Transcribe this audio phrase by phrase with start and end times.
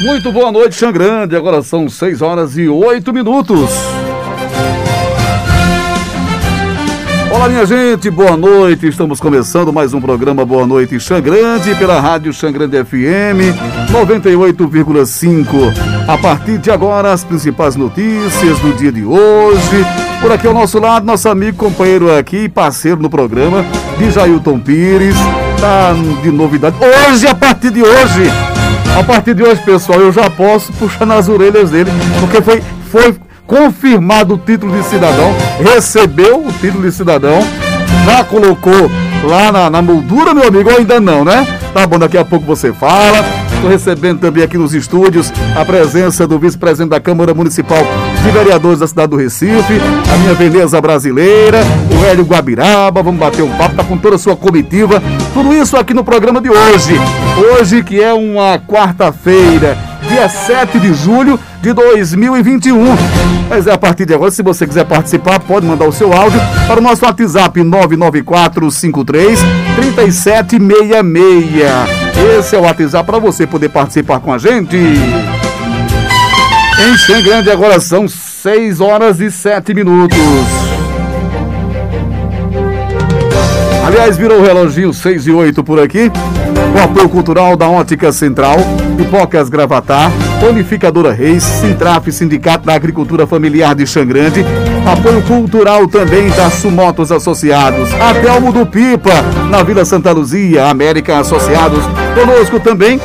[0.00, 1.34] Muito boa noite, Xangrande.
[1.34, 3.70] Agora são 6 horas e 8 minutos.
[7.30, 8.86] Olá, minha gente, boa noite.
[8.86, 13.56] Estamos começando mais um programa Boa Noite Xangrande pela Rádio Xangrande FM
[13.90, 15.72] 98,5.
[16.06, 19.86] A partir de agora, as principais notícias do dia de hoje.
[20.20, 23.64] Por aqui ao nosso lado, nosso amigo, companheiro aqui, parceiro no programa,
[23.98, 25.16] de Jailton Pires.
[25.58, 26.76] Tá de novidade.
[26.80, 28.30] Hoje, a partir de hoje,
[28.96, 33.14] a partir de hoje, pessoal, eu já posso puxar nas orelhas dele, porque foi, foi
[33.46, 37.40] confirmado o título de cidadão, recebeu o título de cidadão,
[38.06, 38.90] já colocou
[39.22, 41.46] lá na, na moldura, meu amigo, ou ainda não, né?
[41.74, 43.45] Tá bom, daqui a pouco você fala.
[43.56, 47.82] Estou recebendo também aqui nos estúdios a presença do vice-presidente da Câmara Municipal
[48.22, 49.80] de Vereadores da cidade do Recife,
[50.12, 53.02] a minha Veneza brasileira, o Hélio Guabiraba.
[53.02, 55.02] Vamos bater um papo, tá com toda a sua comitiva.
[55.32, 57.00] Tudo isso aqui no programa de hoje.
[57.36, 59.76] Hoje, que é uma quarta-feira,
[60.06, 62.76] dia 7 de julho de 2021.
[63.48, 66.40] Mas é a partir de agora, se você quiser participar, pode mandar o seu áudio
[66.66, 69.40] para o nosso WhatsApp 99453
[69.76, 72.05] 3766.
[72.26, 74.76] Esse é o WhatsApp para você poder participar com a gente.
[74.76, 74.96] Em
[76.98, 80.18] Xangrande agora são 6 horas e 7 minutos.
[83.86, 86.10] Aliás, virou o reloginho 6 e 8 por aqui.
[86.74, 88.56] O apoio cultural da Ótica Central,
[88.96, 90.10] Pipocas Gravatar,
[90.46, 94.44] Unificadora Reis, Sintraf, Sindicato da Agricultura Familiar de Xangrande,
[94.86, 99.10] apoio cultural também da Sumotos Associados, Atelmo do Pipa,
[99.50, 101.82] na Vila Santa Luzia, América Associados,
[102.14, 103.00] conosco também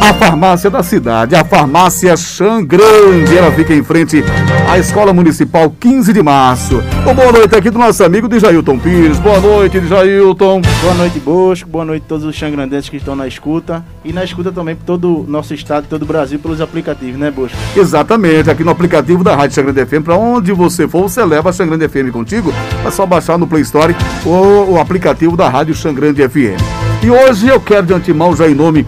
[0.00, 3.36] a farmácia da cidade, a farmácia Xangrande.
[3.36, 4.24] Ela fica em frente
[4.68, 6.82] à Escola Municipal 15 de Março.
[7.04, 9.18] Uma boa noite aqui do nosso amigo Jailton Pires.
[9.18, 10.62] Boa noite, Jailton.
[10.80, 11.68] Boa noite, Bosco.
[11.68, 13.84] Boa noite a todos os xangrandenses que estão na escuta.
[14.02, 17.30] E na escuta também por todo o nosso estado, todo o Brasil, pelos aplicativos, né,
[17.30, 17.56] Bosco?
[17.76, 21.52] Exatamente, aqui no aplicativo da Rádio Xangrande FM, para onde você for, você leva a
[21.52, 22.52] Xangrande FM contigo.
[22.86, 23.94] É só baixar no Play Store
[24.24, 26.58] o, o aplicativo da Rádio Xangrande FM.
[27.02, 28.86] E hoje eu quero de antemão, já em nome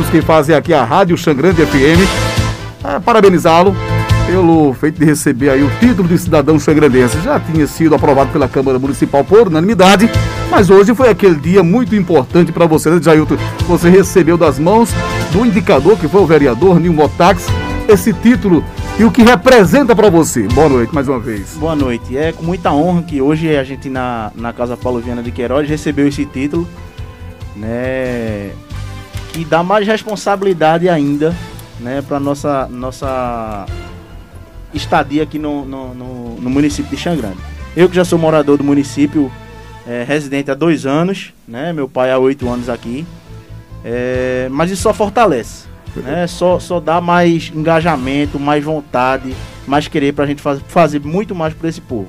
[0.00, 2.00] dos que fazem aqui a Rádio Xangrande FM.
[2.82, 3.76] É, parabenizá-lo
[4.26, 7.20] pelo feito de receber aí o título de cidadão xangrandense.
[7.20, 10.10] Já tinha sido aprovado pela Câmara Municipal por unanimidade,
[10.50, 13.36] mas hoje foi aquele dia muito importante para você, né, Jailton?
[13.68, 14.90] Você recebeu das mãos
[15.32, 17.46] do indicador, que foi o vereador Nilmo Tax,
[17.86, 18.64] esse título
[18.98, 20.48] e o que representa para você.
[20.48, 21.56] Boa noite mais uma vez.
[21.58, 22.16] Boa noite.
[22.16, 25.68] É com muita honra que hoje a gente na, na Casa Paulo Viana de Queiroz
[25.68, 26.66] recebeu esse título,
[27.54, 28.52] né?
[29.36, 31.34] E dá mais responsabilidade ainda
[31.80, 33.66] né, para nossa nossa
[34.72, 37.38] estadia aqui no, no, no, no, município de Xangrande.
[37.76, 39.30] Eu que já sou morador do município,
[39.86, 43.04] é, residente há dois anos, né, meu pai há oito anos aqui,
[43.84, 49.34] é, mas isso só fortalece, né, só, só dá mais engajamento, mais vontade,
[49.66, 52.08] mais querer para a gente faz, fazer muito mais por esse povo.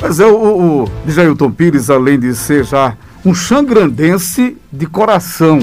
[0.00, 5.60] Mas é o, o, o Jailton Pires, além de ser já um xangrandense de coração,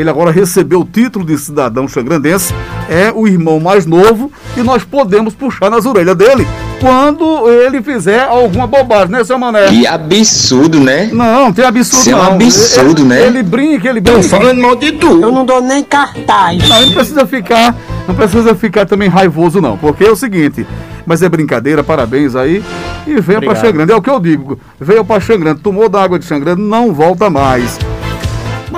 [0.00, 2.54] ele agora recebeu o título de cidadão xangrandense,
[2.88, 6.46] é o irmão mais novo e nós podemos puxar nas orelhas dele
[6.80, 9.68] quando ele fizer alguma bobagem, né, seu Mané?
[9.68, 11.10] Que absurdo, né?
[11.12, 12.18] Não, tem absurdo Isso não.
[12.18, 13.26] é um absurdo, ele, né?
[13.26, 14.20] Ele brinca, ele brinca.
[14.20, 15.20] Estão falando mal de tu.
[15.20, 16.66] Eu não dou nem cartaz.
[16.68, 17.76] Não, ele não precisa ficar,
[18.08, 20.66] não precisa ficar também raivoso não, porque é o seguinte,
[21.04, 22.64] mas é brincadeira, parabéns aí.
[23.06, 24.58] E venha para Xangrande, é o que eu digo.
[24.80, 27.78] Veio para Xangrande, tomou da água de Xangrande, não volta mais.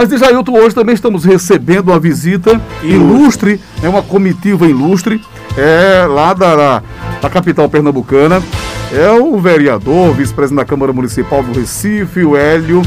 [0.02, 5.20] Mas de Jailton, hoje também estamos recebendo uma visita ilustre, é uma comitiva ilustre,
[5.56, 6.82] é lá da, da,
[7.20, 8.42] da capital pernambucana.
[8.92, 12.82] É o vereador, vice-presidente da Câmara Municipal do Recife, o Hélio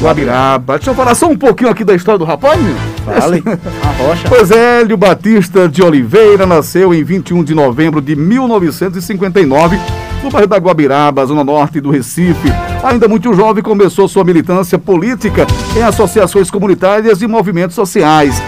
[0.00, 0.76] Guabiraba.
[0.76, 2.76] Deixa eu falar só um pouquinho aqui da história do rapaz, meu.
[3.04, 3.42] Fale,
[3.82, 4.28] a rocha.
[4.28, 9.76] Pois é, Hélio Batista de Oliveira nasceu em 21 de novembro de 1959
[10.22, 12.48] no bairro da Guabiraba, zona norte do Recife.
[12.82, 18.40] Ainda muito jovem, começou sua militância política em associações comunitárias e movimentos sociais.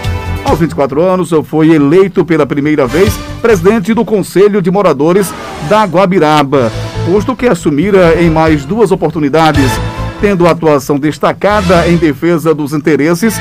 [0.45, 5.33] Aos 24 anos, foi eleito pela primeira vez presidente do Conselho de Moradores
[5.69, 6.71] da Guabiraba,
[7.05, 9.71] posto que assumira em mais duas oportunidades,
[10.19, 13.35] tendo atuação destacada em defesa dos interesses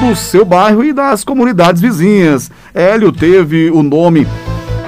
[0.00, 2.50] do seu bairro e das comunidades vizinhas.
[2.74, 4.26] Hélio teve o nome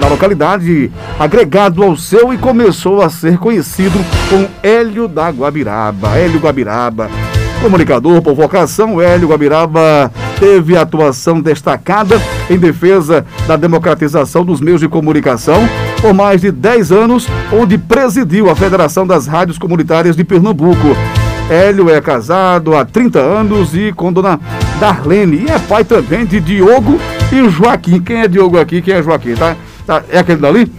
[0.03, 3.97] da localidade agregado ao seu e começou a ser conhecido
[4.29, 6.19] com Hélio da Guabiraba.
[6.19, 7.09] Hélio Guabiraba,
[7.63, 10.11] comunicador por vocação, Hélio Guabiraba
[10.41, 12.21] teve atuação destacada
[12.51, 15.69] em defesa da democratização dos meios de comunicação
[16.01, 20.97] por mais de 10 anos, onde presidiu a Federação das Rádios Comunitárias de Pernambuco.
[21.49, 24.41] Hélio é casado há 30 anos e com dona
[24.81, 26.99] Darlene e é pai também de Diogo
[27.31, 28.83] E Joaquim, quem é Diogo aqui?
[28.83, 29.35] Quem é Joaquim?
[29.35, 29.55] Tá?
[29.87, 30.71] Tá é aquele dali?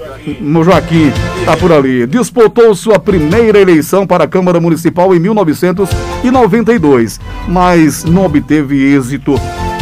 [0.42, 1.12] O Joaquim
[1.46, 2.08] tá por ali.
[2.08, 9.36] Disputou sua primeira eleição para a Câmara Municipal em 1992, mas não obteve êxito.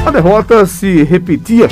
[0.05, 1.69] A derrota se repetia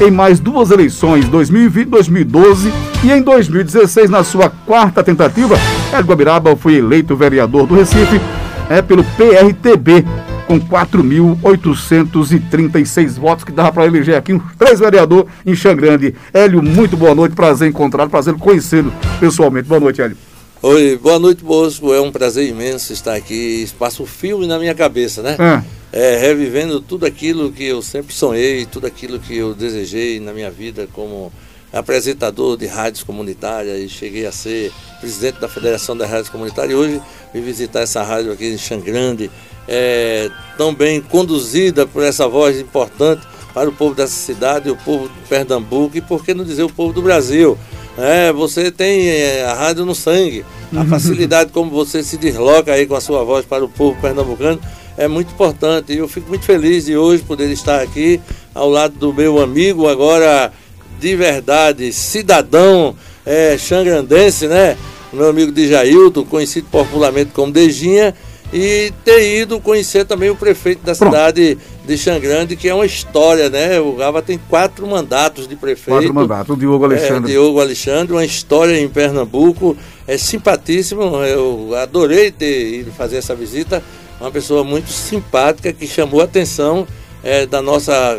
[0.00, 2.72] em mais duas eleições, 2020 e 2012,
[3.04, 5.56] e em 2016, na sua quarta tentativa,
[5.92, 8.20] Hélio Guabiraba foi eleito vereador do Recife
[8.68, 10.04] é, pelo PRTB,
[10.50, 16.16] com 4.836 votos, que dava para eleger aqui uns três vereadores em Xangrande.
[16.34, 19.68] Hélio, muito boa noite, prazer encontrá-lo, prazer conhecê-lo pessoalmente.
[19.68, 20.16] Boa noite, Hélio.
[20.60, 21.94] Oi, boa noite, Bosco.
[21.94, 23.64] É um prazer imenso estar aqui.
[24.00, 25.36] Um filme na minha cabeça, né?
[25.38, 25.62] É.
[25.92, 30.50] É, revivendo tudo aquilo que eu sempre sonhei, tudo aquilo que eu desejei na minha
[30.50, 31.32] vida como
[31.72, 36.76] apresentador de rádios comunitárias e cheguei a ser presidente da Federação das Rádios Comunitárias e
[36.76, 37.02] hoje
[37.32, 39.30] vim visitar essa rádio aqui em Xangrande,
[39.66, 45.08] é, tão bem conduzida por essa voz importante para o povo dessa cidade, o povo
[45.08, 47.58] de Pernambuco e por que não dizer o povo do Brasil.
[47.98, 50.44] É, você tem é, a rádio no sangue,
[50.76, 54.60] a facilidade como você se desloca aí com a sua voz para o povo pernambucano
[54.96, 55.92] é muito importante.
[55.92, 58.20] E eu fico muito feliz de hoje poder estar aqui
[58.54, 60.52] ao lado do meu amigo, agora
[61.00, 62.94] de verdade, cidadão
[63.24, 64.76] é, xangrandense, né?
[65.12, 68.14] Meu amigo de Jailton, conhecido popularmente como Dejinha,
[68.52, 71.10] e ter ido conhecer também o prefeito da Pronto.
[71.10, 73.80] cidade de Xangrande, que é uma história, né?
[73.80, 75.98] O Gava tem quatro mandatos de prefeito.
[75.98, 77.30] Quatro mandatos, o Diogo Alexandre.
[77.30, 79.76] É, Diogo Alexandre, uma história em Pernambuco,
[80.06, 83.82] é simpatíssimo, eu adorei ter ido fazer essa visita,
[84.20, 86.86] uma pessoa muito simpática que chamou a atenção
[87.22, 88.18] é, da nossa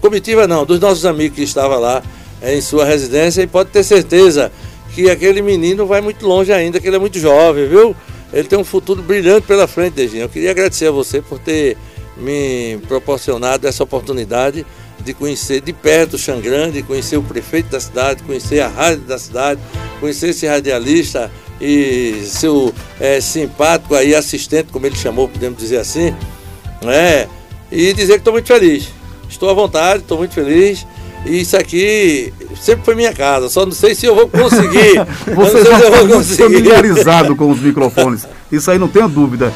[0.00, 2.02] comitiva, não, dos nossos amigos que estavam lá
[2.40, 4.52] é, em sua residência e pode ter certeza
[4.94, 7.96] que aquele menino vai muito longe ainda, que ele é muito jovem, viu?
[8.32, 10.22] Ele tem um futuro brilhante pela frente, Dejinho.
[10.22, 11.76] Eu queria agradecer a você por ter
[12.16, 14.64] me proporcionado essa oportunidade
[15.00, 19.18] de conhecer de perto o Xangrande, conhecer o prefeito da cidade, conhecer a rádio da
[19.18, 19.60] cidade,
[20.00, 21.30] conhecer esse radialista
[21.60, 26.14] e seu é, simpático aí assistente, como ele chamou, podemos dizer assim,
[26.82, 27.28] né?
[27.70, 28.88] E dizer que estou muito feliz.
[29.28, 30.86] Estou à vontade, estou muito feliz.
[31.24, 35.04] Isso aqui sempre foi minha casa, só não sei se eu vou conseguir.
[35.34, 39.52] Você já está muito familiarizado com os microfones, isso aí não tenho dúvida.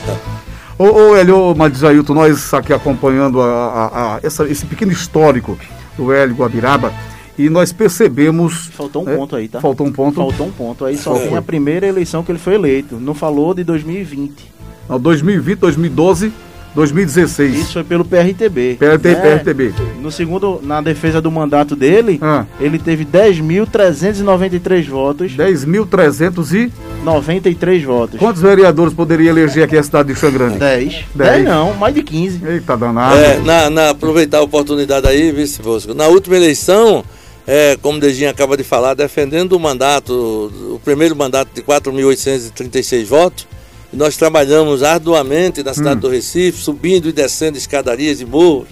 [0.78, 5.58] Ô, ô Hélio, Madisailton, nós aqui acompanhando a, a, a, essa, esse pequeno histórico
[5.96, 6.92] do Hélio Guabiraba,
[7.38, 8.66] e nós percebemos.
[8.72, 9.60] Faltou um é, ponto aí, tá?
[9.60, 10.16] Faltou um ponto.
[10.16, 10.84] Faltou um ponto.
[10.84, 12.96] Aí só tem a primeira eleição que ele foi eleito.
[12.96, 14.52] Não falou de 2020.
[14.88, 16.32] Não, 2020, 2012.
[16.78, 17.58] 2016.
[17.58, 18.76] Isso foi pelo PRTB.
[18.78, 19.14] PRT, né?
[19.16, 19.74] PRTB.
[20.00, 22.46] No segundo, na defesa do mandato dele, ah.
[22.60, 25.32] ele teve 10.393 votos.
[25.32, 26.72] 10.300 e
[27.02, 28.20] 93 votos.
[28.20, 30.58] Quantos vereadores poderia eleger aqui a cidade de Xangrande?
[30.58, 31.04] 10.
[31.16, 32.46] 10 não, mais de 15.
[32.46, 33.16] Eita danado.
[33.16, 35.94] É, na, na, aproveitar a oportunidade aí, vice Bosco.
[35.94, 37.04] Na última eleição,
[37.44, 43.04] é, como o Dejinho acaba de falar, defendendo o mandato, o primeiro mandato de 4.836
[43.04, 43.48] votos,
[43.92, 46.00] nós trabalhamos arduamente na cidade hum.
[46.00, 48.68] do Recife, subindo e descendo escadarias e morros,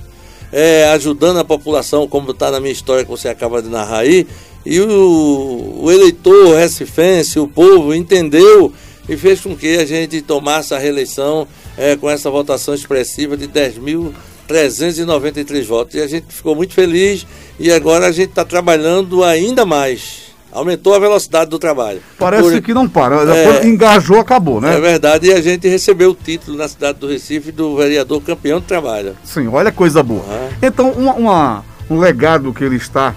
[0.53, 4.27] é, ajudando a população, como está na minha história que você acaba de narrar aí.
[4.65, 8.73] E o, o eleitor recifense, o povo, entendeu
[9.09, 11.47] e fez com que a gente tomasse a reeleição
[11.77, 15.95] é, com essa votação expressiva de 10.393 votos.
[15.95, 17.25] E a gente ficou muito feliz
[17.59, 20.26] e agora a gente está trabalhando ainda mais
[20.57, 22.01] aumentou a velocidade do trabalho.
[22.19, 22.63] Parece Por...
[22.63, 24.75] que não para, é, engajou, acabou, né?
[24.75, 28.59] É verdade, e a gente recebeu o título na cidade do Recife do vereador campeão
[28.59, 29.15] de trabalho.
[29.23, 30.25] Sim, olha coisa boa.
[30.27, 30.49] Ah.
[30.63, 33.15] Então, uma, uma, um legado que ele está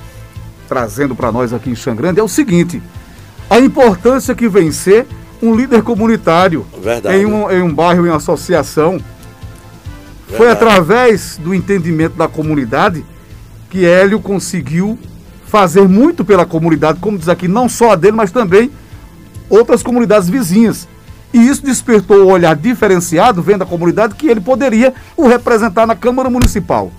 [0.67, 2.83] trazendo para nós aqui em Xangrande é o seguinte:
[3.49, 5.07] a importância que vem ser
[5.41, 7.15] um líder comunitário verdade.
[7.15, 8.91] Em, um, em um bairro, em uma associação.
[8.91, 10.37] Verdade.
[10.37, 13.03] Foi através do entendimento da comunidade
[13.69, 14.99] que Hélio conseguiu
[15.49, 18.71] fazer muito pela comunidade, como diz aqui, não só a dele, mas também
[19.49, 20.87] outras comunidades vizinhas.
[21.33, 25.95] E isso despertou o olhar diferenciado, vendo a comunidade, que ele poderia o representar na
[25.95, 26.91] Câmara Municipal.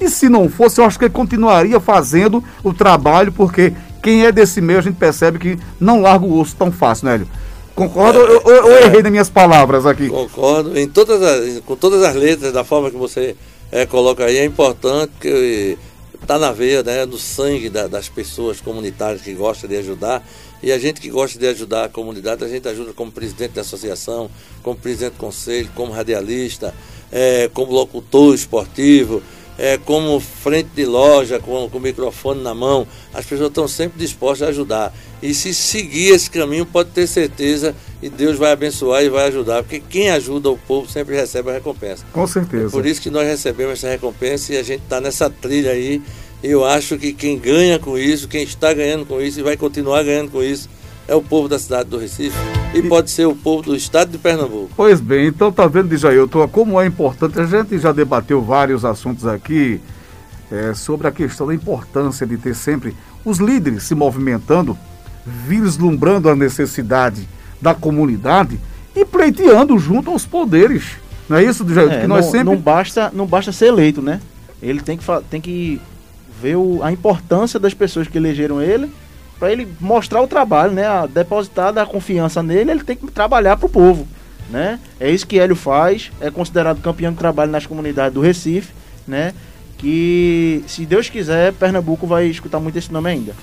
[0.00, 3.72] E se não fosse, eu acho que ele continuaria fazendo o trabalho, porque
[4.02, 7.14] quem é desse meio a gente percebe que não larga o osso tão fácil, né,
[7.14, 7.28] Hélio?
[7.74, 10.08] Concordo ou eu, eu, eu, errei nas minhas palavras aqui?
[10.08, 10.78] Concordo.
[10.78, 13.34] Em todas as, com todas as letras, da forma que você
[13.72, 15.76] é, coloca aí, é importante que
[16.24, 20.26] está na veia, né, no sangue da, das pessoas comunitárias que gostam de ajudar.
[20.62, 23.60] E a gente que gosta de ajudar a comunidade, a gente ajuda como presidente da
[23.60, 24.30] associação,
[24.62, 26.74] como presidente do conselho, como radialista,
[27.12, 29.22] é, como locutor esportivo,
[29.58, 32.86] é, como frente de loja, com, com o microfone na mão.
[33.12, 34.94] As pessoas estão sempre dispostas a ajudar.
[35.22, 39.62] E se seguir esse caminho, pode ter certeza e Deus vai abençoar e vai ajudar,
[39.62, 42.04] porque quem ajuda o povo sempre recebe a recompensa.
[42.12, 42.66] Com certeza.
[42.66, 46.02] É por isso que nós recebemos essa recompensa e a gente está nessa trilha aí
[46.42, 49.56] E eu acho que quem ganha com isso, quem está ganhando com isso e vai
[49.56, 50.68] continuar ganhando com isso,
[51.06, 52.36] é o povo da cidade do Recife
[52.74, 54.70] e, pode ser o povo do estado de Pernambuco.
[54.76, 59.26] Pois bem, então tá vendo, Jailton, como é importante, a gente já debateu vários assuntos
[59.26, 59.80] aqui
[60.50, 64.76] é, sobre a questão da importância de ter sempre os líderes se movimentando,
[65.24, 67.28] vislumbrando a necessidade
[67.60, 68.58] da comunidade
[68.94, 70.96] e pleiteando junto aos poderes.
[71.28, 71.94] Não é isso, Jailton?
[71.94, 72.44] É, que nós não, sempre...
[72.46, 74.20] não, basta, não basta ser eleito, né?
[74.60, 75.80] Ele tem que, tem que
[76.40, 78.90] ver o, a importância das pessoas que elegeram ele
[79.44, 80.86] para ele mostrar o trabalho, né?
[80.86, 84.08] A depositar a confiança nele, ele tem que trabalhar para o povo,
[84.48, 84.80] né?
[84.98, 88.72] É isso que Hélio faz, é considerado campeão de trabalho nas comunidades do Recife,
[89.06, 89.34] né?
[89.76, 93.34] Que se Deus quiser, Pernambuco vai escutar muito esse nome ainda.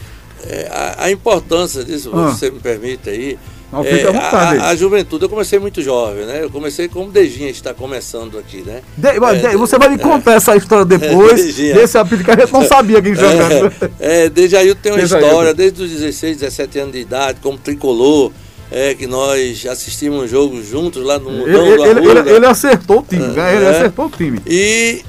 [0.44, 2.32] É, a, a, importância disso, ah.
[2.32, 3.38] você me permite aí,
[3.72, 4.60] não, fica à vontade.
[4.60, 6.44] A, a, juventude, eu comecei muito jovem, né?
[6.44, 8.82] Eu comecei como Dejinha está começando aqui, né?
[8.98, 12.52] De, é, você vai me contar é, essa história depois, desse apelido que a gente
[12.52, 13.74] não sabia quem jogava.
[14.00, 15.28] É, é, Dejailton tem uma Dejailton.
[15.28, 18.32] história, desde os 16, 17 anos de idade, como tricolor,
[18.70, 22.46] é, que nós assistimos um jogo juntos lá no Mundão ele, do ele, ele, ele,
[22.46, 24.40] acertou o time, é, ele acertou o time.
[24.46, 25.02] E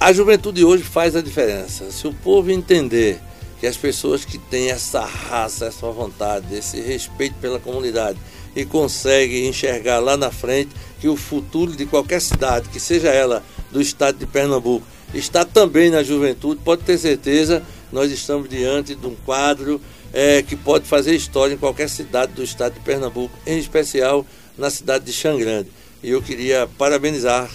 [0.00, 1.90] a juventude hoje faz a diferença.
[1.90, 3.18] Se o povo entender
[3.60, 8.18] que as pessoas que têm essa raça, essa vontade, esse respeito pela comunidade
[8.54, 10.70] e conseguem enxergar lá na frente
[11.00, 15.90] que o futuro de qualquer cidade, que seja ela do estado de Pernambuco, está também
[15.90, 19.80] na juventude, pode ter certeza, nós estamos diante de um quadro
[20.12, 24.70] é, que pode fazer história em qualquer cidade do estado de Pernambuco, em especial na
[24.70, 25.70] cidade de Xangrande.
[26.02, 27.50] E eu queria parabenizar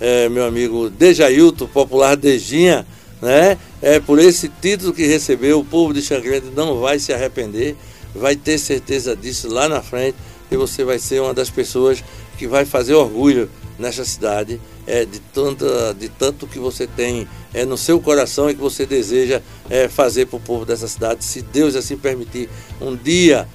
[0.00, 2.86] é, meu amigo Dejailton, popular Dejinha,
[3.20, 3.58] né?
[3.80, 7.76] É por esse título que recebeu, o povo de Xangrande não vai se arrepender,
[8.14, 10.16] vai ter certeza disso lá na frente
[10.50, 12.02] e você vai ser uma das pessoas
[12.36, 17.64] que vai fazer orgulho nessa cidade é, de, tanta, de tanto que você tem é,
[17.64, 21.24] no seu coração e que você deseja é, fazer para o povo dessa cidade.
[21.24, 22.48] Se Deus assim permitir,
[22.80, 23.46] um dia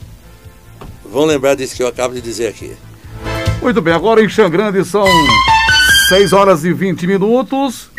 [1.04, 2.72] vão lembrar disso que eu acabo de dizer aqui.
[3.62, 5.08] Muito bem, agora em Xangrande são
[6.10, 7.90] 6 horas e 20 minutos.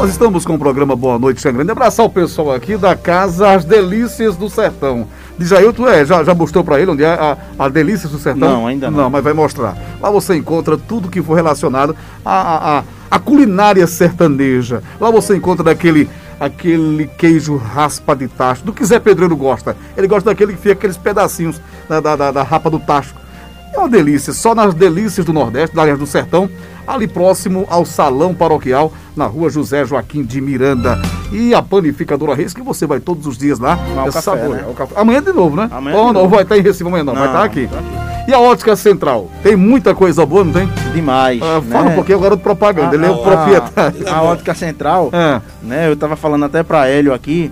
[0.00, 1.70] Nós estamos com o programa Boa Noite, Xangrande.
[1.70, 5.06] Abraçar o pessoal aqui da Casa As Delícias do Sertão.
[5.36, 8.18] Diz aí, tu é, já, já mostrou para ele onde é a, a Delícias do
[8.18, 8.48] Sertão?
[8.48, 8.96] Não, ainda não.
[8.96, 9.76] Não, mas vai mostrar.
[10.00, 12.82] Lá você encontra tudo que for relacionado à,
[13.22, 14.82] culinária sertaneja.
[14.98, 16.08] Lá você encontra daquele
[16.40, 19.76] aquele queijo raspa de tacho, do que Zé Pedreiro gosta.
[19.94, 23.19] Ele gosta daquele que fica aqueles pedacinhos da, da, da, da rapa do tacho.
[23.72, 26.50] É uma delícia, só nas delícias do Nordeste, da área do Sertão,
[26.86, 31.00] ali próximo ao Salão Paroquial, na rua José Joaquim de Miranda.
[31.30, 33.78] E a panificadora Reis, que você vai todos os dias lá.
[33.94, 34.64] Mas é café, sabor, né?
[34.66, 35.68] é Amanhã de novo, né?
[35.70, 37.68] Amanhã Ou não, vai estar em Recife amanhã não, não vai estar aqui.
[37.68, 38.10] Tá aqui.
[38.30, 39.30] E a ótica central?
[39.42, 40.68] Tem muita coisa boa, não tem?
[40.92, 41.40] Demais.
[41.42, 41.92] Ah, fala né?
[41.92, 44.08] um pouquinho agora do propaganda, a, ele é o proprietário.
[44.08, 45.40] A, a ótica central, é.
[45.62, 45.88] né?
[45.88, 47.50] Eu tava falando até para Hélio aqui,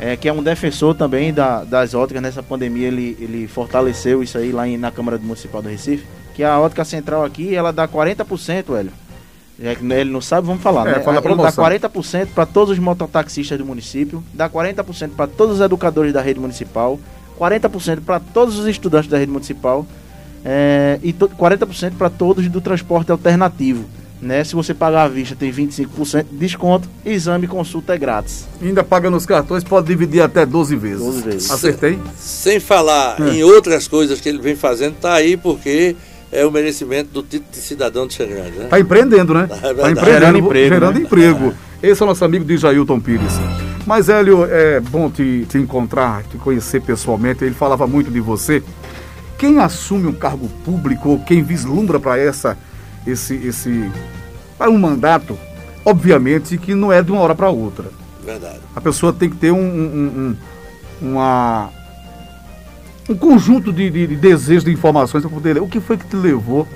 [0.00, 4.38] é, que é um defensor também da, das óticas nessa pandemia, ele, ele fortaleceu isso
[4.38, 7.86] aí lá em, na Câmara Municipal do Recife, que a ótica central aqui, ela dá
[7.86, 8.92] 40%, Hélio.
[9.58, 11.00] Ele não sabe, vamos falar, é, né?
[11.00, 16.14] Fala dá 40% para todos os mototaxistas do município, dá 40% para todos os educadores
[16.14, 16.98] da rede municipal,
[17.38, 19.84] 40% para todos os estudantes da rede municipal
[20.42, 23.84] é, e 40% para todos do transporte alternativo.
[24.20, 24.44] Né?
[24.44, 26.88] Se você pagar à vista, tem 25% de desconto.
[27.04, 28.46] Exame e consulta é grátis.
[28.60, 30.98] ainda paga nos cartões, pode dividir até 12 vezes.
[30.98, 31.50] 12 vezes.
[31.50, 31.98] Acertei?
[32.16, 33.30] Sem, sem falar é.
[33.30, 35.96] em outras coisas que ele vem fazendo, tá aí porque
[36.30, 38.58] é o merecimento do título de cidadão de Xangrande.
[38.58, 38.66] Né?
[38.68, 39.48] Tá empreendendo, né?
[39.62, 40.74] É tá empreendendo, gerando emprego.
[40.74, 41.04] Gerando né?
[41.04, 41.54] emprego.
[41.82, 43.32] Esse é o nosso amigo de Jailton Pires.
[43.86, 47.42] Mas, Hélio, é bom te, te encontrar, te conhecer pessoalmente.
[47.42, 48.62] Ele falava muito de você.
[49.38, 52.56] Quem assume um cargo público ou quem vislumbra para essa
[53.06, 53.90] esse, esse
[54.56, 55.38] para um mandato,
[55.84, 57.86] obviamente que não é de uma hora para outra.
[58.24, 58.60] Verdade.
[58.76, 60.36] A pessoa tem que ter um, um, um
[61.00, 61.70] uma,
[63.08, 65.62] um conjunto de, de, de desejos, de informações para poder ler.
[65.62, 66.66] O que foi que te levou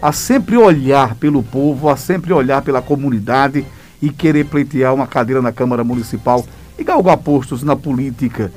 [0.00, 3.64] a sempre olhar pelo povo, a sempre olhar pela comunidade
[4.00, 6.44] e querer pleitear uma cadeira na Câmara Municipal
[6.78, 8.52] e galgar postos na política?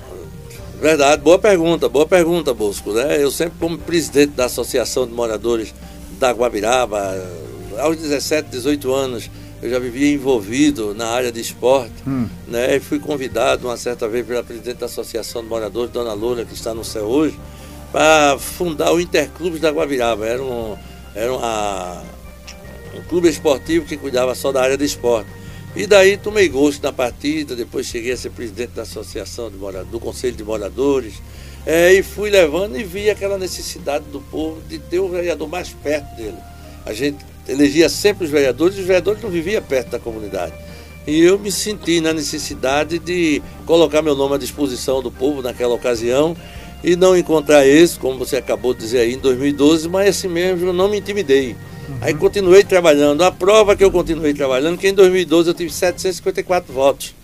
[0.82, 2.92] Verdade, boa pergunta, boa pergunta, Bosco.
[2.94, 3.22] Né?
[3.22, 5.74] Eu sempre, como presidente da Associação de Moradores
[6.20, 7.16] da Guabiraba.
[7.80, 9.30] Aos 17, 18 anos,
[9.62, 12.28] eu já vivia envolvido na área de esporte, hum.
[12.48, 12.76] né?
[12.76, 16.54] E fui convidado uma certa vez pela presidente da Associação de Moradores, Dona Loura, que
[16.54, 17.38] está no céu hoje,
[17.92, 20.26] para fundar o Interclubes da Guabiraba.
[20.26, 20.78] Era, um,
[21.14, 22.04] era uma,
[22.96, 25.30] um clube esportivo que cuidava só da área de esporte.
[25.76, 29.92] E daí tomei gosto na partida, depois cheguei a ser presidente da Associação de Moradores,
[29.92, 31.16] do Conselho de Moradores,
[31.66, 35.70] é, e fui levando e vi aquela necessidade do povo de ter o vereador mais
[35.70, 36.38] perto dele.
[36.86, 37.18] A gente
[37.48, 40.54] elegia sempre os vereadores e os vereadores não viviam perto da comunidade.
[41.08, 45.74] E eu me senti na necessidade de colocar meu nome à disposição do povo naquela
[45.74, 46.36] ocasião
[46.84, 50.68] e não encontrar esse, como você acabou de dizer aí, em 2012, mas assim mesmo
[50.68, 51.56] eu não me intimidei.
[51.88, 51.98] Uhum.
[52.02, 53.24] Aí continuei trabalhando.
[53.24, 57.16] A prova que eu continuei trabalhando, que em 2012 eu tive 754 votos.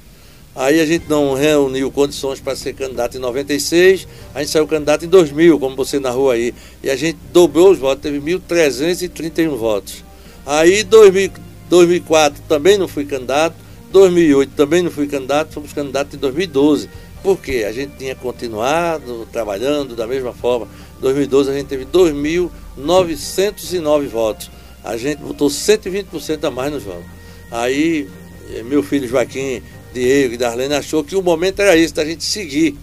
[0.56, 4.06] Aí a gente não reuniu condições para ser candidato em 96,
[4.36, 6.54] a gente saiu candidato em 2000, como você narrou aí.
[6.84, 10.04] E a gente dobrou os votos, teve 1.331 votos.
[10.46, 11.32] Aí 2000,
[11.70, 13.56] 2004 também não fui candidato,
[13.92, 16.90] 2008 também não fui candidato, fomos candidatos em 2012.
[17.24, 17.66] Por quê?
[17.68, 20.68] A gente tinha continuado trabalhando da mesma forma.
[20.98, 24.52] Em 2012 a gente teve 2.909 votos.
[24.84, 27.06] A gente votou 120% a mais nos votos.
[27.52, 28.10] Aí
[28.54, 29.62] eh, meu filho Joaquim
[29.94, 32.78] Diego e Darlene achou que o momento era esse, da gente seguir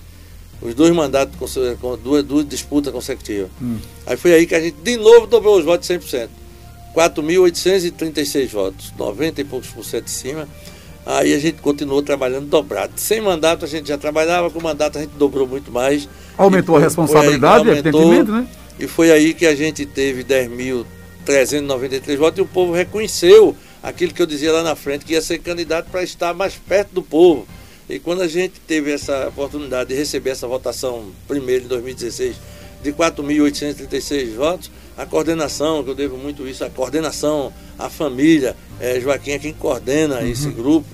[0.61, 1.37] os dois mandatos
[1.81, 3.49] com duas, duas disputas consecutivas.
[3.63, 3.79] Hum.
[4.07, 6.29] Aí foi aí que a gente de novo dobrou os votos de 100%.
[6.95, 10.49] 4.836 votos, 90 e poucos por cento de cima.
[11.07, 12.93] Aí a gente continuou trabalhando dobrado.
[12.97, 16.09] Sem mandato a gente já trabalhava, com mandato a gente dobrou muito mais.
[16.37, 18.49] Aumentou foi, a responsabilidade, aumentou, evidentemente, né?
[18.79, 24.21] E foi aí que a gente teve 10.393 votos e o povo reconheceu aquilo que
[24.21, 27.47] eu dizia lá na frente, que ia ser candidato para estar mais perto do povo.
[27.89, 32.37] E quando a gente teve essa oportunidade de receber essa votação primeiro em 2016
[32.83, 39.01] de 4.836 votos, a coordenação, que eu devo muito isso, a coordenação, a família, é,
[39.01, 40.27] Joaquim é quem coordena uhum.
[40.27, 40.87] esse grupo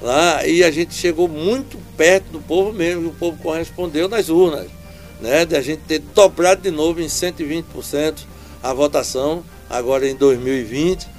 [0.00, 4.28] lá, e a gente chegou muito perto do povo mesmo, e o povo correspondeu nas
[4.28, 4.66] urnas,
[5.20, 5.44] né?
[5.44, 8.24] De a gente ter dobrado de novo em 120%
[8.62, 11.11] a votação, agora em 2020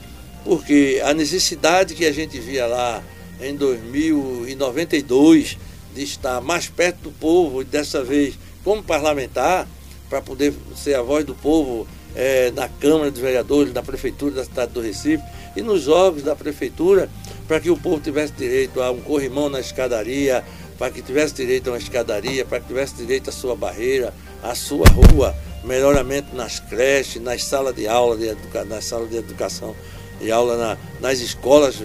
[0.44, 3.04] porque a necessidade que a gente via lá
[3.42, 5.58] em 2092
[5.94, 9.68] de estar mais perto do povo e dessa vez como parlamentar,
[10.10, 14.44] para poder ser a voz do povo é, na Câmara dos Vereadores, na Prefeitura da
[14.44, 15.24] cidade do Recife
[15.56, 17.10] e nos órgãos da Prefeitura,
[17.48, 20.44] para que o povo tivesse direito a um corrimão na escadaria,
[20.78, 24.56] para que tivesse direito a uma escadaria, para que tivesse direito à sua barreira, à
[24.56, 29.76] sua rua, melhoramento nas creches, nas salas de aula, de educa nas salas de educação
[30.24, 31.76] e aula na, nas escolas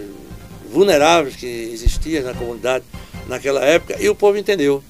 [0.72, 2.84] vulneráveis que existiam na comunidade
[3.28, 4.82] naquela época, e o povo entendeu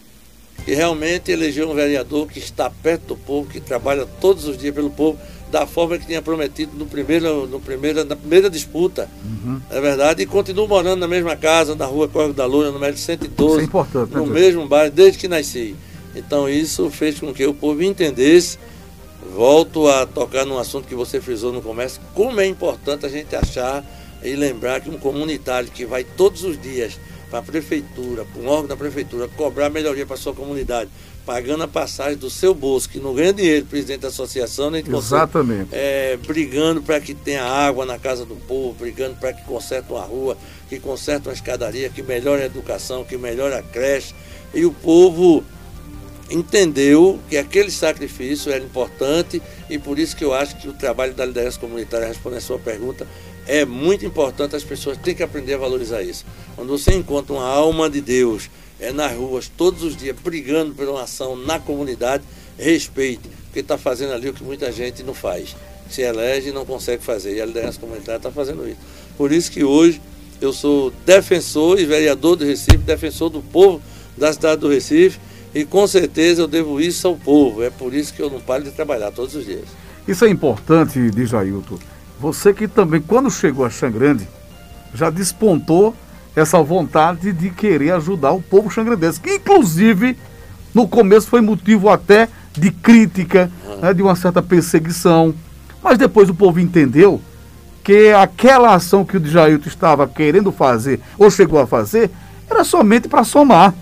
[0.64, 4.74] que realmente elegeu um vereador que está perto do povo, que trabalha todos os dias
[4.74, 5.18] pelo povo,
[5.50, 9.08] da forma que tinha prometido no primeiro, no primeiro, na primeira disputa.
[9.24, 9.60] Uhum.
[9.70, 10.22] É verdade?
[10.22, 13.64] E continua morando na mesma casa, na rua Córrego da Luna, número 112.
[13.64, 15.74] Isso é né, no mesmo bairro, desde que nasci.
[16.14, 18.58] Então isso fez com que o povo entendesse
[19.34, 23.34] volto a tocar num assunto que você frisou no começo, como é importante a gente
[23.36, 23.84] achar
[24.22, 26.98] e lembrar que um comunitário que vai todos os dias
[27.30, 30.90] para a prefeitura, para um órgão da prefeitura, cobrar melhoria para a sua comunidade,
[31.26, 35.68] pagando a passagem do seu bolso, que não ganha dinheiro, presidente da associação, nem Exatamente.
[35.72, 40.04] é, brigando para que tenha água na casa do povo, brigando para que conserte uma
[40.04, 40.38] rua,
[40.70, 44.14] que conserte uma escadaria, que melhore a educação, que melhore a creche.
[44.54, 45.44] E o povo
[46.30, 51.14] entendeu que aquele sacrifício era importante e por isso que eu acho que o trabalho
[51.14, 53.06] da liderança comunitária, respondendo a sua pergunta,
[53.46, 56.24] é muito importante, as pessoas têm que aprender a valorizar isso.
[56.54, 60.86] Quando você encontra uma alma de Deus é nas ruas todos os dias brigando por
[60.88, 62.22] uma ação na comunidade,
[62.56, 65.56] respeite, porque está fazendo ali o que muita gente não faz.
[65.90, 67.34] Se elege e não consegue fazer.
[67.34, 68.78] E a liderança comunitária está fazendo isso.
[69.16, 70.00] Por isso que hoje
[70.40, 73.82] eu sou defensor e vereador do Recife, defensor do povo
[74.16, 75.18] da cidade do Recife,
[75.54, 77.62] e com certeza eu devo isso ao povo.
[77.62, 79.64] É por isso que eu não paro de trabalhar todos os dias.
[80.06, 81.78] Isso é importante, diz Jailton.
[82.20, 84.26] Você que também, quando chegou a Xangrande,
[84.94, 85.94] já despontou
[86.34, 90.16] essa vontade de querer ajudar o povo xangrandense, que inclusive
[90.72, 93.80] no começo foi motivo até de crítica, uhum.
[93.80, 95.34] né, de uma certa perseguição.
[95.82, 97.20] Mas depois o povo entendeu
[97.82, 102.10] que aquela ação que o Jailton estava querendo fazer, ou chegou a fazer,
[102.48, 103.74] era somente para somar.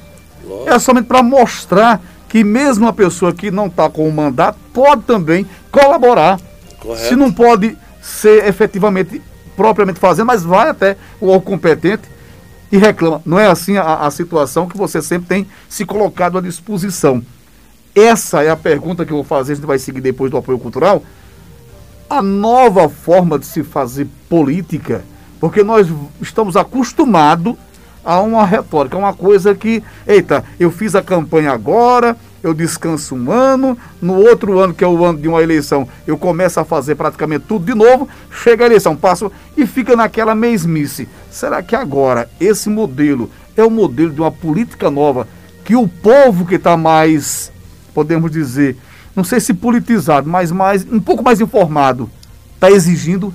[0.66, 5.02] É somente para mostrar que mesmo uma pessoa que não está com o mandato pode
[5.02, 6.40] também colaborar.
[6.80, 7.08] Correto.
[7.08, 9.22] Se não pode ser efetivamente,
[9.56, 12.08] propriamente fazendo, mas vai até o competente
[12.70, 13.22] e reclama.
[13.24, 17.22] Não é assim a, a situação que você sempre tem se colocado à disposição.
[17.94, 20.58] Essa é a pergunta que eu vou fazer, a gente vai seguir depois do apoio
[20.58, 21.02] cultural.
[22.08, 25.04] A nova forma de se fazer política,
[25.40, 25.88] porque nós
[26.20, 27.54] estamos acostumados
[28.06, 33.32] a uma retórica, uma coisa que, eita, eu fiz a campanha agora, eu descanso um
[33.32, 36.94] ano, no outro ano, que é o ano de uma eleição, eu começo a fazer
[36.94, 41.08] praticamente tudo de novo, chega a eleição, passo e fica naquela mesmice.
[41.28, 45.26] Será que agora esse modelo é o modelo de uma política nova
[45.64, 47.50] que o povo que está mais,
[47.92, 48.76] podemos dizer,
[49.16, 52.08] não sei se politizado, mas mais, um pouco mais informado,
[52.54, 53.34] está exigindo?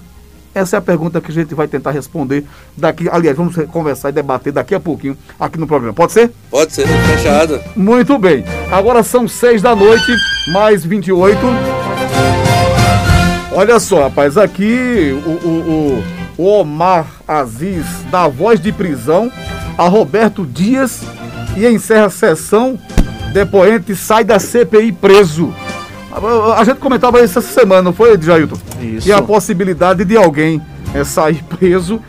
[0.53, 3.07] Essa é a pergunta que a gente vai tentar responder daqui.
[3.09, 5.93] Aliás, vamos conversar e debater daqui a pouquinho aqui no programa.
[5.93, 6.31] Pode ser?
[6.49, 7.59] Pode ser, fechado.
[7.75, 8.43] Muito bem.
[8.71, 10.13] Agora são seis da noite,
[10.51, 11.39] mais 28.
[13.53, 16.03] Olha só, rapaz, aqui o, o,
[16.37, 19.31] o Omar Aziz dá voz de prisão
[19.77, 21.01] a Roberto Dias
[21.55, 22.79] e encerra a sessão.
[23.33, 25.53] Depoente sai da CPI preso.
[26.57, 28.57] A gente comentava isso essa semana, não foi, Jailton?
[28.81, 29.07] Isso.
[29.07, 30.61] E a possibilidade de alguém
[30.93, 32.01] é, sair preso.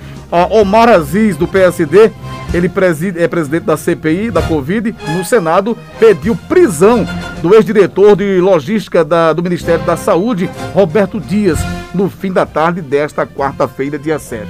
[0.51, 2.11] Omar Aziz, do PSD,
[2.55, 7.07] ele preside, é presidente da CPI, da Covid, no Senado, pediu prisão
[7.43, 11.59] do ex-diretor de logística da, do Ministério da Saúde, Roberto Dias,
[11.93, 14.47] no fim da tarde desta quarta-feira, dia 7.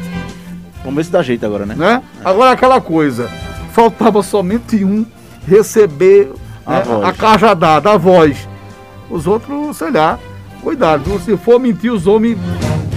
[0.85, 1.75] Vamos ver se dá jeito agora, né?
[1.77, 2.03] né?
[2.25, 3.29] Agora aquela coisa,
[3.73, 5.05] faltava somente um
[5.47, 6.33] receber
[6.65, 8.49] a, né, a cajadada, a voz.
[9.13, 10.19] Os outros, sei lá,
[10.63, 12.39] cuidado, se for mentir, os homens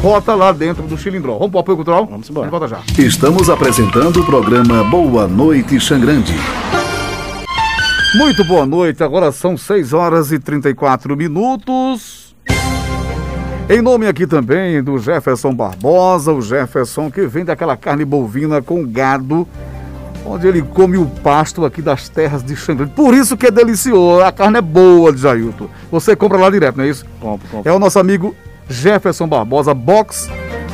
[0.02, 1.34] bota lá dentro do cilindró.
[1.34, 2.06] Vamos para o apoio cultural?
[2.06, 2.50] Vamos embora.
[2.50, 2.80] Volta já.
[2.98, 6.34] Estamos apresentando o programa Boa Noite Xangrande.
[8.16, 12.34] Muito boa noite, agora são 6 horas e 34 minutos.
[13.68, 18.88] Em nome aqui também do Jefferson Barbosa, o Jefferson que vende aquela carne bovina com
[18.88, 19.46] gado
[20.26, 22.92] onde ele come o pasto aqui das terras de Xangrande.
[22.92, 25.68] Por isso que é delicioso, a carne é boa de Jailton.
[25.92, 27.06] Você compra lá direto, não é isso?
[27.20, 27.70] Compro, compro.
[27.70, 28.36] É o nosso amigo
[28.68, 30.30] Jefferson Barbosa, box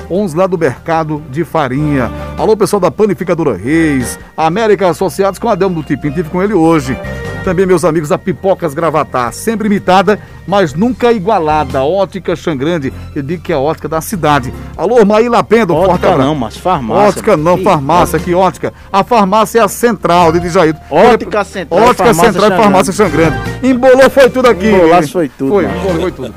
[0.10, 2.12] 11 lá do mercado de farinha.
[2.38, 6.54] Alô, pessoal da Panificadora Reis, América Associados com a Delmo do Tipim, tive com ele
[6.54, 6.98] hoje.
[7.43, 11.84] Também meus amigos da Pipocas Gravatar, sempre imitada, mas nunca igualada.
[11.84, 14.54] Ótica Xangrande, eu digo que é a ótica da cidade.
[14.77, 17.10] Alô, Maíla Pendo, Ótica não, mas farmácia.
[17.10, 18.71] Ótica não, farmácia, que ótica.
[18.93, 20.75] A farmácia é a central de Jair.
[20.89, 21.82] Ótica Central.
[21.82, 23.38] Ótica Central e Farmácia Xangrande.
[23.63, 24.67] Embolou foi tudo aqui.
[24.67, 25.49] Embolou foi tudo.
[25.49, 26.36] Foi, embolou foi tudo.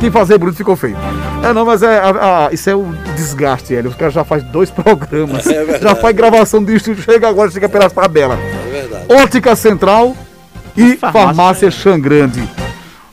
[0.00, 0.96] Quem fazer bonito ficou feio.
[1.42, 3.88] É, não, mas é, a, a, isso é o desgaste, Hélio.
[3.88, 5.46] Os caras já faz dois programas.
[5.52, 8.38] É já faz gravação disso, chega agora, chega pelas tabelas.
[8.38, 9.04] É verdade.
[9.08, 10.14] Ótica Central
[10.76, 12.48] e farmácia, farmácia Xangrande.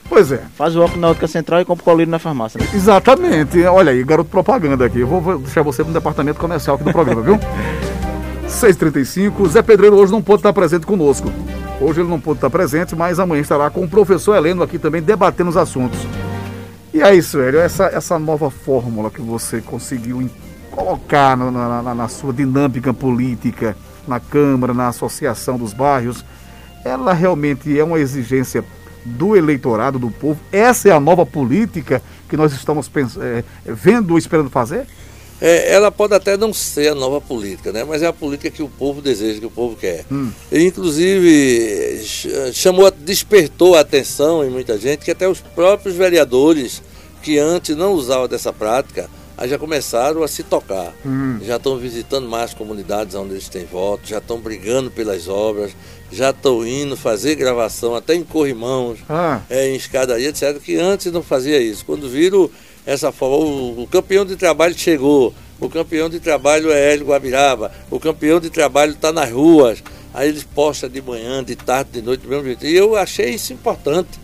[0.10, 0.42] Pois é.
[0.56, 2.60] Faz o óculos na ótica central e compra o colírio na farmácia.
[2.60, 2.68] Né?
[2.74, 3.64] Exatamente.
[3.66, 5.00] Olha aí, garoto propaganda aqui.
[5.00, 7.40] Eu vou deixar você no departamento comercial aqui do programa, viu?
[8.50, 9.48] 6h35.
[9.50, 11.32] Zé Pedreiro hoje não pôde estar presente conosco.
[11.80, 15.02] Hoje ele não pôde estar presente, mas amanhã estará com o professor Heleno aqui também
[15.02, 16.00] debatendo os assuntos.
[16.92, 17.60] E é isso, Hélio.
[17.60, 20.28] Essa, essa nova fórmula que você conseguiu
[20.72, 26.26] colocar na, na, na sua dinâmica política, na Câmara, na Associação dos Bairros
[26.84, 28.64] ela realmente é uma exigência
[29.06, 30.40] do eleitorado, do povo?
[30.52, 32.90] Essa é a nova política que nós estamos
[33.20, 34.86] é, vendo ou esperando fazer?
[35.42, 37.86] É, ela pode até não ser a nova política, né?
[37.86, 40.06] mas é a política que o povo deseja, que o povo quer.
[40.12, 40.32] Hum.
[40.52, 42.02] E, inclusive,
[42.52, 46.82] chamou, despertou a atenção em muita gente que até os próprios vereadores
[47.24, 50.94] que antes não usavam dessa prática aí já começaram a se tocar.
[51.06, 51.40] Hum.
[51.42, 55.72] Já estão visitando mais comunidades onde eles têm votos, já estão brigando pelas obras,
[56.12, 59.42] já estão indo fazer gravação até em corrimãos, ah.
[59.50, 61.86] é, em escadaria, etc., que antes não fazia isso.
[61.86, 62.50] Quando viram
[62.86, 67.72] essa forma, o, o campeão de trabalho chegou, o campeão de trabalho é Hélio Guabiraba,
[67.92, 72.02] o campeão de trabalho está nas ruas, aí eles postam de manhã, de tarde, de
[72.02, 72.66] noite, do mesmo jeito.
[72.66, 74.20] E eu achei isso importante.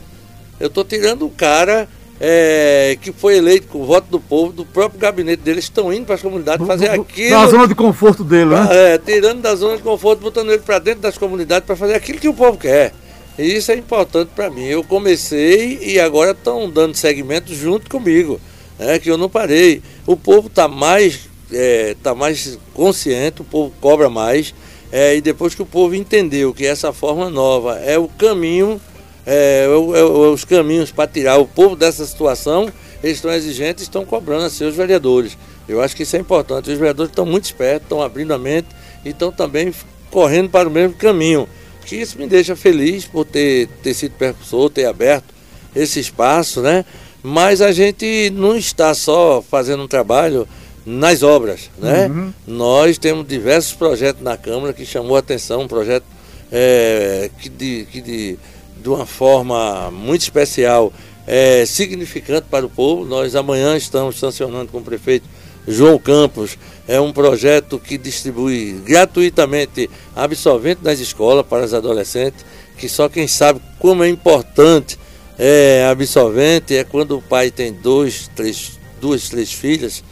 [0.60, 1.88] Eu estou tirando um cara
[2.20, 6.06] é, que foi eleito com o voto do povo, do próprio gabinete deles, estão indo
[6.06, 7.32] para as comunidades fazer aquilo.
[7.32, 8.68] Na zona de conforto dele, né?
[8.72, 12.20] É, tirando da zona de conforto, botando ele para dentro das comunidades para fazer aquilo
[12.20, 12.94] que o povo quer.
[13.38, 14.64] E isso é importante para mim.
[14.64, 18.40] Eu comecei e agora estão dando segmento junto comigo,
[18.80, 19.82] né, que eu não parei.
[20.08, 24.54] O povo está mais, é, tá mais consciente, o povo cobra mais.
[24.92, 28.80] É, e depois que o povo entendeu que essa forma nova é o caminho
[29.26, 32.72] é, os caminhos para tirar o povo dessa situação,
[33.04, 35.38] eles estão exigentes e estão cobrando a seus vereadores.
[35.68, 36.70] Eu acho que isso é importante.
[36.70, 38.68] Os vereadores estão muito espertos, estão abrindo a mente
[39.04, 39.74] e estão também
[40.12, 41.48] correndo para o mesmo caminho.
[41.86, 45.34] Que isso me deixa feliz por ter, ter sido percussor, ter aberto
[45.76, 46.86] esse espaço, né?
[47.22, 50.48] Mas a gente não está só fazendo um trabalho
[50.86, 52.08] nas obras, né?
[52.08, 52.34] Uhum.
[52.46, 56.06] Nós temos diversos projetos na Câmara que chamou a atenção, um projeto
[56.52, 58.38] é, que, de, que de
[58.86, 60.94] de uma forma muito especial,
[61.26, 63.04] é, significante para o povo.
[63.04, 65.28] Nós amanhã estamos sancionando com o prefeito
[65.68, 66.56] João Campos
[66.88, 72.46] é um projeto que distribui gratuitamente absorvente nas escolas para os adolescentes,
[72.78, 75.00] que só quem sabe como é importante
[75.40, 80.04] é, absorvente é quando o pai tem dois, três, duas, três filhas,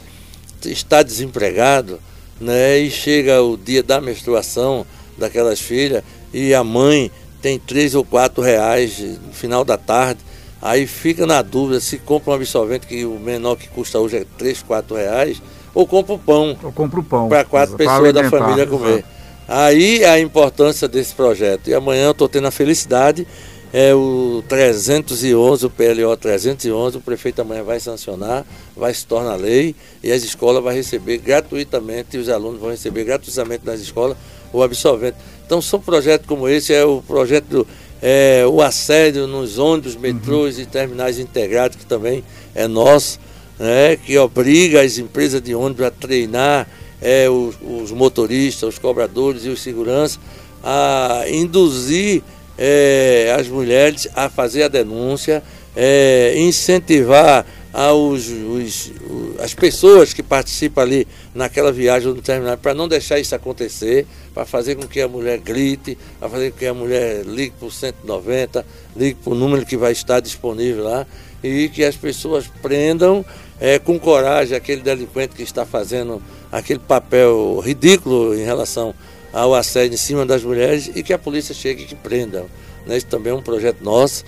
[0.64, 2.00] está desempregado,
[2.40, 4.84] né, e chega o dia da menstruação
[5.16, 7.12] daquelas filhas e a mãe
[7.44, 10.20] tem três ou quatro reais no final da tarde.
[10.62, 14.24] Aí fica na dúvida se compra um absorvente que o menor que custa hoje é
[14.38, 15.42] três, quatro reais,
[15.74, 16.56] ou compra o pão.
[16.62, 17.28] Ou compra o pão.
[17.28, 18.92] Para quatro pessoas da família comer.
[18.92, 19.08] Exato.
[19.46, 21.68] Aí a importância desse projeto.
[21.68, 23.26] E amanhã eu estou tendo a felicidade
[23.74, 29.74] é o 311, o PLO 311, o prefeito amanhã vai sancionar, vai se tornar lei
[30.00, 34.16] e as escolas vão receber gratuitamente, e os alunos vão receber gratuitamente nas escolas
[34.52, 35.16] o absolvente.
[35.46, 37.66] Então são projetos como esse, é o projeto do
[38.06, 40.62] é, o assédio nos ônibus, metrôs uhum.
[40.62, 42.22] e terminais integrados, que também
[42.54, 43.18] é nosso,
[43.58, 46.68] né, que obriga as empresas de ônibus a treinar
[47.00, 50.20] é, os, os motoristas, os cobradores e os seguranças
[50.62, 52.22] a induzir
[52.58, 55.42] é, as mulheres a fazer a denúncia,
[55.74, 58.92] é, incentivar aos, os,
[59.40, 64.46] as pessoas que participam ali naquela viagem no terminal para não deixar isso acontecer, para
[64.46, 68.64] fazer com que a mulher grite, para fazer com que a mulher ligue por 190,
[68.96, 71.04] ligue para o número que vai estar disponível lá
[71.42, 73.24] e que as pessoas prendam
[73.60, 78.94] é, com coragem aquele delinquente que está fazendo aquele papel ridículo em relação
[79.32, 82.46] ao assédio em cima das mulheres e que a polícia chegue e que prenda.
[82.86, 82.96] Né?
[82.96, 84.24] Isso também é um projeto nosso.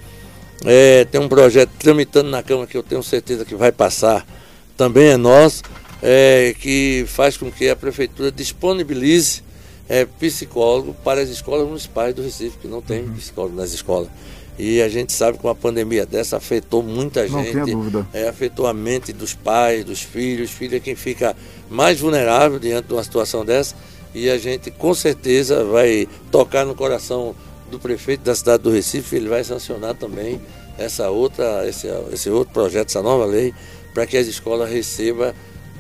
[0.65, 4.27] É, tem um projeto tramitando na Câmara que eu tenho certeza que vai passar,
[4.77, 5.63] também é nosso,
[6.03, 9.43] é, que faz com que a Prefeitura disponibilize
[9.89, 13.15] é, psicólogo para as escolas municipais do Recife, que não tem uhum.
[13.15, 14.09] psicólogo nas escolas.
[14.59, 17.55] E a gente sabe que uma pandemia dessa afetou muita gente.
[17.55, 18.07] Não dúvida.
[18.13, 20.51] É, afetou a mente dos pais, dos filhos.
[20.51, 21.37] Filho é quem fica
[21.69, 23.75] mais vulnerável diante de uma situação dessa
[24.17, 27.35] e a gente com certeza vai tocar no coração
[27.71, 30.41] do prefeito da cidade do Recife, ele vai sancionar também
[30.79, 33.55] essa outra, esse, esse outro projeto, essa nova lei,
[33.95, 35.33] para que as escolas recebam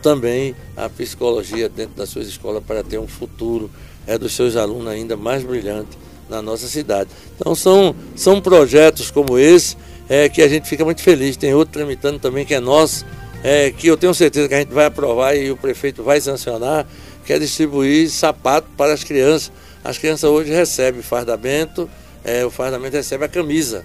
[0.02, 3.70] também a psicologia dentro das suas escolas para ter um futuro
[4.06, 7.10] é, dos seus alunos ainda mais brilhante na nossa cidade.
[7.34, 9.76] Então são, são projetos como esse
[10.08, 11.36] é, que a gente fica muito feliz.
[11.36, 13.04] Tem outro tramitando também que é nosso,
[13.42, 16.86] é, que eu tenho certeza que a gente vai aprovar e o prefeito vai sancionar,
[17.24, 19.52] quer distribuir sapato para as crianças.
[19.86, 21.88] As crianças hoje recebem fardamento,
[22.24, 23.84] é, o fardamento recebe a camisa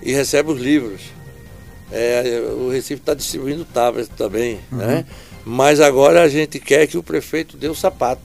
[0.00, 1.00] e recebe os livros.
[1.90, 4.78] É, o Recife está distribuindo tablet também, uhum.
[4.78, 5.04] né?
[5.44, 8.22] Mas agora a gente quer que o prefeito dê o sapato.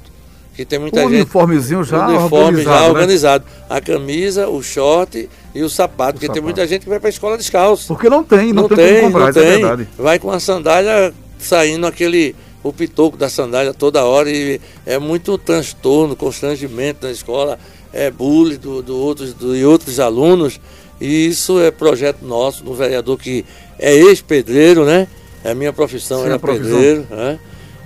[0.53, 1.21] Que tem muita o gente.
[1.21, 2.77] uniformezinho já uniforme organizado.
[2.77, 2.89] Já né?
[2.89, 3.45] organizado.
[3.67, 6.11] A camisa, o short e o sapato.
[6.11, 6.33] O porque sapato.
[6.33, 7.87] tem muita gente que vai para a escola descalço.
[7.87, 9.87] Porque não tem, não, não tem, tem comprar, não é tem.
[9.97, 12.35] Vai com a sandália saindo aquele
[12.67, 17.59] o pitoco da sandália toda hora e é muito transtorno, constrangimento na escola,
[17.93, 20.59] é bullying do, do outros, do, de outros alunos.
[20.99, 23.45] E isso é projeto nosso, do vereador que
[23.77, 25.07] é ex-pedreiro, né?
[25.43, 27.39] É a minha profissão Sim, era pedreiro, né?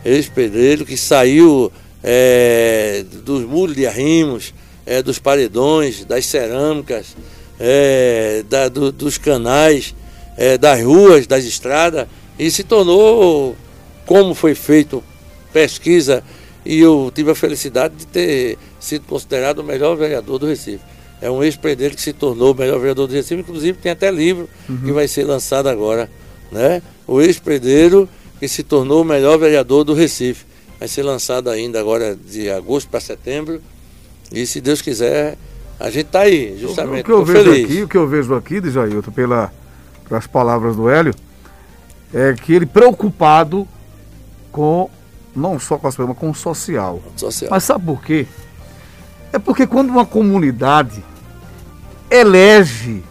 [0.04, 1.72] Ex-pedreiro que saiu
[2.04, 4.54] é, dos muros de arrimos,
[4.86, 7.16] é, dos paredões, das cerâmicas,
[7.60, 9.94] é, da, do, dos canais,
[10.38, 12.08] é, das ruas, das estradas,
[12.40, 13.56] e se tornou
[14.06, 15.04] como foi feito
[15.52, 16.24] pesquisa
[16.66, 20.84] e eu tive a felicidade de ter sido considerado o melhor vereador do Recife.
[21.22, 24.50] É um ex-presidente que se tornou o melhor vereador do Recife, inclusive tem até livro
[24.68, 24.78] uhum.
[24.78, 26.10] que vai ser lançado agora.
[26.52, 26.82] Né?
[27.08, 28.08] O ex-predeiro
[28.40, 30.46] que se tornou o melhor vereador do Recife.
[30.80, 33.62] Vai ser lançado ainda agora de agosto para setembro.
[34.32, 35.38] E se Deus quiser,
[35.80, 37.02] a gente está aí, justamente.
[37.02, 37.66] O, que eu vejo feliz.
[37.66, 39.54] aqui, o que eu vejo aqui, Jailton, pela,
[40.10, 41.14] pelas palavras do Hélio,
[42.12, 43.68] é que ele preocupado
[44.52, 44.90] com
[45.36, 47.02] não só com as pessoas, mas com o social.
[47.16, 47.50] social.
[47.52, 48.28] Mas sabe por quê?
[49.32, 51.04] É porque quando uma comunidade
[52.10, 53.04] elege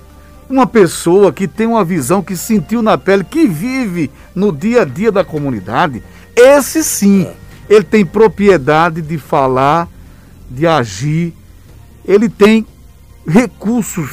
[0.49, 4.85] uma pessoa que tem uma visão, que sentiu na pele, que vive no dia a
[4.85, 6.03] dia da comunidade,
[6.37, 7.35] esse sim, é.
[7.69, 9.89] ele tem propriedade de falar,
[10.51, 11.33] de agir,
[12.05, 12.67] ele tem
[13.27, 14.11] recursos,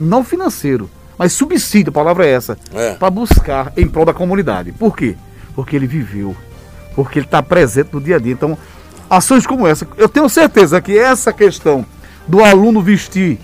[0.00, 2.94] não financeiro, mas subsídio, a palavra é essa, é.
[2.94, 4.72] para buscar em prol da comunidade.
[4.72, 5.16] Por quê?
[5.54, 6.36] Porque ele viveu,
[6.94, 8.32] porque ele está presente no dia a dia.
[8.32, 8.56] Então,
[9.08, 11.84] ações como essa, eu tenho certeza que essa questão
[12.26, 13.38] do aluno vestir,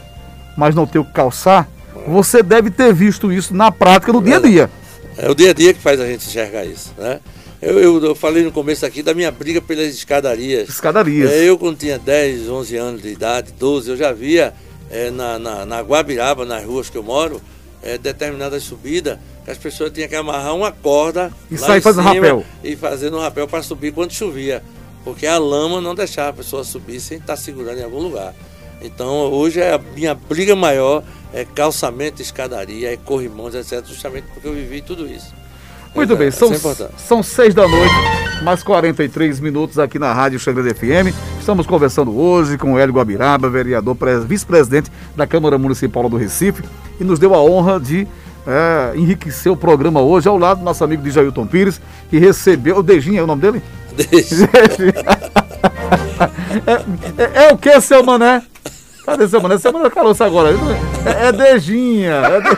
[0.57, 1.69] mas não ter o que calçar,
[2.07, 4.71] você deve ter visto isso na prática no dia a dia.
[5.19, 7.21] É o dia a dia que faz a gente enxergar isso, né?
[7.61, 10.69] Eu, eu, eu, falei no começo aqui da minha briga pelas escadarias.
[10.69, 11.31] Escadarias.
[11.31, 14.53] É, eu, quando tinha 10, 11 anos de idade, 12, eu já via
[14.91, 17.41] é, na, na, na Guabiraba, nas ruas que eu moro,
[17.83, 19.19] é, determinadas subidas,
[19.51, 22.45] as pessoas tinham que amarrar uma corda e sair fazendo rapel.
[22.65, 24.63] E fazendo um rapel para subir quando chovia.
[25.05, 28.35] Porque a lama não deixava a pessoa subir sem estar segurando em algum lugar.
[28.83, 33.85] Então hoje é a minha briga maior é calçamento, escadaria, é corrimões, etc.
[33.87, 35.35] Justamente porque eu vivi tudo isso.
[35.95, 36.59] Muito bem, são, é
[36.99, 37.95] são seis da noite,
[38.43, 41.15] mais 43 minutos aqui na Rádio Xangrande FM.
[41.39, 46.63] Estamos conversando hoje com o Hélio Guabiraba, vereador, vice-presidente da Câmara Municipal do Recife,
[47.01, 48.07] e nos deu a honra de
[48.47, 52.79] é, enriquecer o programa hoje ao lado do nosso amigo Jailton Pires, que recebeu.
[52.79, 53.63] O Dejinho é o nome dele?
[53.93, 54.93] Dejinho.
[56.67, 56.73] é,
[57.23, 58.43] é, é, o que, seu mané?
[59.05, 59.59] Cadê seu mané?
[59.59, 60.51] Seu mané calou-se agora.
[61.05, 62.13] É, é Dejinha.
[62.13, 62.49] É de...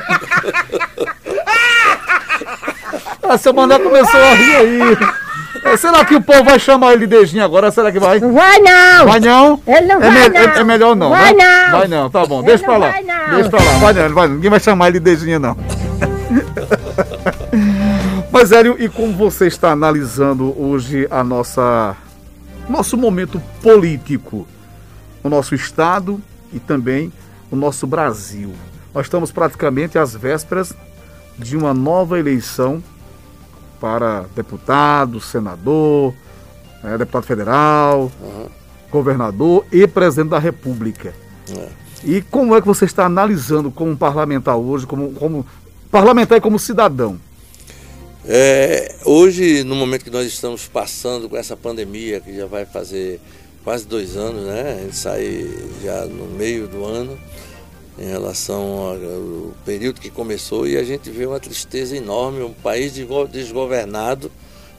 [3.23, 5.28] ah, seu mané começou a rir aí.
[5.65, 7.71] É, será que o povo vai chamar ele de Dejinha agora?
[7.71, 8.21] Será que vai?
[8.21, 9.07] Vai não!
[9.07, 9.61] Vai não?
[9.67, 10.41] Ele não é vai me, não.
[10.41, 11.11] É, é, melhor não.
[11.11, 11.45] Vai né?
[11.45, 11.71] não.
[11.79, 12.43] Vai não, tá bom.
[12.43, 12.91] Deixa pra lá.
[12.91, 13.35] Vai não.
[13.35, 13.73] Deixa pra lá.
[13.79, 15.57] Vai não, vai, ninguém vai chamar ele de Dejinha não.
[18.31, 21.97] Mas, Hélio, e como você está analisando hoje a nossa
[22.69, 24.47] nosso momento político,
[25.23, 26.21] o nosso estado
[26.53, 27.13] e também
[27.51, 28.53] o nosso Brasil?
[28.95, 30.75] Nós estamos praticamente às vésperas
[31.39, 32.83] de uma nova eleição
[33.81, 36.15] para deputado, senador,
[36.83, 38.47] né, deputado federal, uhum.
[38.91, 41.15] governador e presidente da República.
[41.57, 41.69] É.
[42.05, 45.47] E como é que você está analisando como parlamentar hoje, como, como
[45.91, 47.19] parlamentar e como cidadão?
[48.25, 53.21] É, hoje, no momento que nós estamos passando com essa pandemia, que já vai fazer
[53.65, 54.77] quase dois anos, né?
[54.79, 55.49] A gente sai
[55.83, 57.19] já no meio do ano,
[57.99, 62.93] em relação ao período que começou, e a gente vê uma tristeza enorme, um país
[63.31, 64.31] desgovernado,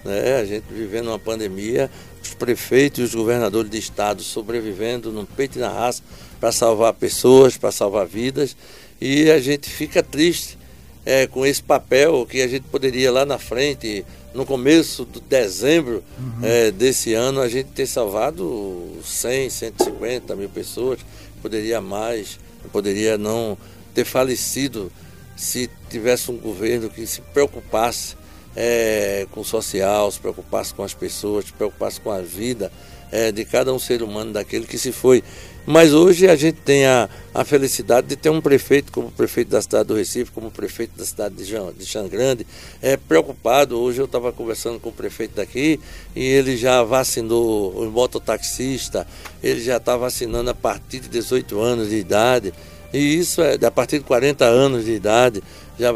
[0.06, 0.38] né?
[0.38, 1.92] a gente vivendo uma pandemia,
[2.24, 6.02] os prefeitos e os governadores de estado sobrevivendo no peito e na raça
[6.40, 8.56] para salvar pessoas, para salvar vidas,
[9.02, 10.58] e a gente fica triste
[11.06, 16.04] é, com esse papel que a gente poderia lá na frente, no começo de dezembro
[16.18, 16.40] uhum.
[16.44, 21.00] é, desse ano, a gente ter salvado 100, 150 mil pessoas,
[21.42, 22.40] poderia mais,
[22.72, 23.58] poderia não
[23.94, 24.92] ter falecido
[25.36, 28.16] se tivesse um governo que se preocupasse
[28.56, 32.72] é, com o social, se preocupasse com as pessoas, se preocupasse com a vida
[33.12, 35.24] é, de cada um ser humano daquele que se foi.
[35.66, 39.50] Mas hoje a gente tem a, a felicidade de ter um prefeito como o prefeito
[39.50, 42.48] da cidade do Recife, como o prefeito da cidade de, Jean, de Xangrande,
[42.82, 43.80] é, preocupado.
[43.80, 45.80] Hoje eu estava conversando com o prefeito daqui
[46.16, 49.06] e ele já vacinou os mototaxistas,
[49.44, 52.54] ele já está vacinando a partir de 18 anos de idade.
[52.92, 55.44] E isso é a partir de 40 anos de idade,
[55.80, 55.92] já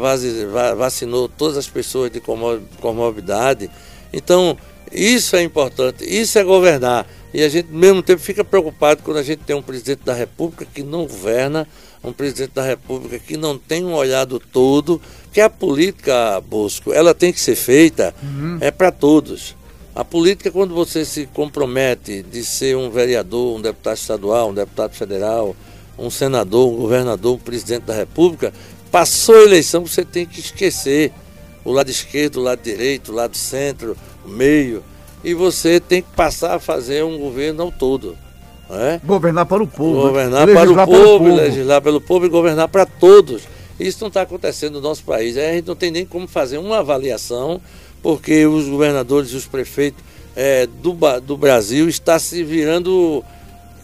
[0.76, 2.20] vacinou todas as pessoas de
[2.80, 3.68] comorbidade.
[4.12, 4.56] Então,
[4.94, 7.06] isso é importante, isso é governar.
[7.32, 10.14] E a gente, ao mesmo tempo, fica preocupado quando a gente tem um presidente da
[10.14, 11.66] República que não governa,
[12.02, 15.00] um presidente da República que não tem um olhado todo,
[15.32, 18.58] que a política, Bosco, ela tem que ser feita uhum.
[18.60, 19.56] é para todos.
[19.94, 24.92] A política, quando você se compromete de ser um vereador, um deputado estadual, um deputado
[24.92, 25.56] federal,
[25.98, 28.52] um senador, um governador, um presidente da República,
[28.90, 31.12] passou a eleição, você tem que esquecer
[31.64, 34.82] o lado esquerdo, o lado direito, o lado centro, meio
[35.24, 38.16] e você tem que passar a fazer um governo ao todo.
[38.70, 39.00] É?
[39.04, 39.96] Governar para o povo.
[39.96, 40.02] Né?
[40.02, 43.42] Governar para o, povo, povo, legislar pelo povo e governar para todos.
[43.80, 45.36] Isso não está acontecendo no nosso país.
[45.36, 47.60] É, a gente não tem nem como fazer uma avaliação,
[48.02, 50.02] porque os governadores e os prefeitos
[50.36, 53.24] é, do, do Brasil estão se virando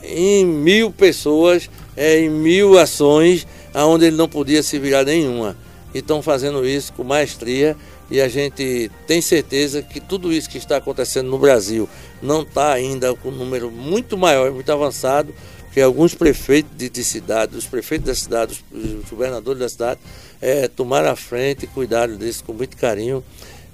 [0.03, 5.57] em mil pessoas, é, em mil ações, onde ele não podia se virar nenhuma.
[5.95, 7.77] E estão fazendo isso com maestria
[8.11, 11.89] e a gente tem certeza que tudo isso que está acontecendo no Brasil
[12.21, 15.33] não está ainda com um número muito maior, muito avançado,
[15.73, 20.01] que alguns prefeitos de, de cidade, os prefeitos da cidade, os, governadores da cidade,
[20.41, 23.23] é, tomaram a frente e cuidaram disso com muito carinho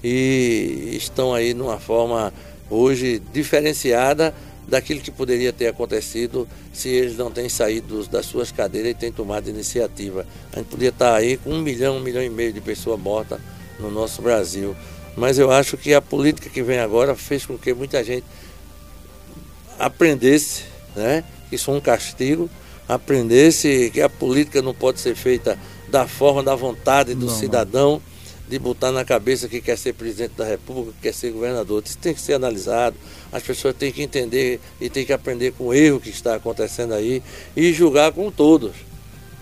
[0.05, 2.33] e estão aí numa forma
[2.69, 4.35] hoje diferenciada
[4.69, 9.13] daquilo que poderia ter acontecido se eles não têm saído das suas cadeiras e têm
[9.13, 10.27] tomado iniciativa.
[10.53, 13.41] A gente podia estar aí com um milhão, um milhão e meio de pessoas mortas
[13.79, 14.77] no nosso Brasil.
[15.17, 18.25] Mas eu acho que a política que vem agora fez com que muita gente
[19.79, 21.25] aprendesse, né?
[21.51, 22.51] Isso é um castigo,
[22.89, 25.59] aprendesse que a política não pode ser feita
[25.89, 28.03] da forma da vontade do não, cidadão,
[28.49, 31.83] de botar na cabeça que quer ser presidente da República, que quer ser governador.
[31.85, 32.97] Isso tem que ser analisado.
[33.33, 36.95] As pessoas têm que entender e têm que aprender com o erro que está acontecendo
[36.95, 37.23] aí
[37.57, 38.73] e julgar com todos.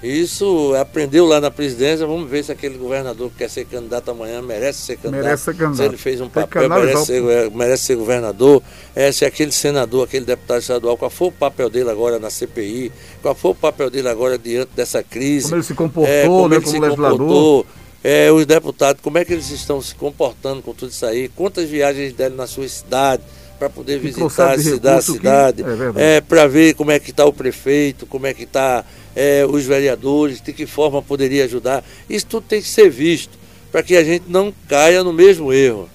[0.05, 2.07] Isso aprendeu lá na presidência.
[2.07, 5.25] Vamos ver se aquele governador que quer ser candidato amanhã merece ser candidato.
[5.25, 5.77] Merece ser candidato.
[5.77, 8.63] Se ele fez um papel, merece ser, merece ser governador.
[8.95, 12.93] É, se aquele senador, aquele deputado estadual, qual foi o papel dele agora na CPI?
[13.23, 15.45] Qual foi o papel dele agora diante dessa crise?
[15.45, 17.19] Como ele se comportou, é, como né, ele como se legislador.
[17.19, 17.67] Comportou,
[18.05, 21.31] é, os deputados, como é que eles estão se comportando com tudo isso aí?
[21.31, 23.23] Quantas viagens deram na sua cidade?
[23.59, 25.65] Para poder que visitar a cidade, a cidade
[25.97, 28.85] é, é para ver como é que está o prefeito, como é que está
[29.15, 31.85] é, os vereadores, de que forma poderia ajudar.
[32.09, 33.39] Isso tudo tem que ser visto
[33.71, 35.89] para que a gente não caia no mesmo erro.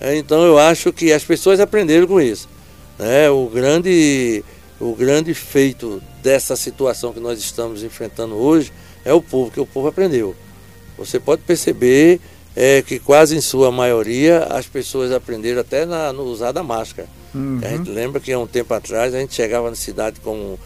[0.00, 2.48] É, então eu acho que as pessoas aprenderam com isso.
[2.98, 3.30] Né?
[3.30, 4.44] O, grande,
[4.80, 8.72] o grande feito dessa situação que nós estamos enfrentando hoje
[9.04, 10.34] é o povo, que o povo aprendeu.
[10.96, 12.20] você pode perceber
[12.54, 17.08] é, que quase em sua maioria as pessoas aprenderam até na, no usar da máscara.
[17.34, 17.60] Uhum.
[17.62, 20.58] A gente lembra que há um tempo atrás a gente chegava na cidade como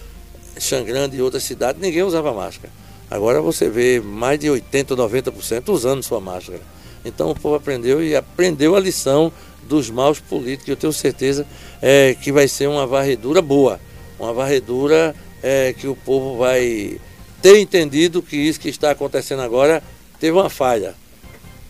[0.58, 2.72] Xangrande e outras cidades, ninguém usava máscara.
[3.10, 6.60] Agora você vê mais de 80% ou 90% usando sua máscara.
[7.04, 9.32] Então o povo aprendeu e aprendeu a lição
[9.68, 10.68] dos maus políticos.
[10.68, 11.46] Eu tenho certeza
[11.80, 13.78] é, que vai ser uma varredura boa,
[14.18, 16.98] uma varredura é, que o povo vai
[17.40, 19.82] ter entendido que isso que está acontecendo agora
[20.18, 20.94] teve uma falha.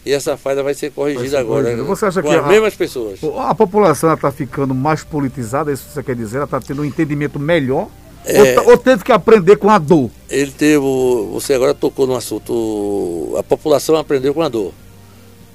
[0.07, 1.65] E essa falha vai ser corrigida vai ser agora.
[1.65, 1.89] Corrigida.
[1.89, 3.19] Você acha com que as a, mesmas pessoas.
[3.39, 6.37] A população está ficando mais politizada, é isso que você quer dizer?
[6.37, 7.89] Ela está tendo um entendimento melhor?
[8.25, 10.09] É, ou, ou, teve que aprender com a dor?
[10.31, 10.79] Ele teve.
[11.33, 13.35] Você agora tocou no assunto.
[13.37, 14.73] A população aprendeu com a dor.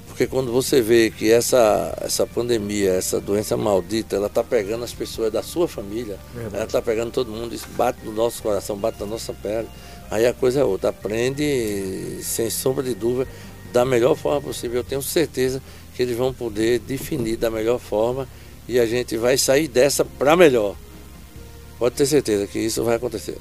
[0.06, 4.92] Porque quando você vê que essa, essa pandemia, essa doença maldita, ela está pegando as
[4.92, 6.56] pessoas da sua família, Verdade.
[6.56, 9.68] ela está pegando todo mundo, isso bate no nosso coração, bate na nossa pele.
[10.10, 10.90] Aí a coisa é outra.
[10.90, 13.26] Aprende, sem sombra de dúvida,
[13.72, 14.78] da melhor forma possível.
[14.78, 15.62] Eu tenho certeza
[15.94, 18.28] que eles vão poder definir da melhor forma
[18.68, 20.74] e a gente vai sair dessa para melhor.
[21.78, 23.36] Pode ter certeza que isso vai acontecer.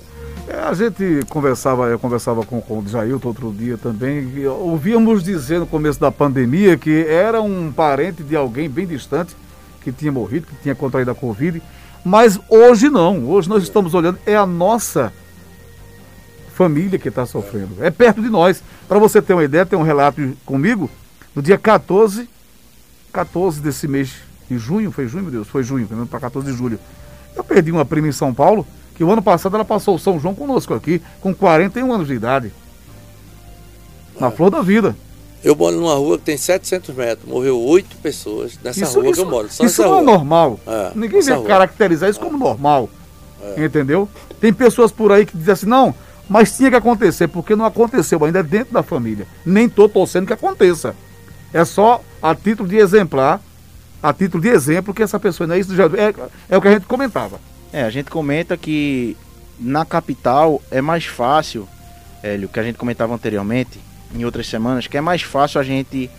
[0.47, 5.59] É, a gente conversava, eu conversava com, com o Jailton outro dia também, ouvíamos dizer
[5.59, 9.35] no começo da pandemia que era um parente de alguém bem distante
[9.81, 11.61] que tinha morrido, que tinha contraído a Covid,
[12.03, 13.29] mas hoje não.
[13.29, 15.13] Hoje nós estamos olhando, é a nossa
[16.53, 17.75] família que está sofrendo.
[17.79, 18.63] É perto de nós.
[18.91, 20.91] Para você ter uma ideia, tem um relato comigo,
[21.33, 22.27] no dia 14,
[23.13, 24.11] 14 desse mês
[24.49, 26.77] de junho, foi junho, meu Deus, foi junho, para 14 de julho.
[27.33, 30.19] Eu perdi uma prima em São Paulo, que o ano passado ela passou o São
[30.19, 32.51] João conosco aqui, com 41 anos de idade.
[34.19, 34.31] Na é.
[34.31, 34.93] flor da vida.
[35.41, 39.13] Eu moro numa rua que tem 700 metros, morreu oito pessoas nessa isso, rua isso,
[39.13, 39.47] que eu moro.
[39.47, 40.59] isso não é normal.
[40.67, 42.23] É, Ninguém vem caracterizar isso é.
[42.23, 42.89] como normal.
[43.55, 43.63] É.
[43.63, 44.09] Entendeu?
[44.41, 45.95] Tem pessoas por aí que dizem assim, não,
[46.31, 49.27] mas tinha que acontecer, porque não aconteceu ainda dentro da família.
[49.45, 50.95] Nem estou torcendo que aconteça.
[51.53, 53.41] É só a título de exemplar,
[54.01, 56.13] a título de exemplo, que essa pessoa ainda é isso é,
[56.47, 57.37] é o que a gente comentava.
[57.73, 59.17] É, a gente comenta que
[59.59, 61.67] na capital é mais fácil,
[62.23, 63.81] Hélio, que a gente comentava anteriormente,
[64.15, 66.09] em outras semanas, que é mais fácil a gente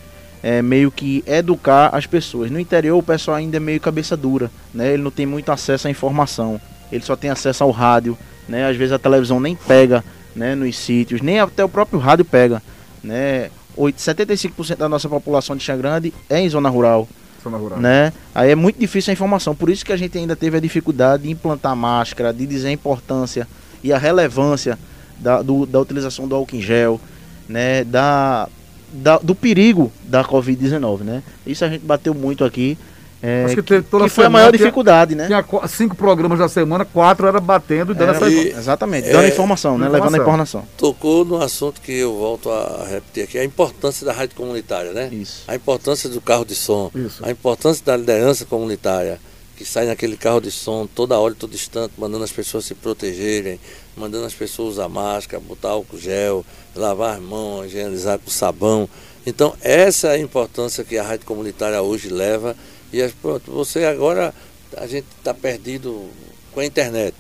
[0.43, 2.51] é, meio que educar as pessoas.
[2.51, 4.93] No interior o pessoal ainda é meio cabeça dura, né?
[4.93, 6.61] Ele não tem muito acesso à informação,
[6.93, 8.19] ele só tem acesso ao rádio,
[8.49, 8.69] né?
[8.69, 10.55] Às vezes a televisão nem pega, né?
[10.55, 12.63] Nos sítios, nem até o próprio rádio pega,
[13.03, 13.51] né?
[13.77, 17.09] 75% da nossa população de Xangrande é em zona rural.
[17.43, 17.79] Zona rural.
[17.81, 18.13] Né?
[18.35, 21.25] Aí é muito difícil a informação, por isso que a gente ainda teve a dificuldade
[21.25, 23.49] de implantar máscara, de dizer a importância
[23.83, 24.79] e a relevância
[25.19, 27.01] da, do, da utilização do álcool em gel,
[27.49, 27.85] né?
[27.85, 28.49] Da,
[28.93, 31.23] da, do perigo da Covid-19, né?
[31.47, 32.77] Isso a gente bateu muito aqui
[33.23, 35.27] é, Acho que, que, que foi a maior dificuldade, né?
[35.27, 39.29] Tinha cinco programas da semana, quatro era batendo e dando essa e, Exatamente, dando é,
[39.29, 39.87] informação, né?
[39.87, 40.11] Informação.
[40.11, 40.65] Levando a informação.
[40.77, 45.09] Tocou no assunto que eu volto a repetir aqui, a importância da rádio comunitária, né?
[45.13, 45.45] Isso.
[45.47, 47.25] A importância do carro de som, Isso.
[47.25, 49.21] a importância da liderança comunitária,
[49.57, 53.61] que sai naquele carro de som toda hora, todo instante, mandando as pessoas se protegerem,
[53.97, 56.45] mandando as pessoas usar máscara, botar álcool gel,
[56.75, 58.89] lavar as mãos, higienizar com sabão.
[59.25, 62.57] Então, essa é a importância que a rádio comunitária hoje leva
[62.93, 64.35] e pronto, você agora,
[64.77, 66.09] a gente está perdido
[66.53, 67.15] com a internet.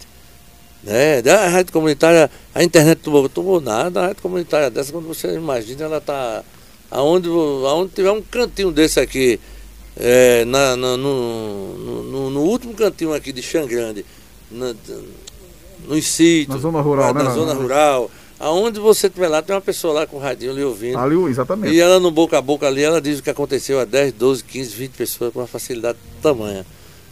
[0.82, 1.20] Né?
[1.20, 5.84] A rádio comunitária, a internet tomou, tomou nada, a rádio comunitária dessa, quando você imagina,
[5.84, 6.42] ela está.
[6.90, 9.40] Aonde, aonde tiver um cantinho desse aqui,
[9.96, 14.04] é, na, na no, no, no, último cantinho aqui de Xangrande,
[14.50, 14.74] na,
[15.88, 17.30] nos sítios, na zona rural, na, né?
[17.30, 18.10] zona rural,
[18.42, 20.98] Aonde você estiver lá, tem uma pessoa lá com o radinho ali ouvindo.
[20.98, 21.72] Ali, exatamente.
[21.72, 24.42] E ela no boca a boca ali, ela diz o que aconteceu a 10, 12,
[24.42, 26.66] 15, 20 pessoas com uma facilidade tamanha.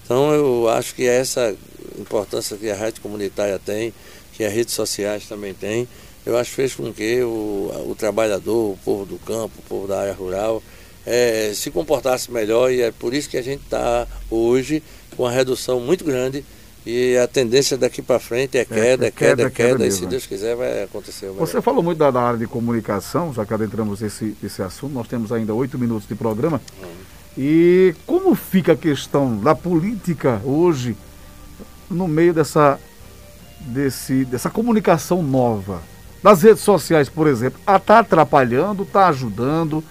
[0.04, 1.54] Então eu acho que é essa
[1.96, 3.94] importância que a rádio comunitária tem,
[4.32, 5.86] que as redes sociais também têm,
[6.26, 9.86] eu acho que fez com que o, o trabalhador, o povo do campo, o povo
[9.86, 10.60] da área rural,
[11.06, 14.82] é, se comportasse melhor e é por isso que a gente está hoje
[15.16, 16.44] com uma redução muito grande
[16.84, 20.06] e a tendência daqui para frente é queda, é, queda, é queda, queda, e se
[20.06, 21.30] Deus quiser vai acontecer.
[21.30, 25.30] Você falou muito da, área de comunicação, já que adentramos esse, esse assunto, nós temos
[25.30, 26.60] ainda oito minutos de programa.
[26.82, 26.86] Hum.
[27.36, 30.96] E como fica a questão da política hoje
[31.90, 32.78] no meio dessa,
[33.60, 35.82] desse, dessa comunicação nova?
[36.22, 39.84] Das redes sociais, por exemplo, está atrapalhando, está ajudando?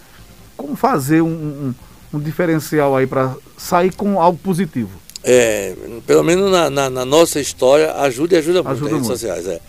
[0.57, 1.75] Como fazer um, um,
[2.13, 4.91] um diferencial aí para sair com algo positivo?
[5.23, 5.75] É,
[6.07, 9.19] pelo menos na, na, na, nossa história, ajuda e ajuda muito ajuda as redes muito.
[9.19, 9.47] sociais.
[9.47, 9.59] É.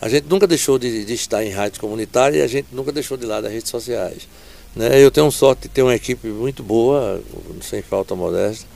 [0.00, 3.16] A gente nunca deixou de, de, estar em rádio comunitária e a gente nunca deixou
[3.16, 4.28] de lado as redes sociais.
[4.74, 5.02] Né?
[5.02, 7.20] Eu tenho sorte de ter uma equipe muito boa,
[7.60, 8.66] sem falta modesta.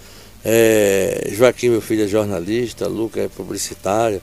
[0.44, 4.20] É, Joaquim, meu filho, é jornalista, Luca é publicitário.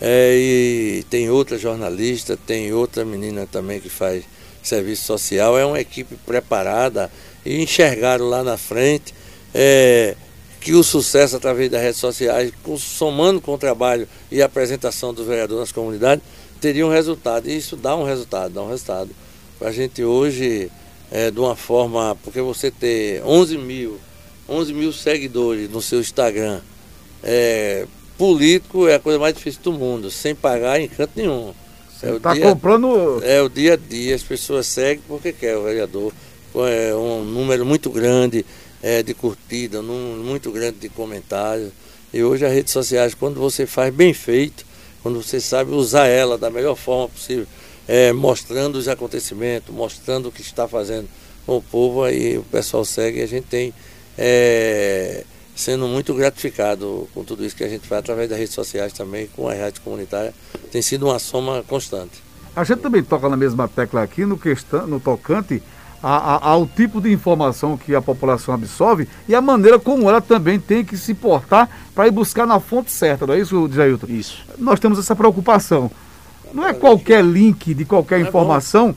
[0.00, 4.24] É, e tem outra jornalista, tem outra menina também que faz
[4.62, 7.10] serviço social, é uma equipe preparada
[7.44, 9.14] e enxergaram lá na frente
[9.54, 10.14] é,
[10.60, 15.26] que o sucesso através das redes sociais, somando com o trabalho e a apresentação dos
[15.26, 16.24] vereadores nas comunidades,
[16.60, 17.48] teria um resultado.
[17.48, 19.10] E isso dá um resultado, dá um resultado.
[19.58, 20.70] Para a gente hoje,
[21.10, 23.98] é, de uma forma, porque você ter 11 mil,
[24.48, 26.60] 11 mil seguidores no seu Instagram,
[27.22, 27.86] é,
[28.16, 31.54] político é a coisa mais difícil do mundo, sem pagar em canto nenhum.
[31.98, 33.20] Você está é comprando.
[33.24, 36.12] É o dia a dia, as pessoas seguem porque quer o vereador.
[36.54, 38.44] É um número muito grande
[38.82, 41.70] é, de curtida, um número muito grande de comentários.
[42.12, 44.64] E hoje as redes sociais, quando você faz bem feito,
[45.02, 47.46] quando você sabe usar ela da melhor forma possível,
[47.86, 51.08] é, mostrando os acontecimentos, mostrando o que está fazendo
[51.46, 53.72] com o povo, aí o pessoal segue e a gente tem
[54.16, 55.24] é,
[55.56, 59.26] sendo muito gratificado com tudo isso que a gente faz através das redes sociais também,
[59.34, 60.34] com a rádio comunitária,
[60.70, 62.22] tem sido uma soma constante.
[62.54, 65.62] A gente também toca na mesma tecla aqui no, questão, no tocante
[66.02, 70.20] a, a, ao tipo de informação que a população absorve e a maneira como ela
[70.20, 74.06] também tem que se portar para ir buscar na fonte certa, não é isso, Jailton?
[74.08, 74.44] Isso.
[74.58, 75.90] Nós temos essa preocupação.
[76.54, 78.94] Não é qualquer link de qualquer informação,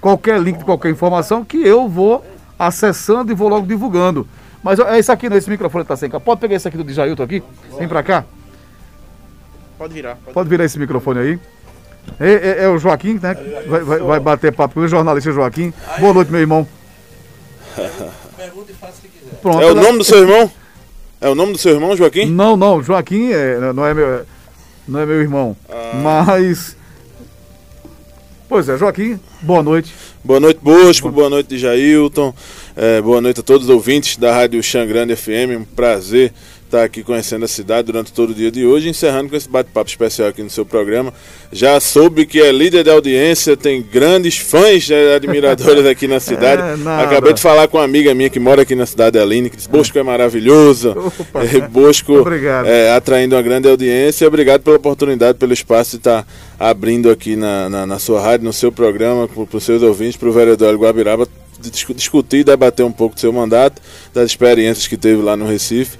[0.00, 2.24] qualquer link de qualquer informação que eu vou
[2.58, 4.26] acessando e vou logo divulgando.
[4.62, 6.18] Mas é isso aqui, esse microfone está sem cá.
[6.20, 7.42] Pode pegar esse aqui do Djailton aqui?
[7.78, 8.24] Vem para cá.
[9.78, 10.16] Pode virar.
[10.16, 11.38] Pode, pode virar esse microfone aí.
[12.18, 13.34] É, é, é, o Joaquim, né?
[13.66, 15.72] Vai, vai, vai bater papo com o jornalista Joaquim.
[15.98, 16.66] Boa noite, meu irmão.
[18.36, 19.36] Pergunta e faça o que quiser.
[19.40, 20.50] Pronto, é o nome do seu irmão?
[21.20, 22.26] É o nome do seu irmão, Joaquim?
[22.26, 22.82] Não, não.
[22.82, 24.26] Joaquim é, não, é meu,
[24.88, 25.56] não é meu irmão.
[25.68, 26.24] Ah.
[26.26, 26.76] Mas.
[28.48, 29.94] Pois é, Joaquim, boa noite.
[30.24, 31.08] Boa noite, Bosco.
[31.08, 32.34] Boa, boa noite, Jailton.
[32.74, 35.60] É, boa noite a todos os ouvintes da Rádio Xangrande FM.
[35.60, 36.32] Um prazer
[36.70, 39.90] estar aqui conhecendo a cidade durante todo o dia de hoje, encerrando com esse bate-papo
[39.90, 41.12] especial aqui no seu programa.
[41.52, 46.62] Já soube que é líder de audiência, tem grandes fãs, né, admiradores aqui na cidade.
[46.62, 49.56] É, Acabei de falar com uma amiga minha que mora aqui na cidade, Aline, que
[49.56, 50.90] disse: Bosco é maravilhoso.
[50.90, 52.24] Opa, é, Bosco
[52.64, 54.26] é, atraindo uma grande audiência.
[54.28, 56.26] Obrigado pela oportunidade, pelo espaço de estar
[56.58, 60.28] abrindo aqui na, na, na sua rádio, no seu programa, para os seus ouvintes, para
[60.28, 61.26] o vereador Guabiraba
[61.94, 63.82] discutir e debater um pouco do seu mandato,
[64.14, 65.98] das experiências que teve lá no Recife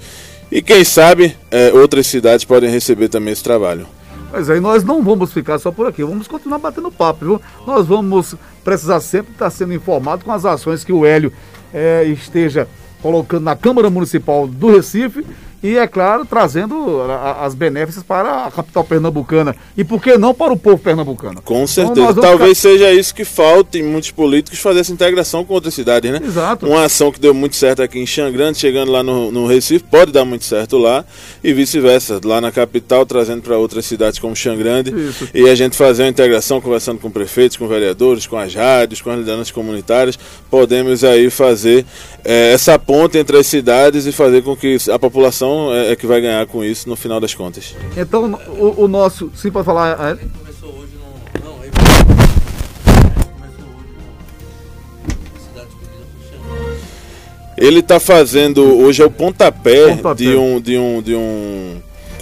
[0.51, 3.87] e quem sabe é, outras cidades podem receber também esse trabalho.
[4.31, 7.41] Mas aí nós não vamos ficar só por aqui, vamos continuar batendo papo, viu?
[7.65, 11.33] Nós vamos precisar sempre estar sendo informado com as ações que o Hélio
[11.73, 12.67] é, esteja
[13.01, 15.25] colocando na Câmara Municipal do Recife
[15.63, 17.01] e, é claro, trazendo
[17.39, 19.55] as benéficas para a capital pernambucana.
[19.77, 21.39] E por que não para o povo pernambucano?
[21.43, 22.11] Com então, certeza.
[22.11, 22.73] Então, Talvez ficar...
[22.73, 26.19] seja isso que falta em muitos políticos fazer essa integração com outras cidades, né?
[26.23, 26.65] Exato.
[26.65, 30.11] Uma ação que deu muito certo aqui em Xangrande, chegando lá no, no Recife, pode
[30.11, 31.05] dar muito certo lá,
[31.43, 32.19] e vice-versa.
[32.23, 34.91] Lá na capital, trazendo para outras cidades como Xangrande.
[34.91, 35.29] Isso.
[35.31, 39.11] E a gente fazer uma integração, conversando com prefeitos, com vereadores, com as rádios, com
[39.11, 40.17] as lideranças comunitárias,
[40.49, 41.85] podemos aí fazer
[42.23, 46.05] é, essa ponte entre as cidades e fazer com que a população é, é, que
[46.05, 47.75] vai ganhar com isso no final das contas.
[47.97, 49.31] Então, o, o nosso.
[49.35, 49.91] Sim, pode falar.
[49.91, 50.15] É...
[50.15, 51.45] Começou hoje no.
[51.45, 52.21] Não, ele começou hoje
[57.57, 61.81] Ele está fazendo hoje é o pontapé, pontapé, de um de um de um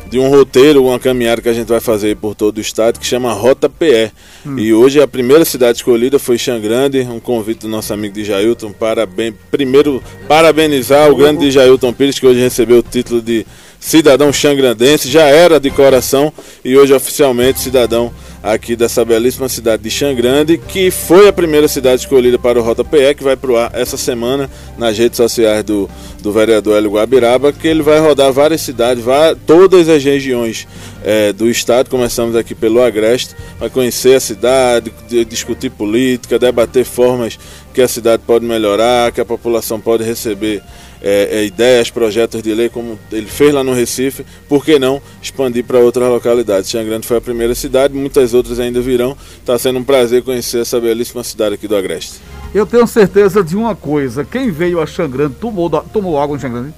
[0.09, 3.05] de um roteiro, uma caminhada que a gente vai fazer por todo o estado que
[3.05, 4.11] chama Rota PE.
[4.45, 4.57] Hum.
[4.57, 8.71] E hoje a primeira cidade escolhida foi Xangrande, um convite do nosso amigo de Jailton.
[8.71, 13.45] Parabéns, primeiro, parabenizar o grande Jailton Pires, que hoje recebeu o título de
[13.79, 16.33] cidadão xangrandense, já era de coração
[16.65, 22.01] e hoje oficialmente cidadão aqui dessa belíssima cidade de Xangrande, que foi a primeira cidade
[22.01, 25.89] escolhida para o Rota PE, que vai pro ar essa semana nas redes sociais do,
[26.21, 30.67] do vereador Hélio Guabiraba, que ele vai rodar várias cidades, vai, todas as regiões
[31.03, 34.91] é, do estado, começamos aqui pelo Agreste, vai conhecer a cidade,
[35.27, 37.37] discutir política, debater formas
[37.73, 40.61] que a cidade pode melhorar, que a população pode receber
[41.01, 45.01] é, é, ideias, projetos de lei, como ele fez lá no Recife, por que não
[45.21, 46.69] expandir para outras localidades?
[46.69, 49.15] Xangrande foi a primeira cidade, muitas outras ainda virão.
[49.39, 52.19] Está sendo um prazer conhecer essa belíssima cidade aqui do Agreste.
[52.53, 56.73] Eu tenho certeza de uma coisa: quem veio a Xangrande tomou, tomou água em Xangrande?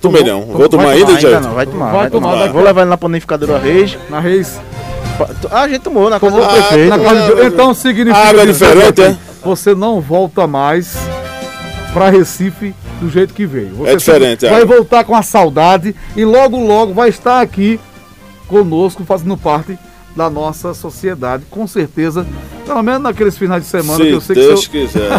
[0.00, 0.42] Tomei não.
[0.42, 1.40] Vou tomar ainda, Jair?
[1.40, 1.86] Vai tomar.
[1.86, 2.32] Vai, vai tomar.
[2.32, 2.52] tomar.
[2.52, 3.98] Vou levar ele na panificadora Reis.
[4.08, 4.60] Na Reis.
[5.50, 6.88] Ah, a gente tomou na casa do prefeito.
[6.90, 7.46] Na casa de...
[7.46, 8.16] Então significa.
[8.16, 9.16] Água é diferente, é?
[9.42, 10.96] Você não volta mais
[11.92, 13.74] para Recife do jeito que veio.
[13.76, 14.64] Você é diferente, Vai é.
[14.64, 17.80] voltar com a saudade e logo, logo vai estar aqui
[18.46, 19.78] conosco, fazendo parte
[20.16, 22.26] da nossa sociedade, com certeza.
[22.66, 25.10] Pelo menos naqueles finais de semana Se que eu sei Deus que Deus quiser.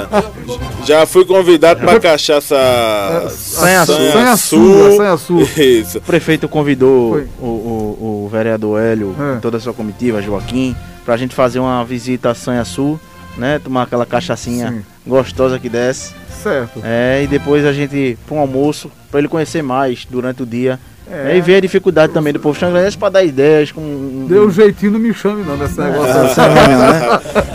[0.86, 4.98] Já fui convidado para cachaça é, Sanhaçu.
[4.98, 5.40] Sanhaçu.
[5.58, 5.98] Isso.
[5.98, 9.38] O prefeito convidou o, o, o, vereador Hélio é.
[9.38, 13.00] e toda a sua comitiva, Joaquim, para a gente fazer uma visita a Sanhaçu
[13.40, 13.60] né?
[13.60, 14.82] Tomar aquela cachaçinha Sim.
[15.08, 16.14] gostosa que desce.
[16.44, 16.82] Certo.
[16.84, 20.80] É, e depois a gente para um almoço, para ele conhecer mais durante o dia.
[21.12, 21.36] É.
[21.36, 23.72] E ver a dificuldade também do povo xangrense para dar ideias.
[23.72, 24.28] Com...
[24.30, 26.14] Deu um jeitinho, não me chame não nesse negócio.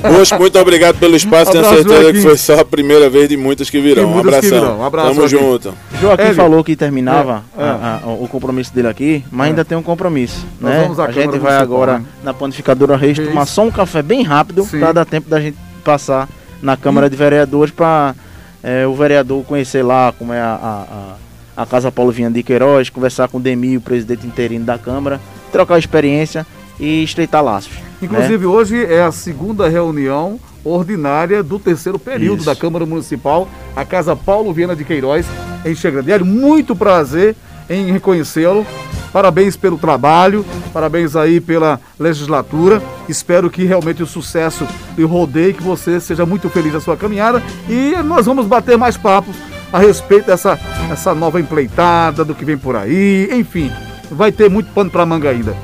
[0.05, 0.11] É.
[0.11, 1.53] Bosco, muito obrigado pelo espaço.
[1.53, 4.13] Tenho certeza que foi só a primeira vez de muitas que virão.
[4.13, 4.51] Um abração.
[4.51, 4.79] Virão.
[4.81, 5.15] Um abraço.
[5.15, 5.73] Tamo junto.
[6.01, 7.63] Joaquim falou que terminava é.
[7.63, 9.65] A, a, o compromisso dele aqui, mas ainda é.
[9.65, 10.45] tem um compromisso.
[10.61, 10.91] né?
[10.99, 12.05] a gente vai agora né?
[12.25, 16.29] na panificadora Reis tomar só um café bem rápido para dar tempo da gente passar
[16.63, 18.15] na Câmara de Vereadores para
[18.63, 21.17] é, o vereador conhecer lá como é a,
[21.57, 24.79] a, a Casa Paulo Vinha de Queiroz, conversar com o Demi, o presidente interino da
[24.79, 25.21] Câmara,
[25.53, 26.47] trocar experiência
[26.81, 27.73] e estreitar laços.
[28.03, 28.47] Inclusive, né?
[28.47, 32.47] hoje é a segunda reunião ordinária do terceiro período Isso.
[32.47, 35.27] da Câmara Municipal, a Casa Paulo Viana de Queiroz,
[35.65, 36.25] em Xangrandelho.
[36.25, 37.37] Muito prazer
[37.69, 38.67] em reconhecê-lo.
[39.13, 42.83] Parabéns pelo trabalho, parabéns aí pela legislatura.
[43.09, 44.67] Espero que realmente o sucesso
[44.99, 47.41] lhe rodeie, que você seja muito feliz na sua caminhada.
[47.69, 49.37] E nós vamos bater mais papos
[49.73, 50.59] a respeito dessa
[50.91, 53.29] essa nova empleitada, do que vem por aí.
[53.33, 53.71] Enfim,
[54.11, 55.57] vai ter muito pano para manga ainda.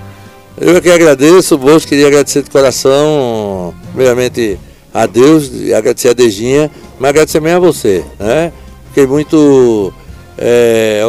[0.60, 4.58] Eu é que agradeço, Bolso, queria agradecer de coração, primeiramente
[4.92, 8.52] a Deus, agradecer a Dejinha, mas agradecer também a você, né?
[8.88, 9.92] Fiquei muito
[10.36, 11.02] é,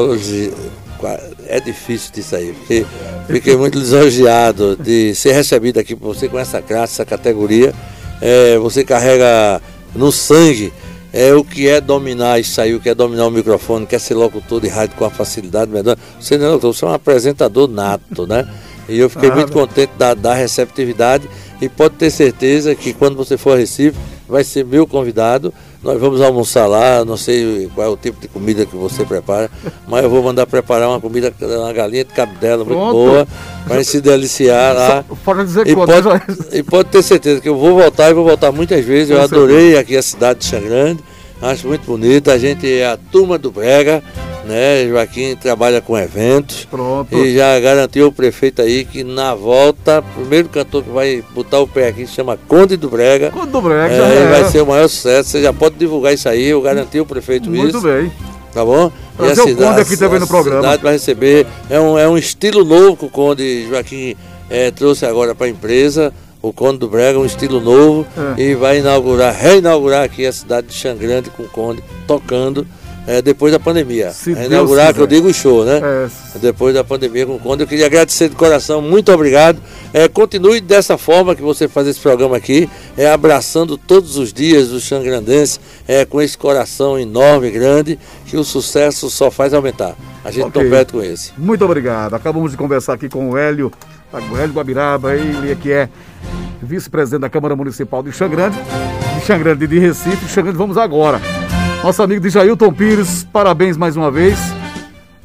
[1.48, 2.86] é difícil disso aí, porque
[3.28, 7.74] fiquei muito lisonjeado de ser recebido aqui por você com essa classe, essa categoria.
[8.22, 9.62] É, você carrega
[9.96, 10.72] no sangue
[11.14, 14.14] é o que é dominar isso aí, o que é dominar o microfone, quer ser
[14.14, 15.98] locutor de rádio com a facilidade menor.
[16.20, 18.48] Você não é locutor, você é um apresentador nato, né?
[18.88, 21.30] E eu fiquei ah, muito contente da, da receptividade
[21.62, 23.98] e pode ter certeza que quando você for a Recife,
[24.28, 25.54] vai ser meu convidado
[25.84, 29.50] nós vamos almoçar lá, não sei qual é o tipo de comida que você prepara,
[29.88, 32.94] mas eu vou mandar preparar uma comida, uma galinha de cabidela muito Pronto.
[32.94, 33.28] boa,
[33.68, 35.06] para se deliciar lá.
[35.26, 35.92] Pode dizer e pode,
[36.54, 39.10] e pode ter certeza que eu vou voltar e vou voltar muitas vezes.
[39.10, 41.04] Eu adorei aqui a cidade de Xangrande,
[41.42, 42.32] acho muito bonita.
[42.32, 44.04] A gente é a turma do Brega
[44.46, 44.88] né?
[44.88, 46.66] Joaquim trabalha com eventos.
[46.66, 47.16] Pronto.
[47.16, 51.60] E já garantiu o prefeito aí que na volta, o primeiro cantor que vai botar
[51.60, 53.32] o pé aqui se chama Conde do Brega.
[53.32, 54.28] Conde do Brega, é, é.
[54.28, 55.30] vai ser o maior sucesso.
[55.30, 57.82] Você já pode divulgar isso aí, eu garanti o prefeito Muito isso.
[57.82, 58.12] Muito bem.
[58.54, 58.92] Tá bom?
[59.16, 60.62] Trazer e a cidade, Conde aqui também no programa.
[60.62, 61.48] cidade vai receber.
[61.70, 64.16] É um, é um estilo novo que o Conde Joaquim
[64.50, 68.06] é, trouxe agora para a empresa o Conde do Brega, um estilo novo,
[68.38, 68.42] é.
[68.42, 72.66] e vai inaugurar, reinaugurar aqui a cidade de Xangrande com o Conde tocando
[73.08, 74.12] é, depois da pandemia.
[74.12, 75.82] Se é inaugurar, que eu digo, o show, né?
[75.84, 76.40] É.
[76.40, 77.64] Depois da pandemia com o Conde.
[77.64, 79.60] Eu queria agradecer de coração, muito obrigado.
[79.94, 84.72] É, continue dessa forma que você faz esse programa aqui, é, abraçando todos os dias
[84.72, 89.96] os xangrandenses, é, com esse coração enorme, grande, que o sucesso só faz aumentar.
[90.24, 90.70] A gente okay.
[90.70, 91.32] perto com esse.
[91.38, 92.14] Muito obrigado.
[92.14, 93.72] Acabamos de conversar aqui com o Hélio,
[94.14, 95.90] o Hélio Guabiraba, ele que é
[96.62, 98.58] vice-presidente da Câmara Municipal de Xangrande,
[99.20, 100.28] de Xangrande de Recife.
[100.28, 101.20] Xangrande, vamos agora
[101.84, 104.38] nosso amigo de Jailton Pires, parabéns mais uma vez.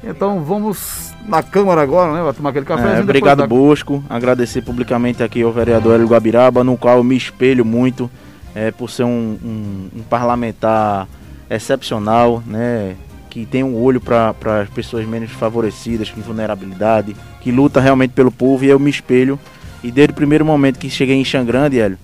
[0.03, 2.23] Então vamos na Câmara agora, né?
[2.23, 2.99] Vai tomar aquele café.
[2.99, 3.47] É, obrigado, da...
[3.47, 4.03] Bosco.
[4.09, 8.11] Agradecer publicamente aqui ao vereador Hélio Guabiraba, no qual eu me espelho muito
[8.55, 11.07] é, por ser um, um, um parlamentar
[11.51, 12.97] excepcional, né?
[13.29, 18.33] Que tem um olho para as pessoas menos favorecidas, com vulnerabilidade, que luta realmente pelo
[18.33, 19.39] povo e eu me espelho.
[19.85, 21.99] E desde o primeiro momento que cheguei em Xangrande, Hélio,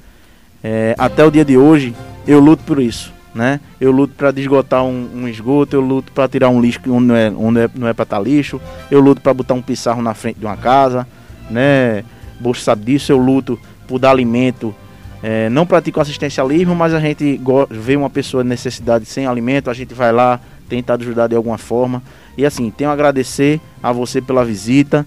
[0.63, 1.95] é, até o dia de hoje,
[2.27, 3.61] eu luto por isso né?
[3.81, 7.17] Eu luto para desgotar um, um, esgoto, eu luto para tirar um lixo onde não
[7.17, 8.61] é, onde é, não é para estar tá lixo,
[8.91, 11.07] eu luto para botar um pissarro na frente de uma casa,
[11.51, 12.05] né?
[12.39, 14.75] Bolsa sabe disso, eu luto por dar alimento.
[15.23, 19.75] É, não pratico assistencialismo, mas a gente vê uma pessoa em necessidade sem alimento, a
[19.75, 22.03] gente vai lá, tenta ajudar de alguma forma.
[22.37, 25.07] E assim, tenho a agradecer a você pela visita.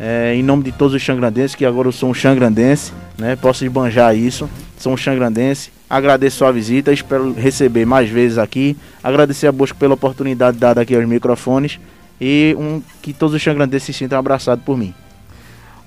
[0.00, 3.36] É, em nome de todos os xangrandenses, que agora eu sou um xangrandense, né?
[3.36, 4.50] Posso esbanjar isso.
[4.76, 8.74] Sou um xangrandense Agradeço a visita, espero receber mais vezes aqui.
[9.04, 11.78] Agradecer a Bosco pela oportunidade dada aqui aos microfones
[12.18, 14.94] e um, que todos os xangrandenses se sintam abraçados por mim.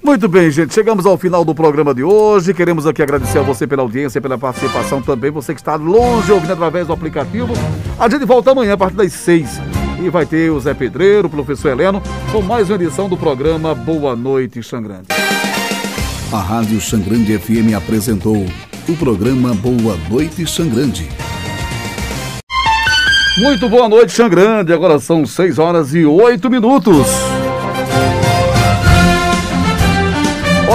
[0.04, 0.76] Muito bem, gente.
[0.76, 2.54] Chegamos ao final do programa de hoje.
[2.54, 5.32] Queremos aqui agradecer a você pela audiência, pela participação também.
[5.32, 7.54] Você que está longe ouvindo através do aplicativo.
[7.98, 9.60] A gente volta amanhã a partir das seis.
[10.00, 12.00] E vai ter o Zé Pedreiro, o professor Heleno,
[12.32, 15.08] com mais uma edição do programa Boa Noite, Xangrande.
[16.32, 18.46] A Rádio Xangrande FM apresentou
[18.88, 21.10] o programa Boa Noite Xangrande.
[23.38, 24.72] Muito boa noite, Xangrande.
[24.72, 27.08] Agora são 6 horas e 8 minutos.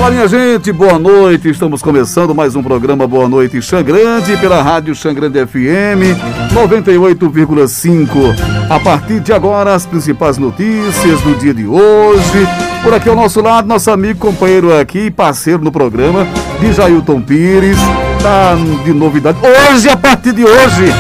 [0.01, 1.51] Olá, minha gente, boa noite.
[1.51, 6.17] Estamos começando mais um programa Boa Noite Xangrande pela Rádio Xangrande FM
[6.55, 8.35] 98,5.
[8.71, 12.49] A partir de agora, as principais notícias do dia de hoje.
[12.83, 16.27] Por aqui ao nosso lado, nosso amigo, companheiro aqui, parceiro no programa,
[16.59, 17.77] de Jailton Pires.
[18.23, 19.37] tá de novidade.
[19.43, 20.95] Hoje, a partir de hoje,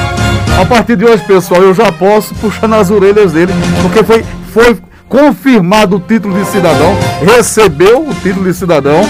[0.61, 4.23] a partir de hoje, pessoal, eu já posso puxar nas orelhas dele, porque foi,
[4.53, 9.03] foi confirmado o título de cidadão, recebeu o título de cidadão,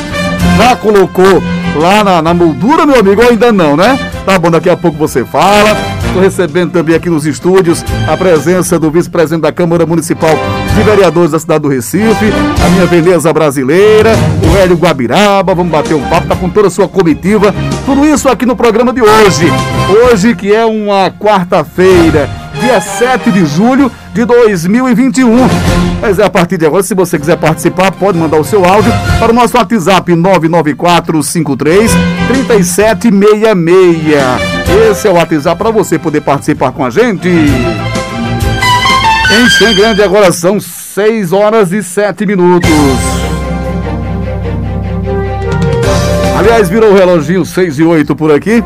[0.56, 1.42] já colocou
[1.76, 3.98] lá na, na moldura, meu amigo, ou ainda não, né?
[4.24, 5.76] Tá bom, daqui a pouco você fala.
[6.06, 10.30] Estou recebendo também aqui nos estúdios a presença do vice-presidente da Câmara Municipal
[10.74, 12.32] de Vereadores da cidade do Recife,
[12.64, 14.10] a minha Veneza brasileira,
[14.42, 15.54] o Hélio Guabiraba.
[15.54, 17.54] Vamos bater um papo, tá com toda a sua comitiva.
[17.86, 19.46] Tudo isso aqui no programa de hoje.
[20.02, 22.28] Hoje, que é uma quarta-feira,
[22.60, 25.48] dia 7 de julho de 2021.
[26.00, 28.92] Mas é a partir de agora, se você quiser participar, pode mandar o seu áudio
[29.18, 31.92] para o nosso WhatsApp 99453
[32.28, 34.90] 3766.
[34.90, 37.28] Esse é o WhatsApp para você poder participar com a gente.
[39.32, 42.70] Em Xangrande agora são 6 horas e 7 minutos.
[46.40, 48.64] Aliás, virou o reloginho 6 e 8 por aqui.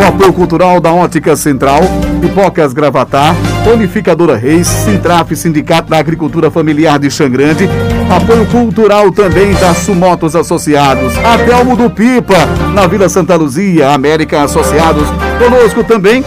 [0.00, 1.82] O apoio cultural da Ótica Central,
[2.22, 3.36] Pipocas Gravatar,
[3.70, 7.68] Unificadora Reis, Sintraf, Sindicato da Agricultura Familiar de Xangrande,
[8.10, 15.06] apoio cultural também da Sumotos Associados, Atelmo do Pipa, na Vila Santa Luzia, América Associados,
[15.38, 16.24] conosco também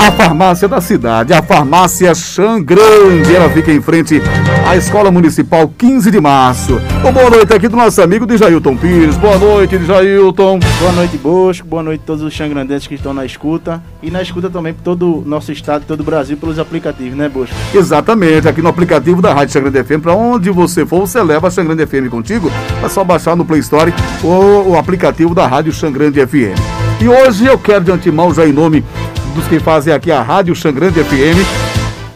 [0.00, 3.36] a farmácia da cidade, a farmácia Xangrande.
[3.36, 4.22] Ela fica em frente
[4.66, 6.80] à Escola Municipal 15 de Março.
[7.02, 9.18] Uma boa noite aqui do nosso amigo Jailton Pires.
[9.18, 10.58] Boa noite, Jailton.
[10.78, 11.66] Boa noite, Bosco.
[11.66, 13.82] Boa noite a todos os xangrandenses que estão na escuta.
[14.02, 17.28] E na escuta também por todo o nosso estado, todo o Brasil, pelos aplicativos, né,
[17.28, 17.54] Bosco?
[17.74, 21.50] Exatamente, aqui no aplicativo da Rádio Xangrande FM, para onde você for, você leva a
[21.50, 22.50] Xangrande FM contigo.
[22.82, 23.92] É só baixar no Play Store
[24.24, 26.58] o, o aplicativo da Rádio Xangrande FM.
[27.02, 28.82] E hoje eu quero de antemão, já em nome
[29.30, 31.46] dos que fazem aqui a Rádio Xangrande FM.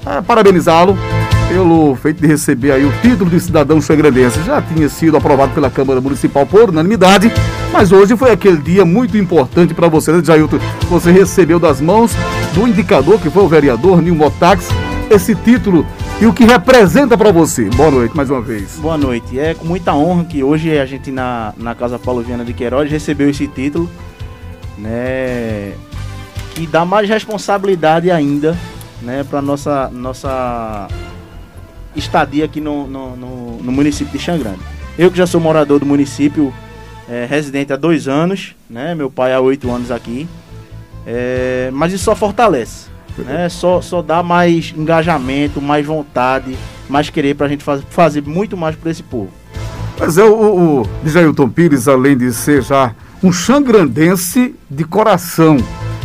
[0.07, 0.97] É, parabenizá-lo
[1.49, 4.43] pelo feito de receber aí o título de cidadão xangrandense.
[4.43, 7.33] Já tinha sido aprovado pela Câmara Municipal por unanimidade,
[7.73, 10.59] mas hoje foi aquele dia muito importante para você, né, Jailton?
[10.91, 12.13] Você recebeu das mãos
[12.55, 14.69] do indicador, que foi o vereador Nilmo Tax,
[15.11, 15.87] esse título
[16.21, 17.65] e o que representa para você.
[17.71, 18.79] Boa noite mais uma vez.
[18.79, 19.39] Boa noite.
[19.39, 22.91] É com muita honra que hoje a gente na, na Casa Paulo Viana de Queiroz
[22.91, 23.89] recebeu esse título,
[24.79, 25.73] né?
[26.59, 28.57] E dá mais responsabilidade ainda,
[29.03, 30.89] né, para nossa nossa
[31.97, 34.61] estadia aqui no, no, no, no, município de Xangrande.
[34.99, 36.53] Eu que já sou morador do município,
[37.09, 40.29] é, residente há dois anos, né, meu pai há oito anos aqui,
[41.07, 42.89] é, mas isso só fortalece,
[43.19, 46.57] né, só, só dá mais engajamento, mais vontade,
[46.89, 49.31] mais querer para a gente faz, fazer muito mais por esse povo.
[49.99, 55.57] Mas é o, o, o Pires, além de ser já um xangrandense de coração,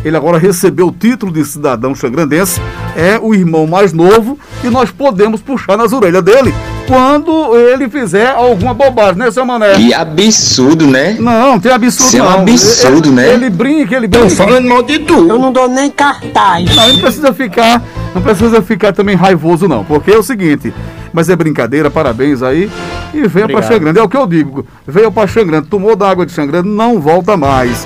[0.04, 2.62] ele agora recebeu o título de cidadão xangrandense,
[2.96, 6.54] é o irmão mais novo e nós podemos puxar nas orelhas dele
[6.90, 9.76] quando ele fizer alguma bobagem, né, seu Mané?
[9.76, 11.18] Que absurdo, né?
[11.20, 12.26] Não, tem absurdo Isso não.
[12.26, 13.34] é um absurdo, ele, né?
[13.34, 14.28] Ele brinca, ele brinca.
[14.28, 15.28] Tô falando mal de tu.
[15.30, 16.76] Eu não dou nem cartaz.
[16.76, 17.84] Não, ele precisa ficar,
[18.16, 20.74] não precisa ficar também raivoso não, porque é o seguinte,
[21.14, 22.72] mas é brincadeira, parabéns aí.
[23.14, 24.66] E venha para Xangrande, é o que eu digo.
[24.88, 27.86] Veio para Xangrande, tomou da água de Xangrande, não volta mais.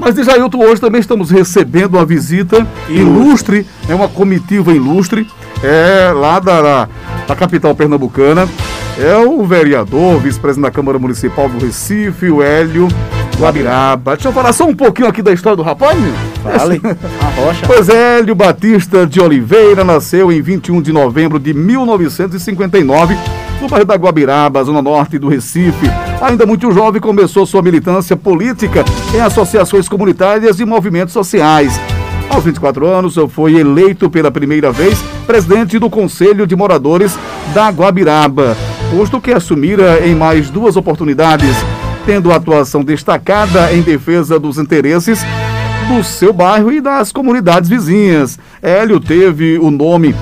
[0.00, 5.26] Mas de Jailton, hoje também estamos recebendo uma visita ilustre, é uma comitiva ilustre,
[5.62, 6.88] é lá da,
[7.28, 8.48] da, capital pernambucana.
[8.98, 12.88] É o vereador, vice-presidente da Câmara Municipal do Recife, o Hélio
[13.38, 14.14] Guabiraba.
[14.14, 16.12] Deixa eu falar só um pouquinho aqui da história do rapaz, meu.
[16.42, 16.80] Fale,
[17.20, 17.66] a rocha.
[17.66, 23.16] Pois é, Hélio Batista de Oliveira nasceu em 21 de novembro de 1959
[23.60, 25.86] no bairro da Guabiraba, zona norte do Recife.
[26.20, 28.84] Ainda muito jovem, começou sua militância política
[29.14, 31.78] em associações comunitárias e movimentos sociais.
[32.30, 37.18] Aos 24 anos, foi eleito pela primeira vez presidente do Conselho de Moradores
[37.52, 38.56] da Guabiraba,
[38.96, 41.56] posto que assumira em mais duas oportunidades,
[42.06, 45.20] tendo atuação destacada em defesa dos interesses
[45.88, 48.38] do seu bairro e das comunidades vizinhas.
[48.62, 50.14] Hélio teve o nome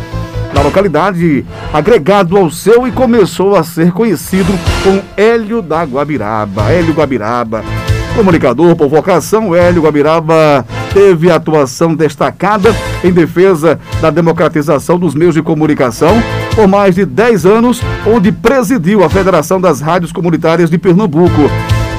[0.59, 4.52] na localidade, agregado ao seu e começou a ser conhecido
[4.82, 6.72] com Hélio da Guabiraba.
[6.72, 7.62] Hélio Guabiraba,
[8.16, 15.42] comunicador por vocação, Hélio Guabiraba teve atuação destacada em defesa da democratização dos meios de
[15.42, 16.20] comunicação
[16.56, 21.48] por mais de 10 anos, onde presidiu a Federação das Rádios Comunitárias de Pernambuco.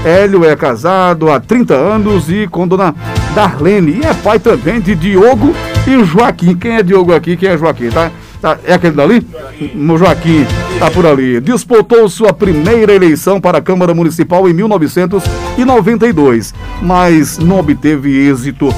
[0.04, 2.94] Hélio é casado há 30 anos e com dona
[3.34, 4.02] Darlene.
[4.02, 5.54] E é pai também de Diogo
[5.88, 6.56] e Joaquim.
[6.56, 7.38] Quem é Diogo aqui?
[7.38, 8.12] Quem é Joaquim, tá?
[8.42, 9.28] Tá, é aquele dali?
[9.76, 10.46] O Joaquim
[10.80, 11.42] tá por ali.
[11.42, 18.70] Disputou sua primeira eleição para a Câmara Municipal em 1992, mas não obteve êxito.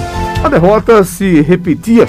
[0.43, 2.07] A derrota se repetia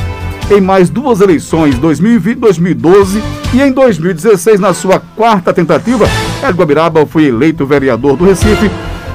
[0.50, 3.22] em mais duas eleições, 2020 e 2012,
[3.54, 8.70] e em 2016, na sua quarta tentativa, Edgar Guabiraba foi eleito vereador do Recife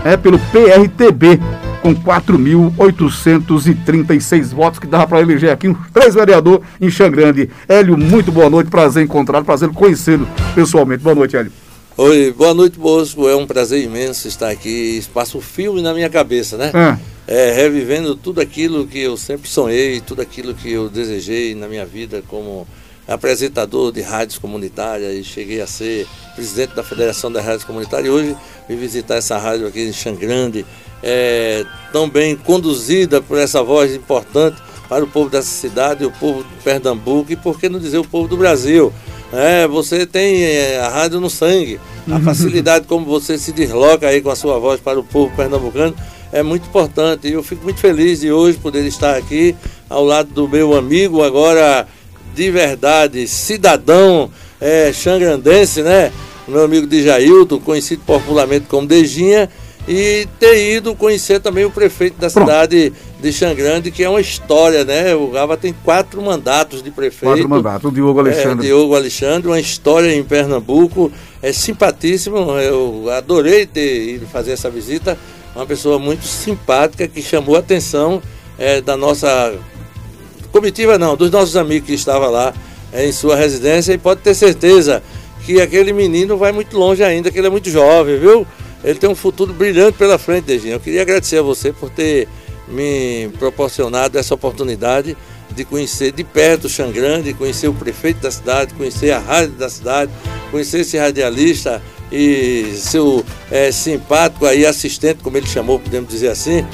[0.05, 1.39] é, pelo PRTB,
[1.81, 7.49] com 4.836 votos, que dava para eleger aqui uns três vereadores em Xangrande.
[7.67, 11.03] Hélio, muito boa noite, prazer encontrá-lo, prazer conhecê-lo pessoalmente.
[11.03, 11.51] Boa noite, Hélio.
[11.97, 13.27] Oi, boa noite, Bosco.
[13.27, 15.03] É um prazer imenso estar aqui.
[15.13, 16.71] Passa um filme na minha cabeça, né?
[16.73, 16.95] É.
[17.27, 21.85] É, revivendo tudo aquilo que eu sempre sonhei, tudo aquilo que eu desejei na minha
[21.85, 22.67] vida como
[23.07, 28.11] apresentador de rádios comunitárias e cheguei a ser presidente da Federação das Rádios Comunitárias e
[28.11, 28.37] hoje
[28.67, 30.65] vim visitar essa rádio aqui em Xangrande,
[31.01, 36.43] é, tão bem conduzida por essa voz importante para o povo dessa cidade, o povo
[36.43, 38.93] de Pernambuco e por que não dizer o povo do Brasil.
[39.31, 41.79] É, você tem é, a rádio no sangue,
[42.09, 45.93] a facilidade como você se desloca aí com a sua voz para o povo pernambucano
[46.31, 47.27] é muito importante.
[47.27, 49.55] E eu fico muito feliz de hoje poder estar aqui
[49.89, 51.87] ao lado do meu amigo, agora
[52.37, 54.29] de verdade, cidadão
[54.61, 56.11] é, xangrandense, né?
[56.47, 59.49] Meu amigo de Jailton, conhecido popularmente como Dejinha,
[59.87, 62.45] e ter ido conhecer também o prefeito da Pronto.
[62.45, 65.15] cidade de Xangrande, que é uma história, né?
[65.15, 67.33] O Gava tem quatro mandatos de prefeito.
[67.33, 68.67] Quatro mandatos, o Diogo Alexandre.
[68.67, 71.11] É, Diogo Alexandre, uma história em Pernambuco,
[71.41, 75.17] é simpatíssimo, eu adorei ter ido fazer essa visita,
[75.55, 78.21] uma pessoa muito simpática que chamou a atenção
[78.59, 79.55] é, da nossa
[80.59, 82.53] comitiva não, dos nossos amigos que estavam lá
[82.91, 85.03] é, em sua residência e pode ter certeza
[85.45, 88.45] que aquele menino vai muito longe ainda, que ele é muito jovem, viu?
[88.83, 90.73] Ele tem um futuro brilhante pela frente, Dejinho.
[90.73, 92.27] Eu queria agradecer a você por ter
[92.67, 95.15] me proporcionado essa oportunidade
[95.51, 99.69] de conhecer de perto o Xangrande, conhecer o prefeito da cidade, conhecer a rádio da
[99.69, 100.11] cidade,
[100.51, 101.81] conhecer esse radialista
[102.11, 106.65] e seu é, simpático aí assistente, como ele chamou, podemos dizer assim,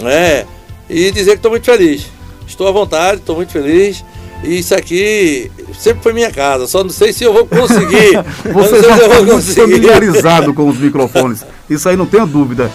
[0.00, 0.46] né?
[0.88, 2.13] E dizer que estou muito feliz.
[2.46, 4.04] Estou à vontade, estou muito feliz.
[4.42, 8.22] E isso aqui sempre foi minha casa, só não sei se eu vou conseguir.
[8.52, 12.70] Você já está familiarizado com os microfones, isso aí não tenho dúvida.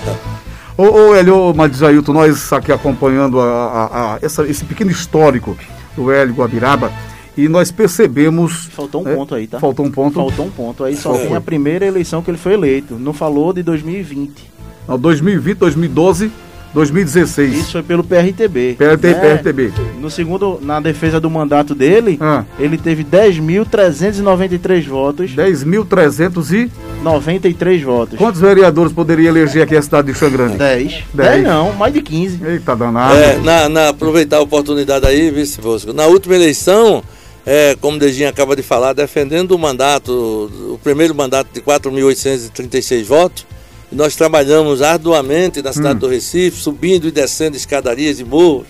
[0.75, 5.55] Ô, ô Hélio, Madisailton, nós aqui acompanhando a, a, a essa, esse pequeno histórico
[5.95, 6.91] do Hélio Guabiraba,
[7.37, 8.67] e nós percebemos.
[8.71, 9.59] Faltou um é, ponto aí, tá?
[9.59, 10.15] Faltou um ponto.
[10.15, 10.83] Faltou um ponto.
[10.83, 12.95] Aí só tem a primeira eleição que ele foi eleito.
[12.95, 14.51] Não falou de 2020.
[14.87, 16.31] Não, 2020, 2012
[16.73, 17.57] 2016.
[17.57, 18.75] Isso foi pelo PRTB.
[18.77, 19.13] PRT, né?
[19.13, 19.71] PRTB.
[19.99, 22.43] No segundo, na defesa do mandato dele, ah.
[22.59, 25.31] ele teve 10.393 votos.
[25.31, 28.17] 10.300 e 93 votos.
[28.17, 30.57] Quantos vereadores poderia eleger aqui a cidade de Xangrande?
[30.57, 31.03] 10.
[31.13, 32.39] 10 não, mais de 15.
[32.45, 33.15] Eita danado.
[33.15, 35.93] É, na, na, aproveitar a oportunidade aí, vice Bosco.
[35.93, 37.03] Na última eleição,
[37.45, 40.11] é, como o Dejinho acaba de falar, defendendo o mandato,
[40.73, 43.45] o primeiro mandato de 4.836 votos,
[43.91, 45.99] nós trabalhamos arduamente na cidade hum.
[45.99, 48.67] do Recife, subindo e descendo escadarias e morros,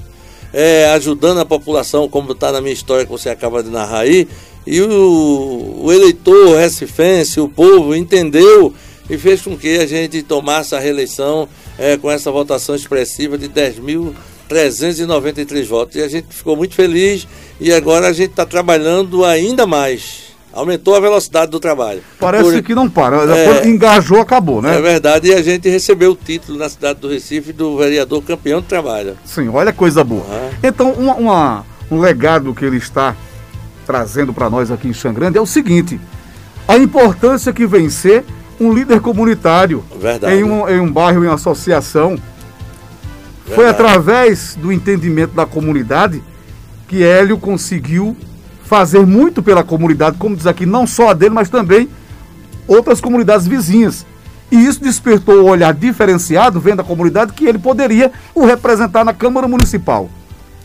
[0.53, 4.28] é, ajudando a população, como está na minha história que você acaba de narrar aí.
[4.65, 8.74] E o, o eleitor recifense, o povo, entendeu
[9.09, 11.47] e fez com que a gente tomasse a reeleição
[11.78, 15.95] é, com essa votação expressiva de 10.393 votos.
[15.95, 17.28] E a gente ficou muito feliz
[17.59, 22.01] e agora a gente está trabalhando ainda mais Aumentou a velocidade do trabalho.
[22.19, 22.61] Parece Por...
[22.63, 23.17] que não para.
[23.17, 24.77] É, engajou, acabou, né?
[24.77, 28.59] É verdade, e a gente recebeu o título na cidade do Recife do vereador campeão
[28.59, 29.15] de trabalho.
[29.23, 30.25] Sim, olha coisa boa.
[30.27, 30.49] Ah.
[30.63, 33.15] Então, uma, uma, um legado que ele está
[33.85, 35.99] trazendo para nós aqui em Xangrande é o seguinte:
[36.67, 38.25] a importância que vem ser
[38.59, 40.35] um líder comunitário verdade.
[40.35, 42.09] Em, um, em um bairro, em uma associação.
[42.09, 43.55] Verdade.
[43.55, 46.21] Foi através do entendimento da comunidade
[46.87, 48.15] que Hélio conseguiu
[48.70, 51.89] fazer muito pela comunidade, como diz aqui, não só a dele, mas também
[52.67, 54.05] outras comunidades vizinhas.
[54.51, 59.11] E isso despertou o olhar diferenciado, vendo a comunidade, que ele poderia o representar na
[59.11, 60.07] Câmara Municipal.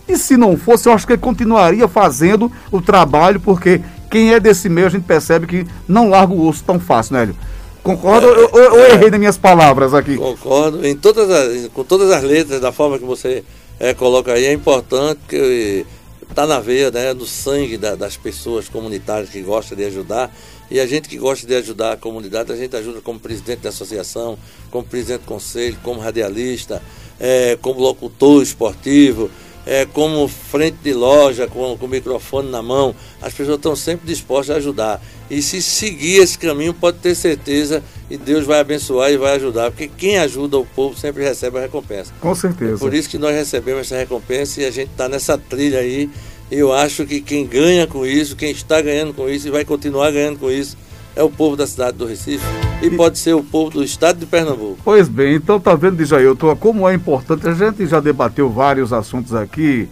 [0.06, 3.80] E se não fosse, eu acho que ele continuaria fazendo o trabalho, porque
[4.10, 7.22] quem é desse meio a gente percebe que não larga o osso tão fácil, né,
[7.22, 7.36] Hélio?
[7.82, 10.18] Concordo é, ou, eu errei nas minhas palavras aqui?
[10.18, 10.86] Concordo.
[10.86, 13.42] Em todas as, com todas as letras, da forma que você
[13.80, 15.86] é, coloca aí, é importante que
[16.30, 20.34] está na veia, né, no sangue da, das pessoas comunitárias que gostam de ajudar.
[20.70, 23.68] E a gente que gosta de ajudar a comunidade, a gente ajuda como presidente da
[23.68, 24.38] associação,
[24.70, 26.82] como presidente do conselho, como radialista,
[27.20, 29.30] é, como locutor esportivo,
[29.66, 32.94] é, como frente de loja, com, com o microfone na mão.
[33.20, 35.02] As pessoas estão sempre dispostas a ajudar.
[35.30, 39.70] E se seguir esse caminho, pode ter certeza e Deus vai abençoar e vai ajudar,
[39.70, 42.12] porque quem ajuda o povo sempre recebe a recompensa.
[42.20, 42.74] Com certeza.
[42.74, 46.10] É por isso que nós recebemos essa recompensa e a gente está nessa trilha aí.
[46.50, 50.10] Eu acho que quem ganha com isso, quem está ganhando com isso e vai continuar
[50.10, 50.76] ganhando com isso,
[51.16, 52.44] é o povo da cidade do Recife
[52.82, 54.78] e, pode ser o povo do estado de Pernambuco.
[54.84, 59.34] Pois bem, então tá vendo, Djailton, como é importante, a gente já debateu vários assuntos
[59.34, 59.88] aqui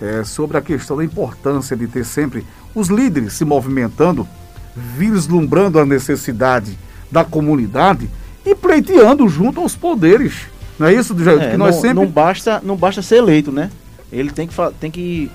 [0.00, 2.44] é, sobre a questão da importância de ter sempre
[2.74, 4.26] os líderes se movimentando,
[4.74, 6.76] vislumbrando a necessidade
[7.10, 8.08] da comunidade
[8.44, 10.46] e pleiteando junto aos poderes
[10.78, 11.40] Não é isso, Jair?
[11.40, 11.96] É, que nós não, sempre.
[11.96, 13.70] não basta, não basta ser eleito, né?
[14.12, 15.30] Ele tem que, tem que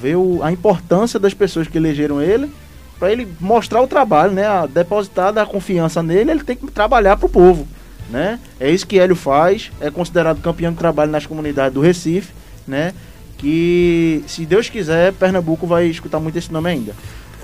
[0.00, 2.50] ver o- a importância das pessoas que elegeram ele
[2.98, 4.46] para ele mostrar o trabalho, né?
[4.46, 7.66] A depositar a confiança nele, ele tem que trabalhar para o povo,
[8.10, 8.38] né?
[8.58, 12.32] É isso que Hélio faz, é considerado campeão de trabalho nas comunidades do Recife,
[12.66, 12.94] né?
[13.38, 16.94] Que, se Deus quiser, Pernambuco vai escutar muito esse nome ainda.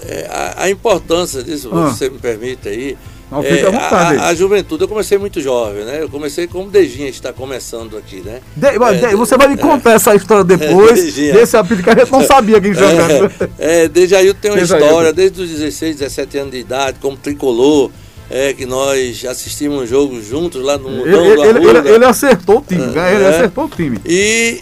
[0.04, 1.90] É, a, a importância disso, Ah.
[1.90, 2.96] você me permite aí.
[3.32, 4.18] Não, é, à vontade.
[4.18, 6.02] a, a juventude, eu comecei muito jovem, né?
[6.02, 8.40] Eu comecei como Dejinha está começando aqui, né?
[8.54, 11.32] De- É, de- você vai me contar essa história depois Dejinha.
[11.32, 12.72] desse apelido que a gente não sabia quem.
[13.58, 14.86] É, é, Dejailton tem uma Dejailton.
[14.86, 17.90] história desde os 16, 17 anos de idade, como tricolor,
[18.30, 21.90] é, que nós assistimos um jogo juntos lá no Ele, Mundão ele- ele- Arruda.
[21.90, 23.14] ele acertou o time, né?
[23.14, 23.28] ele É.
[23.28, 23.98] acertou o time.
[24.06, 24.60] E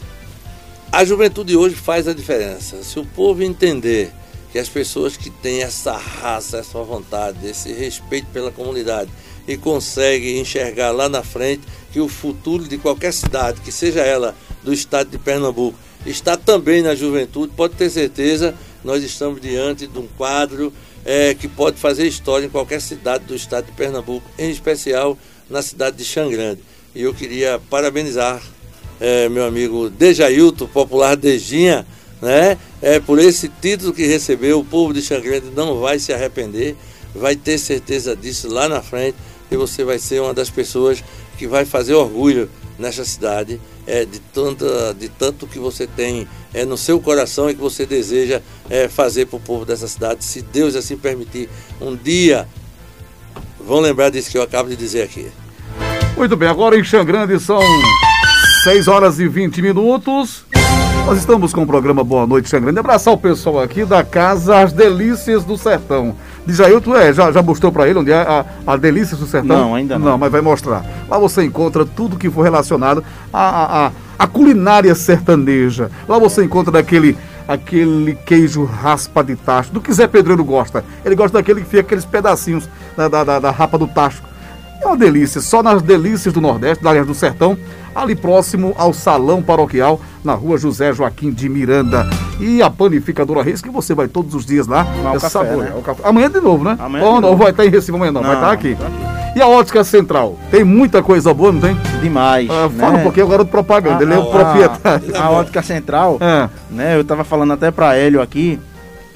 [0.93, 2.77] a juventude hoje faz a diferença.
[2.83, 4.11] Se o povo entender
[4.53, 9.11] que as pessoas que têm essa raça, essa vontade, esse respeito pela comunidade
[9.47, 14.35] e conseguem enxergar lá na frente que o futuro de qualquer cidade, que seja ela
[14.63, 19.99] do estado de Pernambuco, está também na juventude, pode ter certeza, nós estamos diante de
[19.99, 20.73] um quadro
[21.05, 25.17] eh, que pode fazer história em qualquer cidade do estado de Pernambuco, em especial
[25.49, 26.61] na cidade de Xangrande.
[26.95, 28.43] E eu queria parabenizar
[29.01, 31.87] é, meu amigo Dejailton, popular Dejinha,
[32.21, 32.59] né?
[32.83, 36.77] É, por esse título que recebeu, o povo de Xangrande não vai se arrepender,
[37.15, 39.17] vai ter certeza disso lá na frente
[39.51, 41.03] e você vai ser uma das pessoas
[41.37, 42.49] que vai fazer orgulho
[42.79, 47.55] nessa cidade é, de, tanta, de tanto que você tem é, no seu coração e
[47.55, 50.25] que você deseja é, fazer para o povo dessa cidade.
[50.25, 51.49] Se Deus assim permitir,
[51.81, 52.47] um dia
[53.59, 55.31] vão lembrar disso que eu acabo de dizer aqui.
[56.17, 57.61] Muito bem, agora em Xangrande são
[58.63, 60.45] 6 horas e 20 minutos.
[61.07, 62.79] Nós estamos com o programa Boa Noite Xangrande.
[62.79, 66.15] Abraçar o pessoal aqui da Casa As Delícias do Sertão.
[66.47, 69.57] Dijailton, é, já, já mostrou pra ele onde é a, a Delícias do Sertão?
[69.57, 70.11] Não, ainda não.
[70.11, 70.85] Não, mas vai mostrar.
[71.09, 73.03] Lá você encontra tudo que for relacionado
[73.33, 75.91] à, à, à- à culinária sertaneja.
[76.07, 77.17] Lá você encontra daquele
[77.49, 80.85] aquele queijo raspa de tacho, do que Zé Pedreiro gosta.
[81.05, 84.23] Ele gosta daquele que fica aqueles pedacinhos da, da, da- da rapa do tacho.
[84.83, 87.57] É uma delícia, só nas delícias do Nordeste, da área do Sertão,
[87.95, 92.09] ali próximo ao Salão Paroquial, na rua José Joaquim de Miranda.
[92.41, 94.85] E a panificadora Reis, que você vai todos os dias lá.
[94.85, 95.73] Tomar o é café, né?
[95.77, 96.03] o café.
[96.09, 96.77] Amanhã de novo, né?
[96.81, 98.75] Amanhã de não, vai estar em Recife amanhã não, vai Não, estar aqui.
[98.75, 99.11] tá aqui.
[99.39, 100.37] E a Ótica Central?
[100.51, 101.77] Tem muita coisa boa, não tem?
[102.01, 102.49] Demais.
[102.51, 102.99] Ah, fala né?
[102.99, 105.17] um pouquinho agora do propaganda, ele é o A- proprietário.
[105.17, 106.49] A, a ótica central, É.
[106.71, 106.97] né?
[106.97, 108.59] Eu tava falando até pra Hélio aqui,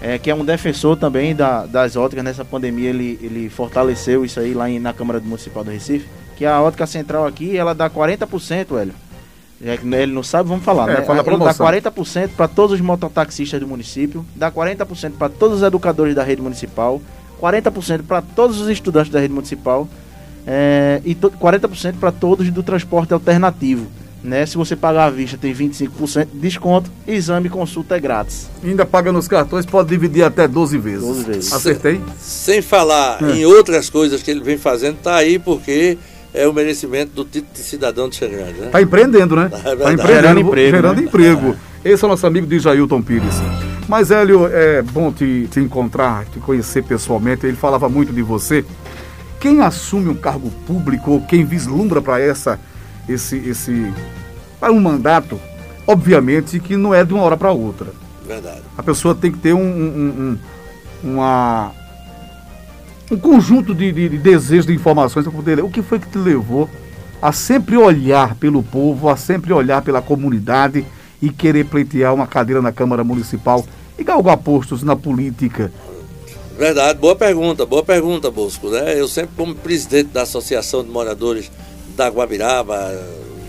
[0.07, 4.39] é, que é um defensor também da- das óticas nessa pandemia, ele, ele fortaleceu isso
[4.39, 7.89] aí lá em- na Câmara Municipal do Recife, que a ótica central aqui, ela dá
[7.89, 8.93] 40%, Hélio.
[9.65, 10.97] Já que ele não sabe, vamos falar, É, né?
[11.03, 11.65] fala Ela dá promoção.
[11.67, 16.43] 40% para todos os mototaxistas do município, dá 40% para todos os educadores da rede
[16.43, 17.01] municipal,
[17.41, 19.89] 40% para todos os estudantes da rede municipal
[20.47, 23.87] é, e to- 40% para todos do transporte alternativo.
[24.25, 24.47] Né?
[24.47, 26.91] Se você pagar à vista, tem 25% de desconto.
[27.07, 28.49] Exame e consulta é grátis.
[28.65, 31.01] Ainda paga nos cartões, pode dividir até 12 vezes.
[31.03, 31.53] 12 vezes.
[31.53, 32.01] Acertei?
[32.19, 33.33] Sem falar É.
[33.37, 35.99] em outras coisas que ele vem fazendo, tá aí porque
[36.33, 38.69] é o merecimento do título de cidadão de Xangrande, né?
[38.73, 39.51] Tá empreendendo, né?
[39.63, 41.07] É tá empreendendo, Gerando emprego, Gerando né?
[41.07, 41.57] emprego.
[41.85, 43.35] Esse é o nosso amigo de Jailton Pires.
[43.87, 47.45] Mas, Hélio, é bom te, te encontrar, te conhecer pessoalmente.
[47.47, 48.65] Ele falava muito de você.
[49.39, 52.59] Quem assume um cargo público ou quem vislumbra para essa,
[53.09, 53.93] esse, esse,
[54.61, 55.41] para um mandato,
[55.87, 57.89] obviamente que não é de uma hora para outra.
[58.27, 58.63] Verdade.
[58.77, 60.39] A pessoa tem que ter um, um,
[61.03, 61.73] um- uma,
[63.11, 65.63] um conjunto de, de, de desejos, de informações para poder.
[65.63, 66.69] O que foi que te levou
[67.21, 70.85] a sempre olhar pelo povo, a sempre olhar pela comunidade
[71.21, 73.65] e querer pleitear uma cadeira na Câmara Municipal
[73.99, 75.71] e galgar postos na política?
[76.59, 78.69] Verdade, boa pergunta, boa pergunta, Bosco.
[78.71, 78.99] Né?
[78.99, 81.51] Eu sempre, como presidente da Associação de Moradores
[81.95, 82.93] da Guabiraba,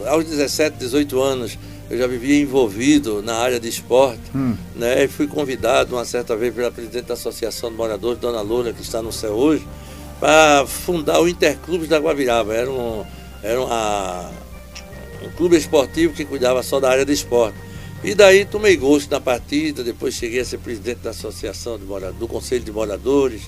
[0.08, 1.58] aos 17, 18 anos,
[1.89, 4.22] eu já vivia envolvido na área de esporte.
[4.34, 4.56] Hum.
[4.76, 5.04] Né?
[5.04, 8.82] E fui convidado uma certa vez pela presidente da Associação de Moradores, Dona Loura, que
[8.82, 9.66] está no céu hoje,
[10.20, 12.54] para fundar o Interclubes da Guabiraba.
[12.54, 13.06] Era um,
[13.43, 14.32] era uma,
[15.24, 17.58] um clube esportivo que cuidava só da área de esporte.
[18.04, 22.20] E daí tomei gosto na partida, depois cheguei a ser presidente da Associação de Moradores,
[22.20, 23.43] do Conselho de Moradores,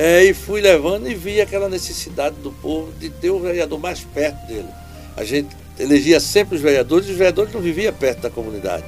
[0.00, 3.98] é, e fui levando e vi aquela necessidade do povo de ter o vereador mais
[3.98, 4.68] perto dele.
[5.16, 8.84] A gente elegia sempre os vereadores e os vereadores não viviam perto da comunidade.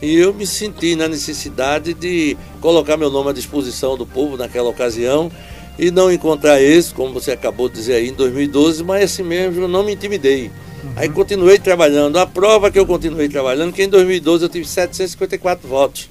[0.00, 4.68] E eu me senti na necessidade de colocar meu nome à disposição do povo naquela
[4.68, 5.32] ocasião
[5.76, 9.62] e não encontrar esse, como você acabou de dizer aí, em 2012, mas assim mesmo
[9.62, 10.48] eu não me intimidei.
[10.94, 12.20] Aí continuei trabalhando.
[12.20, 16.08] A prova que eu continuei trabalhando, que em 2012 eu tive 754 votos.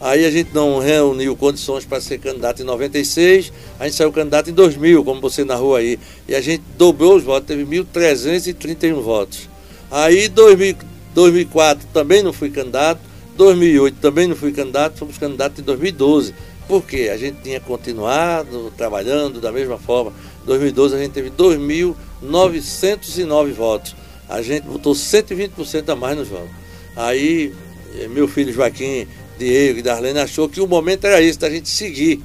[0.00, 4.48] Aí a gente não reuniu condições para ser candidato em 96, a gente saiu candidato
[4.48, 5.98] em 2000, como você narrou aí.
[6.28, 9.48] E a gente dobrou os votos, teve 1.331 votos.
[9.90, 10.76] Aí 2000,
[11.14, 13.00] 2004 também não fui candidato,
[13.36, 16.32] 2008 também não fui candidato, fomos candidatos em 2012.
[16.68, 17.10] Por quê?
[17.12, 20.12] A gente tinha continuado trabalhando da mesma forma.
[20.44, 23.96] 2012 a gente teve 2.909 votos.
[24.28, 26.50] A gente botou 120% a mais nos votos.
[26.94, 27.54] Aí
[27.96, 29.08] eh, meu filho Joaquim,
[29.38, 32.22] Diego e Darlene achou que o momento era esse, da gente seguir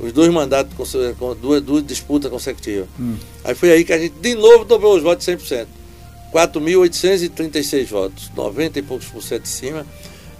[0.00, 0.74] os dois mandatos
[1.18, 2.86] com duas, duas disputas consecutivas.
[2.98, 3.16] Hum.
[3.44, 5.66] Aí foi aí que a gente de novo dobrou os votos 100%.
[6.32, 9.86] 4.836 votos, 90 e poucos por cento de cima.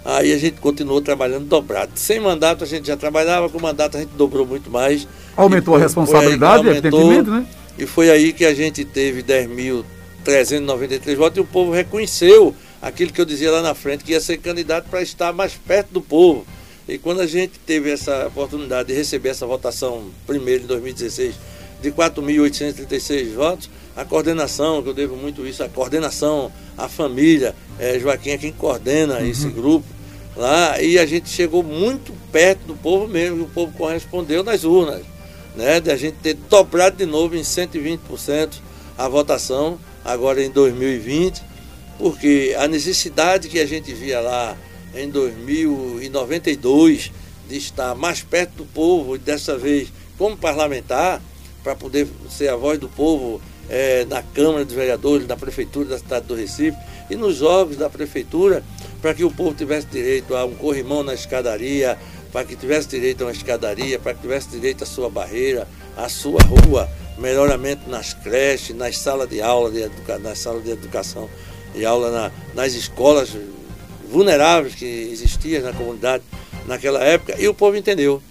[0.05, 1.91] Aí a gente continuou trabalhando dobrado.
[1.95, 5.07] Sem mandato a gente já trabalhava, com mandato a gente dobrou muito mais.
[5.35, 7.45] Aumentou foi, a responsabilidade, aumentou, evidentemente, né?
[7.77, 13.19] E foi aí que a gente teve 10.393 votos e o povo reconheceu aquilo que
[13.19, 16.45] eu dizia lá na frente, que ia ser candidato para estar mais perto do povo.
[16.87, 21.35] E quando a gente teve essa oportunidade de receber essa votação primeiro em 2016
[21.81, 27.99] de 4.836 votos, a coordenação, que eu devo muito isso, a coordenação, a família, é,
[27.99, 29.25] Joaquim é quem coordena uhum.
[29.25, 29.85] esse grupo
[30.35, 34.63] lá, e a gente chegou muito perto do povo mesmo, e o povo correspondeu nas
[34.63, 35.01] urnas,
[35.55, 35.79] né?
[35.79, 38.53] De a gente ter dobrado de novo em 120%
[38.97, 41.41] a votação, agora em 2020,
[41.99, 44.55] porque a necessidade que a gente via lá
[44.95, 47.11] em 2092
[47.47, 51.21] de estar mais perto do povo e dessa vez como parlamentar
[51.61, 55.97] para poder ser a voz do povo é, na Câmara dos Vereadores, na Prefeitura da
[55.97, 56.77] cidade do Recife
[57.09, 58.63] e nos órgãos da Prefeitura
[59.01, 61.97] para que o povo tivesse direito a um corrimão na escadaria,
[62.31, 66.07] para que tivesse direito a uma escadaria, para que tivesse direito à sua barreira, à
[66.07, 66.87] sua rua,
[67.17, 71.29] melhoramento nas creches, nas salas de aula, de educa nas salas de educação
[71.75, 73.29] e aula na, nas escolas
[74.09, 76.23] vulneráveis que existiam na comunidade
[76.67, 78.21] naquela época, e o povo entendeu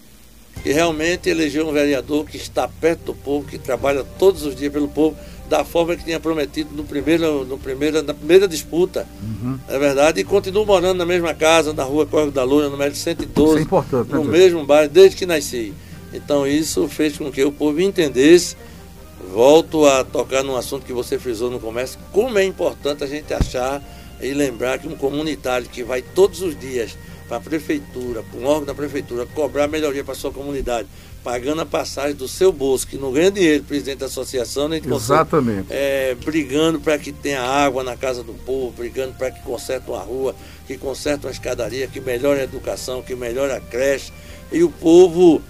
[0.63, 4.73] que realmente elegeu um vereador que está perto do povo, que trabalha todos os dias
[4.73, 5.17] pelo povo,
[5.49, 9.07] da forma que tinha prometido no primeiro, no primeiro, na primeira disputa.
[9.23, 9.59] Uhum.
[9.67, 10.21] É verdade?
[10.21, 13.63] E continua morando na mesma casa, na rua Córrego da Luna, número 112.
[13.63, 15.73] Isso é né, No mesmo bairro, desde que nasci.
[16.13, 18.57] Então isso fez com que o povo entendesse.
[19.33, 23.33] Volto a tocar num assunto que você frisou no começo, como é importante a gente
[23.33, 23.83] achar
[24.21, 26.97] e lembrar que um comunitário que vai todos os dias
[27.29, 30.89] para a prefeitura, para um órgão da prefeitura, cobrar melhoria para a sua comunidade,
[31.23, 35.69] pagando a passagem do seu bolso, que não ganha dinheiro, presidente da associação, nem Exatamente.
[35.69, 39.91] Você, é, brigando para que tenha água na casa do povo, brigando para que conserte
[39.91, 40.35] uma rua,
[40.67, 44.11] que conserte uma escadaria, que melhore a educação, que melhore a creche.
[44.51, 45.43] E o povo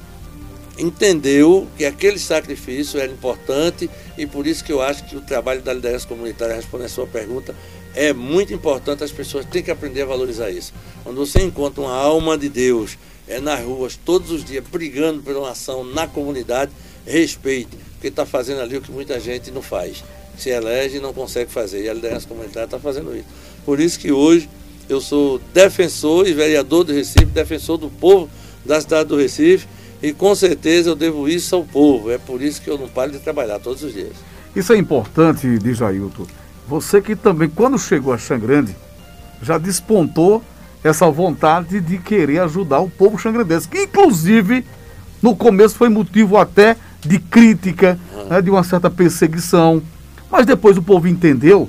[0.79, 5.61] entendeu que aquele sacrifício era importante e por isso que eu acho que o trabalho
[5.61, 7.55] da liderança comunitária, respondendo a sua pergunta,
[7.95, 10.72] é muito importante, as pessoas têm que aprender a valorizar isso.
[11.03, 15.37] Quando você encontra uma alma de Deus é nas ruas todos os dias brigando por
[15.37, 16.72] uma ação na comunidade,
[17.07, 20.03] respeite, porque está fazendo ali o que muita gente não faz.
[20.39, 21.85] Se elege e não consegue fazer.
[21.85, 23.26] E a liderança comunitária está fazendo isso.
[23.64, 24.49] Por isso que hoje
[24.89, 28.31] eu sou defensor e vereador do Recife, defensor do povo
[28.64, 29.66] da cidade do Recife,
[30.03, 32.11] e com certeza eu devo isso ao povo.
[32.11, 34.12] É por isso que eu não paro de trabalhar todos os dias.
[34.55, 36.26] Isso é importante, diz Jailton.
[36.66, 38.76] Você que também, quando chegou a Xangrande,
[39.42, 40.42] já despontou
[40.82, 44.64] essa vontade de querer ajudar o povo xangrandense, que inclusive
[45.20, 49.82] no começo foi motivo até de crítica, né, de uma certa perseguição,
[50.30, 51.68] mas depois o povo entendeu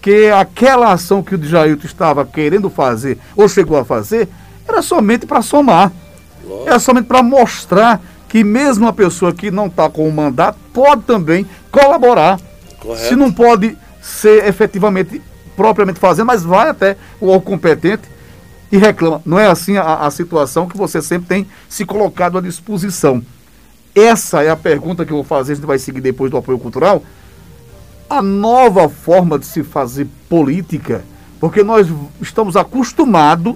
[0.00, 4.28] que aquela ação que o Djailton estava querendo fazer, ou chegou a fazer,
[4.66, 5.92] era somente para somar,
[6.66, 11.02] era somente para mostrar que mesmo uma pessoa que não está com o mandato pode
[11.02, 12.38] também colaborar.
[12.78, 13.08] Correto.
[13.08, 15.22] Se não pode ser efetivamente,
[15.56, 18.02] propriamente fazendo, mas vai até o competente
[18.70, 19.22] e reclama.
[19.24, 23.22] Não é assim a, a situação que você sempre tem se colocado à disposição.
[23.94, 26.58] Essa é a pergunta que eu vou fazer, a gente vai seguir depois do apoio
[26.58, 27.02] cultural.
[28.08, 31.04] A nova forma de se fazer política,
[31.40, 31.88] porque nós
[32.20, 33.54] estamos acostumados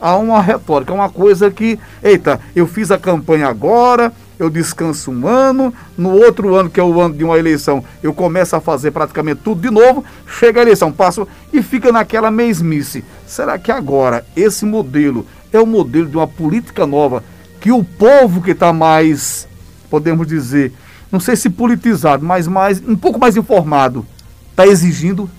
[0.00, 5.26] a uma retórica, uma coisa que, eita, eu fiz a campanha agora, eu descanso um
[5.26, 8.90] ano, no outro ano, que é o ano de uma eleição, eu começo a fazer
[8.90, 13.04] praticamente tudo de novo, chega a eleição, passo e fica naquela mesmice.
[13.26, 17.22] Será que agora esse modelo é o modelo de uma política nova
[17.60, 19.48] que o povo que está mais,
[19.88, 20.72] podemos dizer,
[21.10, 24.04] não sei se politizado, mas mais, um pouco mais informado,
[24.50, 25.30] está exigindo?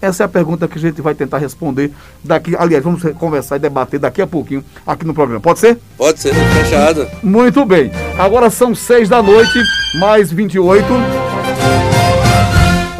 [0.00, 1.92] Essa é a pergunta que a gente vai tentar responder
[2.24, 2.56] daqui.
[2.56, 5.40] Aliás, vamos conversar e debater daqui a pouquinho aqui no programa.
[5.40, 5.78] Pode ser?
[5.96, 7.06] Pode ser, fechado.
[7.22, 7.90] Muito bem.
[8.18, 9.60] Agora são seis da noite,
[9.98, 10.86] mais 28.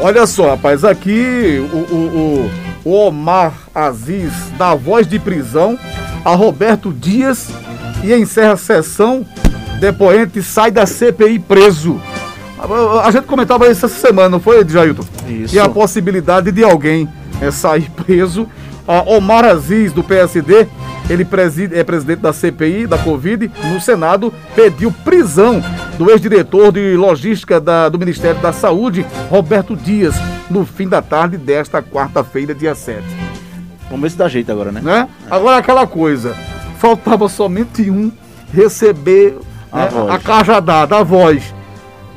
[0.02, 2.50] Olha só, rapaz, aqui o, o,
[2.84, 5.78] o Omar Aziz dá voz de prisão
[6.24, 7.48] a Roberto Dias
[8.02, 9.26] e encerra a sessão.
[9.78, 12.00] Depoente sai da CPI preso.
[13.02, 15.04] A gente comentava isso essa semana, não foi, Jailton?
[15.28, 15.54] Isso.
[15.54, 17.08] E a possibilidade de alguém
[17.40, 18.42] é sair preso.
[18.86, 20.66] Uh, Omar Aziz, do PSD,
[21.08, 25.62] ele preside, é presidente da CPI, da Covid, no Senado, pediu prisão
[25.96, 30.14] do ex-diretor de logística da, do Ministério da Saúde, Roberto Dias,
[30.48, 33.02] no fim da tarde desta quarta-feira, dia 7.
[33.88, 34.80] Vamos ver se dá jeito agora, né?
[34.82, 35.08] né?
[35.30, 36.34] Agora aquela coisa,
[36.78, 38.10] faltava somente um
[38.52, 39.36] receber
[39.70, 41.54] a, né, a cajadada, a voz.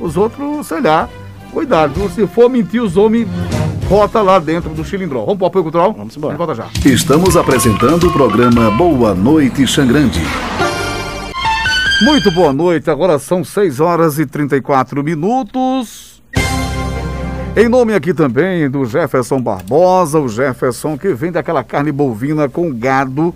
[0.00, 1.08] Os outros, sei lá,
[1.52, 3.28] cuidado, se for mentir, os homens
[3.88, 5.24] Rota lá dentro do Chilindró.
[5.24, 5.92] Vamos para o apoio cultural?
[5.92, 6.36] Vamos embora.
[6.36, 6.66] Volta já.
[6.84, 10.20] Estamos apresentando o programa Boa Noite Xangrande.
[12.02, 16.22] Muito boa noite, agora são 6 horas e 34 minutos.
[17.56, 22.72] Em nome aqui também do Jefferson Barbosa, o Jefferson que vende aquela carne bovina com
[22.74, 23.32] gado,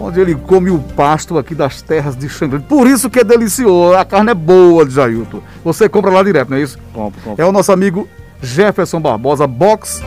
[0.00, 2.64] onde ele come o pasto aqui das terras de Xangrande.
[2.64, 5.40] Por isso que é delicioso, a carne é boa, de Jailton.
[5.64, 6.78] Você compra lá direto, não é isso?
[6.92, 7.42] Compro, compro.
[7.42, 8.08] É o nosso amigo
[8.42, 10.02] Jefferson Barbosa, box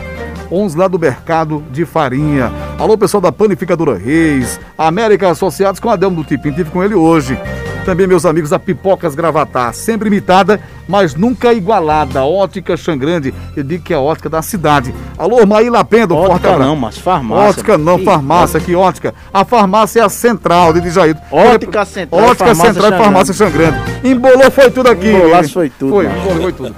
[0.50, 2.52] 11 lá do mercado de farinha.
[2.78, 6.94] Alô, pessoal da Panificadora Reis, América Associados com a Delmo do Tipim, tive com ele
[6.94, 7.38] hoje.
[7.84, 10.58] Também meus amigos da Pipocas Gravatar, sempre imitada,
[10.88, 12.24] mas nunca igualada.
[12.24, 14.94] Ótica Xangrande, eu digo que é a ótica da cidade.
[15.18, 17.50] Alô, Maíla Pendo, ótica forte não, mas farmácia.
[17.50, 19.14] Ótica não, farmácia, que ótica.
[19.32, 21.20] A farmácia é a central de Dijaíto.
[21.30, 22.22] Ótica Central.
[22.22, 23.78] Ótica Central e Farmácia Xangrande.
[24.02, 25.10] Embolou foi tudo aqui.
[25.10, 25.92] Embolou foi tudo.
[25.92, 26.74] Foi, embolou foi tudo.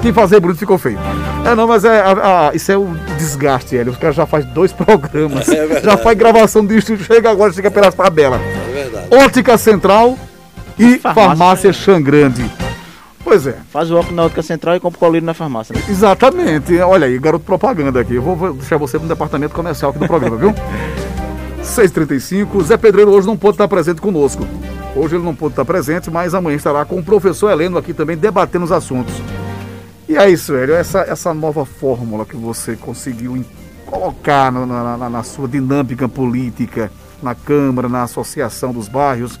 [0.00, 0.98] Quem fazer bruto ficou feio.
[1.44, 2.88] É, não, mas é, a, a, isso é o
[3.18, 3.90] desgaste, ele.
[3.90, 5.48] Os caras já faz dois programas.
[5.48, 8.40] É já faz gravação disso, chega agora, chega pelas tabelas.
[8.40, 9.24] É verdade.
[9.24, 10.16] Ótica Central
[10.78, 12.50] e Farmácia, farmácia Xangrande.
[13.24, 13.56] Pois é.
[13.70, 15.74] Faz o óculos na ótica central e compra o colírio na farmácia.
[15.74, 15.82] Né?
[15.88, 16.78] Exatamente.
[16.78, 18.14] Olha aí, garoto propaganda aqui.
[18.14, 20.54] Eu vou deixar você no departamento comercial aqui do programa, viu?
[21.66, 22.62] 6h35.
[22.62, 24.46] Zé Pedreiro hoje não pôde estar presente conosco.
[24.94, 28.16] Hoje ele não pôde estar presente, mas amanhã estará com o professor Heleno aqui também
[28.16, 29.14] debatendo os assuntos.
[30.08, 30.74] E é isso, velho.
[30.74, 33.44] Essa, essa nova fórmula que você conseguiu
[33.84, 36.90] colocar na, na, na sua dinâmica política,
[37.20, 39.40] na Câmara, na Associação dos Bairros,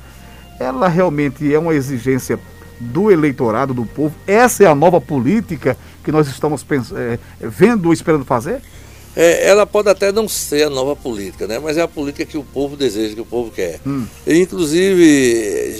[0.58, 2.38] ela realmente é uma exigência
[2.78, 4.14] do eleitorado, do povo?
[4.26, 6.64] Essa é a nova política que nós estamos
[6.94, 8.60] é, vendo ou esperando fazer?
[9.16, 11.58] É, ela pode até não ser a nova política, né?
[11.58, 13.80] mas é a política que o povo deseja, que o povo quer.
[13.86, 14.06] Hum.
[14.26, 15.78] E, inclusive,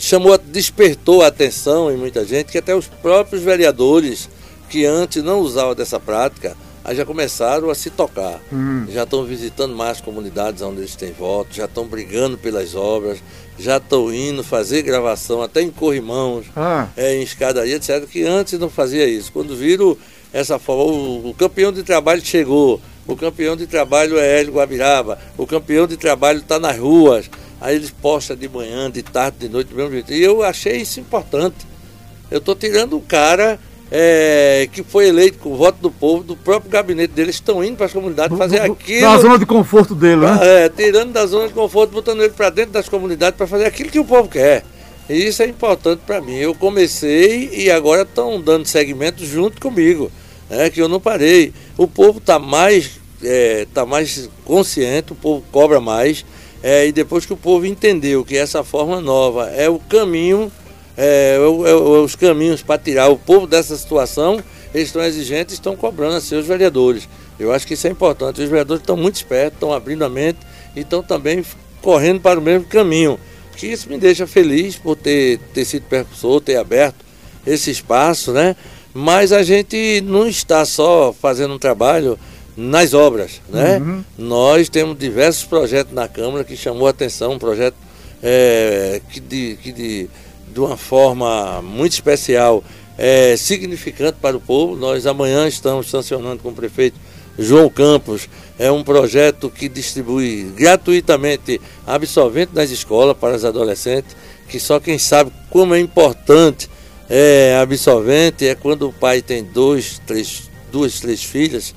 [0.00, 4.30] chamou, despertou a atenção em muita gente que até os próprios vereadores
[4.70, 6.56] que antes não usavam dessa prática,
[6.94, 8.40] já começaram a se tocar.
[8.52, 8.86] Hum.
[8.88, 13.18] Já estão visitando mais comunidades onde eles têm voto, já estão brigando pelas obras,
[13.58, 16.88] já estão indo fazer gravação até em corrimãos, ah.
[16.96, 19.32] é, em escadaria, etc., que antes não fazia isso.
[19.32, 19.96] Quando viram
[20.32, 25.18] essa forma, o, o campeão de trabalho chegou, o campeão de trabalho é Hélio Guabiraba,
[25.36, 27.28] o campeão de trabalho está nas ruas,
[27.60, 30.12] aí eles postam de manhã, de tarde, de noite, do mesmo jeito.
[30.12, 31.66] E eu achei isso importante.
[32.30, 33.58] Eu estou tirando o cara
[33.90, 37.76] é, que foi eleito com o voto do povo, do próprio gabinete deles, estão indo
[37.76, 39.02] para as comunidades fazer aquilo.
[39.02, 40.38] Na zona de conforto dele, né?
[40.42, 43.90] É, tirando da zona de conforto, botando ele para dentro das comunidades para fazer aquilo
[43.90, 44.64] que o povo quer.
[45.08, 46.36] E isso é importante para mim.
[46.36, 50.12] Eu comecei e agora estão dando segmento junto comigo,
[50.50, 51.52] né, que eu não parei.
[51.78, 56.26] O povo está mais, é, tá mais consciente, o povo cobra mais.
[56.62, 60.50] É, e depois que o povo entendeu que essa forma nova é o caminho
[61.00, 64.42] é, é, os caminhos para tirar o povo dessa situação,
[64.74, 67.08] eles estão exigentes estão cobrando a seus vereadores.
[67.38, 68.42] Eu acho que isso é importante.
[68.42, 70.40] Os vereadores estão muito espertos, estão abrindo a mente
[70.74, 71.44] e estão também
[71.80, 73.18] correndo para o mesmo caminho.
[73.56, 77.06] Que isso me deixa feliz por ter, ter sido percussor, ter aberto
[77.46, 78.56] esse espaço, né?
[78.92, 82.18] Mas a gente não está só fazendo um trabalho
[82.56, 83.78] nas obras, né?
[83.78, 84.04] Uhum.
[84.18, 87.76] Nós temos diversos projetos na Câmara que chamou a atenção, um projeto
[88.20, 90.08] é, que, de, que de
[90.52, 92.62] de uma forma muito especial,
[92.96, 94.76] é, significante para o povo.
[94.76, 96.98] Nós amanhã estamos sancionando com o prefeito
[97.38, 98.28] João Campos.
[98.58, 104.16] É um projeto que distribui gratuitamente absolvente nas escolas para os adolescentes,
[104.48, 106.68] que só quem sabe como é importante
[107.08, 111.74] é absolvente é quando o pai tem dois, três, duas, três filhas,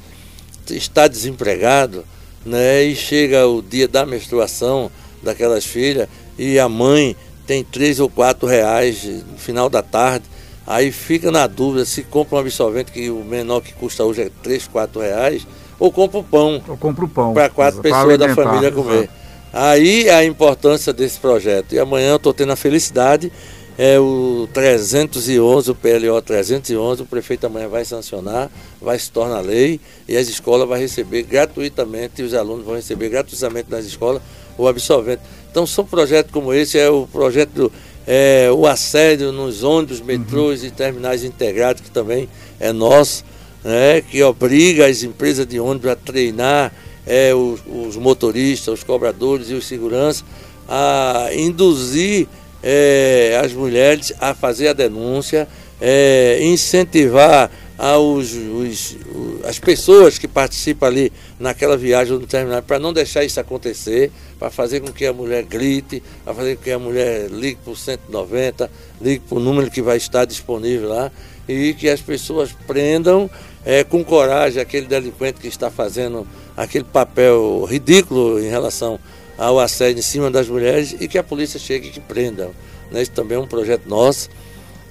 [0.69, 2.03] está desempregado,
[2.45, 2.83] né?
[2.83, 4.91] E chega o dia da menstruação
[5.23, 6.07] daquelas filhas
[6.37, 7.15] e a mãe
[7.45, 10.25] tem três ou quatro reais no final da tarde.
[10.65, 14.31] Aí fica na dúvida se compra um absorvente que o menor que custa hoje é
[14.43, 15.45] três, quatro reais,
[15.79, 16.61] ou compra o pão.
[16.67, 17.33] Ou compra o pão.
[17.33, 19.09] Para quatro pessoas da família comer.
[19.51, 21.73] Aí a importância desse projeto.
[21.73, 23.31] E amanhã eu estou tendo a felicidade,
[23.77, 28.49] é o 311, o PLO 311, o prefeito amanhã vai sancionar,
[28.81, 33.71] vai se tornar lei, e as escolas vão receber gratuitamente, os alunos vão receber gratuitamente
[33.71, 34.21] nas escolas
[34.57, 35.21] o absolvente.
[35.51, 37.71] Então são projetos como esse, é o projeto do
[38.07, 40.67] é, o assédio nos ônibus, metrôs uhum.
[40.67, 42.27] e terminais integrados, que também
[42.59, 43.23] é nosso.
[43.63, 46.73] né, que obriga as empresas de ônibus a treinar
[47.05, 50.25] é, os, os, motoristas, os cobradores e os seguranças
[50.67, 52.27] a induzir
[52.63, 55.47] é, as mulheres a fazer a denúncia,
[55.79, 58.97] é, incentivar aos, os,
[59.43, 64.11] as pessoas que participam ali naquela viagem no terminal para não deixar isso acontecer,
[64.41, 67.77] para fazer com que a mulher grite, para fazer com que a mulher ligue por
[67.77, 71.11] 190, ligue para o número que vai estar disponível lá
[71.47, 73.29] e que as pessoas prendam
[73.63, 76.25] é, com coragem aquele delinquente que está fazendo
[76.57, 78.99] aquele papel ridículo em relação
[79.37, 82.49] ao assédio em cima das mulheres e que a polícia chegue e que prenda.
[82.89, 83.03] Né?
[83.03, 84.27] Isso também é um projeto nosso.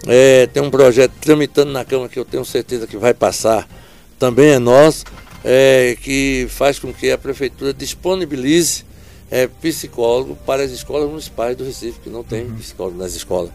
[0.06, 3.68] É, tem um projeto tramitando na Câmara que eu tenho certeza que vai passar,
[4.16, 5.04] também é nosso,
[5.44, 8.88] é, que faz com que a Prefeitura disponibilize
[9.30, 12.56] é, psicólogo para as escolas municipais do Recife, que não tem uhum.
[12.56, 13.50] psicólogo nas escolas.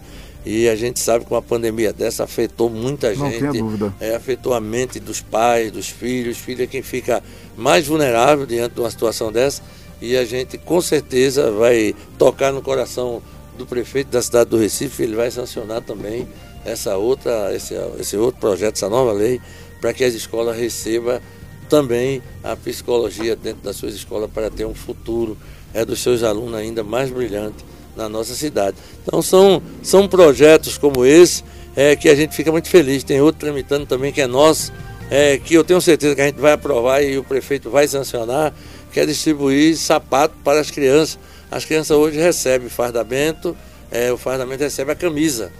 [0.45, 3.41] E a gente sabe que uma pandemia dessa afetou muita gente.
[3.41, 3.93] Não dúvida.
[3.99, 6.37] É, afetou a mente dos pais, dos filhos.
[6.37, 7.23] Filho é quem fica
[7.57, 9.63] mais vulnerável diante de uma situação dessa.
[9.99, 13.23] E a gente com certeza vai tocar no coração
[13.57, 16.27] do prefeito da cidade do Recife, ele vai sancionar também
[16.65, 19.39] essa outra, esse, esse outro projeto, essa nova lei,
[19.79, 21.21] para que as escolas recebam
[21.69, 25.37] também a psicologia dentro das suas escolas para ter um futuro
[25.75, 27.63] é, dos seus alunos ainda mais brilhante
[27.95, 28.77] na nossa cidade.
[29.03, 31.43] Então são, são projetos como esse
[31.75, 33.03] é, que a gente fica muito feliz.
[33.03, 34.73] Tem outro tramitando também que é nosso,
[35.11, 38.55] é, que eu tenho certeza que a gente vai aprovar e o prefeito vai sancionar,
[38.91, 41.19] que é distribuir sapato para as crianças
[41.55, 43.55] as crianças hoje recebem fardamento,
[43.91, 45.51] é, o fardamento recebe a camisa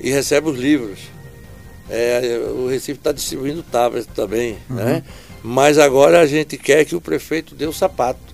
[0.00, 1.00] e recebe os livros.
[1.90, 4.76] É, o Recife está distribuindo tablet também, uhum.
[4.76, 5.02] né?
[5.42, 8.31] Mas agora a gente quer que o prefeito dê o sapato.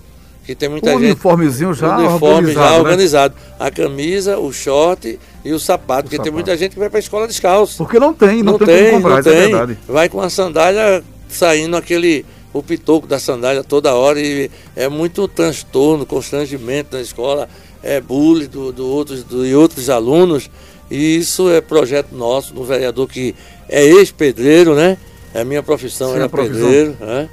[0.49, 1.11] Que tem muita o gente.
[1.11, 2.53] uniformezinho já uniforme organizado.
[2.53, 2.79] Já né?
[2.79, 3.35] organizado.
[3.59, 5.99] A camisa, o short e o sapato.
[5.99, 6.23] O porque sapato.
[6.23, 7.77] tem muita gente que vai para a escola descalço.
[7.77, 9.53] Porque não tem, não, não tem, tem comprar, não tem.
[9.53, 14.89] É vai com a sandália saindo aquele o pitoco da sandália toda hora e é
[14.89, 17.47] muito transtorno, constrangimento na escola,
[17.83, 20.49] é bullying do, do outros, do, de outros alunos.
[20.89, 23.35] E isso é projeto nosso, do vereador que
[23.69, 24.97] é ex-pedreiro, né?
[25.31, 26.65] A minha profissão Sim, era profissão.
[26.65, 27.29] pedreiro, né?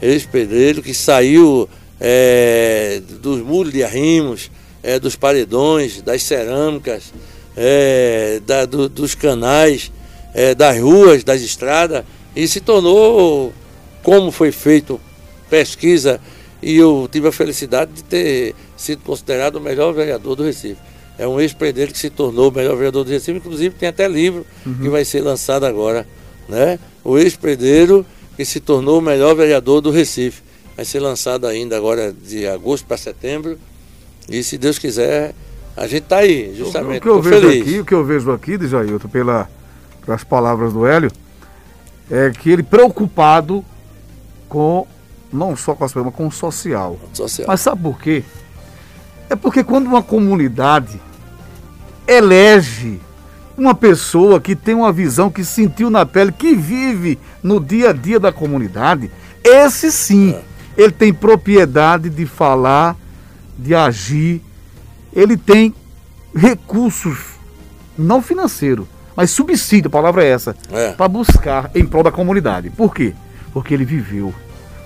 [0.00, 1.68] Ex-pedreiro que saiu
[2.00, 4.50] é, dos muros de arrimos,
[4.82, 7.12] é, dos paredões, das cerâmicas,
[7.56, 9.92] é, da, do, dos canais,
[10.34, 12.04] é, das ruas, das estradas,
[12.34, 13.52] e se tornou
[14.02, 15.00] como foi feito
[15.50, 16.20] pesquisa
[16.62, 20.76] e eu tive a felicidade de ter sido considerado o melhor vereador do Recife.
[21.18, 24.46] É um ex-presidente que se tornou o melhor vereador do Recife, inclusive tem até livro
[24.64, 24.74] uhum.
[24.74, 26.06] que vai ser lançado agora.
[26.48, 26.78] Né?
[27.04, 28.06] O ex-predeiro
[28.36, 30.42] que se tornou o melhor vereador do Recife.
[30.80, 33.58] Vai ser lançado ainda agora de agosto para setembro.
[34.26, 35.34] E se Deus quiser,
[35.76, 37.00] a gente está aí, justamente.
[37.00, 37.60] O, que eu vejo feliz.
[37.60, 39.46] aqui, o que eu vejo aqui, Jailton, pela,
[40.02, 41.12] pelas palavras do Hélio,
[42.10, 43.62] é que ele preocupado
[44.48, 44.86] com
[45.30, 46.98] não só com as pessoas, mas com o social.
[47.12, 47.46] social.
[47.46, 48.24] Mas sabe por quê?
[49.28, 50.98] É porque quando uma comunidade
[52.08, 52.98] elege
[53.54, 57.92] uma pessoa que tem uma visão, que sentiu na pele, que vive no dia a
[57.92, 59.10] dia da comunidade,
[59.44, 60.49] esse sim, é.
[60.80, 62.96] Ele tem propriedade de falar,
[63.58, 64.40] de agir,
[65.12, 65.74] ele tem
[66.34, 67.18] recursos,
[67.98, 70.92] não financeiro, mas subsídio, a palavra é essa, é.
[70.92, 72.70] para buscar em prol da comunidade.
[72.70, 73.12] Por quê?
[73.52, 74.34] Porque ele viveu,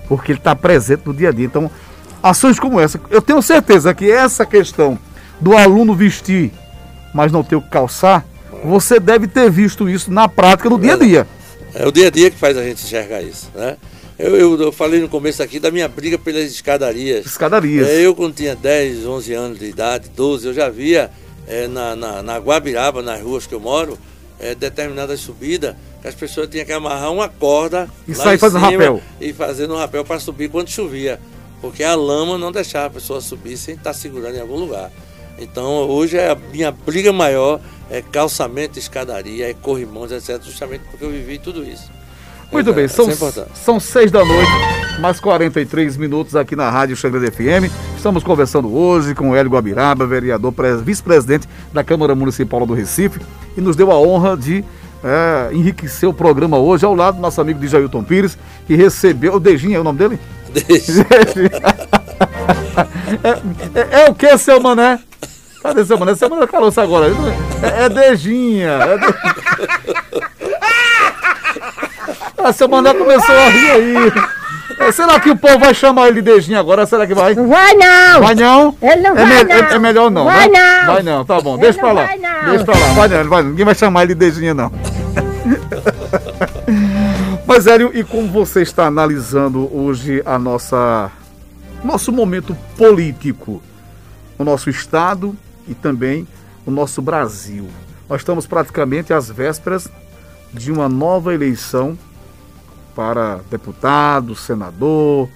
[0.09, 1.45] porque ele está presente no dia a dia.
[1.45, 1.71] Então,
[2.21, 4.99] ações como essa, eu tenho certeza que essa questão
[5.39, 6.51] do aluno vestir,
[7.13, 8.25] mas não ter o que calçar,
[8.65, 11.27] você deve ter visto isso na prática no dia a dia.
[11.73, 13.77] É o dia a dia que faz a gente enxergar isso, né?
[14.17, 17.25] Eu, eu, eu, falei no começo aqui da minha briga pelas escadarias.
[17.25, 17.87] Escadarias.
[17.87, 21.11] É, eu, quando tinha 10, 11 anos de idade, 12, eu já via
[21.47, 23.97] é, na, na, na Guabiraba, nas ruas que eu moro,
[24.39, 29.01] é, determinadas subidas, as pessoas tinham que amarrar uma corda e sair fazendo rapel.
[29.19, 31.19] E fazendo um rapel para subir quando chovia.
[31.59, 34.91] Porque a lama não deixava a pessoa subir sem estar segurando em algum lugar.
[35.37, 37.59] Então hoje é a minha briga maior
[37.89, 40.41] é calçamento, escadaria, é corrimões, etc.
[40.43, 41.89] Justamente porque eu vivi tudo isso.
[42.55, 43.15] Muito é, bem, são, é
[43.53, 44.49] são seis da noite,
[45.01, 47.69] mais 43 minutos aqui na Rádio Xangrande FM.
[47.97, 53.19] Estamos conversando hoje com o Hélio Guabiraba, vereador, vice-presidente da Câmara Municipal do Recife,
[53.57, 54.63] e nos deu a honra de
[55.03, 59.33] é, enriquecer o programa hoje ao lado do nosso amigo de Jailton Pires, que recebeu.
[59.33, 60.17] O Dejinho é o nome dele?
[60.53, 61.05] Dejinho.
[63.21, 63.31] é,
[63.81, 64.97] é, é, o que, seu mané?
[65.61, 66.15] Cadê seu mané?
[66.15, 67.07] Seu mané calou-se agora.
[67.61, 68.69] É, é Dejinha.
[68.69, 70.34] É de...
[72.49, 73.95] ah, seu mané começou a rir aí.
[74.79, 76.85] É, será que o povo vai chamar ele de Dejinho agora?
[76.85, 77.33] Será que vai?
[77.33, 78.21] Vai não!
[78.21, 78.75] Vai não?
[78.81, 79.55] Ele não é vai, me, não.
[79.55, 80.25] É, é, melhor não.
[80.25, 80.93] Vai, vai não!
[80.93, 81.53] Vai não, tá bom.
[81.53, 82.07] Ele deixa pra lá.
[82.45, 82.87] Deixa pra lá.
[82.93, 84.71] Vai não, vai, ninguém vai chamar ele de Dejinho não.
[87.47, 91.11] Mas, Hélio, e como você está analisando hoje a nossa
[91.83, 93.61] nosso momento político,
[94.37, 95.35] o nosso Estado
[95.67, 96.27] e também
[96.65, 97.67] o nosso Brasil?
[98.09, 99.87] Nós estamos praticamente às vésperas
[100.53, 101.97] de uma nova eleição
[102.95, 105.29] para deputado, senador,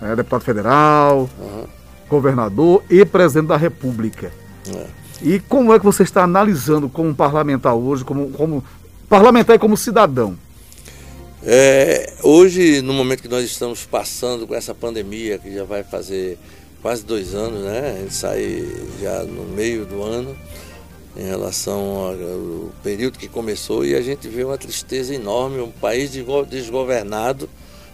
[0.00, 1.64] né, deputado federal, uhum.
[2.08, 4.32] governador e presidente da República.
[4.74, 4.86] É.
[5.22, 8.64] E como é que você está analisando como parlamentar hoje, como, como
[9.08, 10.36] parlamentar e como cidadão?
[11.42, 16.38] É, hoje, no momento que nós estamos passando com essa pandemia, que já vai fazer
[16.82, 17.94] quase dois anos, né?
[17.96, 18.66] A gente sai
[19.00, 20.36] já no meio do ano,
[21.18, 26.10] em relação ao período que começou, e a gente vê uma tristeza enorme, um país
[26.48, 27.50] desgovernado,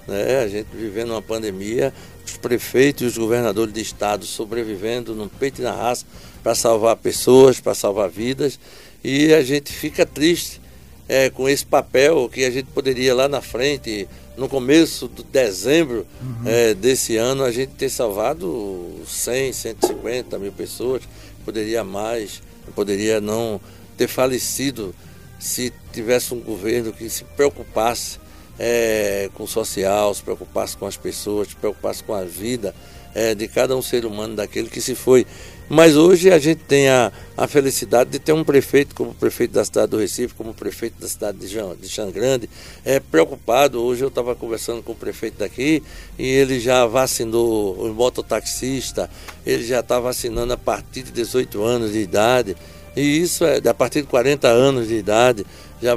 [0.07, 0.41] né?
[0.41, 1.93] a gente vivendo uma pandemia,
[2.27, 6.05] os prefeitos e os governadores de estado sobrevivendo no peito e na raça
[6.43, 8.59] para salvar pessoas, para salvar vidas,
[9.03, 10.61] e a gente fica triste
[11.09, 14.07] é, com esse papel que a gente poderia lá na frente,
[14.37, 16.43] no começo de dezembro uhum.
[16.45, 21.03] é, desse ano, a gente ter salvado 100, 150 mil pessoas,
[21.45, 22.43] poderia mais,
[22.73, 23.61] poderia não
[23.97, 24.95] ter falecido
[25.39, 28.19] se tivesse um governo que se preocupasse
[28.59, 32.74] é, com o social, se preocupasse com as pessoas, se preocupasse com a vida
[33.15, 35.27] é, de cada um ser humano daquele que se foi.
[35.69, 39.53] Mas hoje a gente tem a, a felicidade de ter um prefeito como o prefeito
[39.53, 42.51] da cidade do Recife, como o prefeito da cidade de, Jean, de Xangrande,
[42.85, 43.82] é, preocupado.
[43.82, 45.82] Hoje eu estava conversando com o prefeito daqui
[46.19, 49.09] e ele já vacinou os mototaxistas,
[49.47, 52.57] ele já está vacinando a partir de 18 anos de idade.
[52.95, 55.47] E isso é a partir de 40 anos de idade,
[55.82, 55.95] já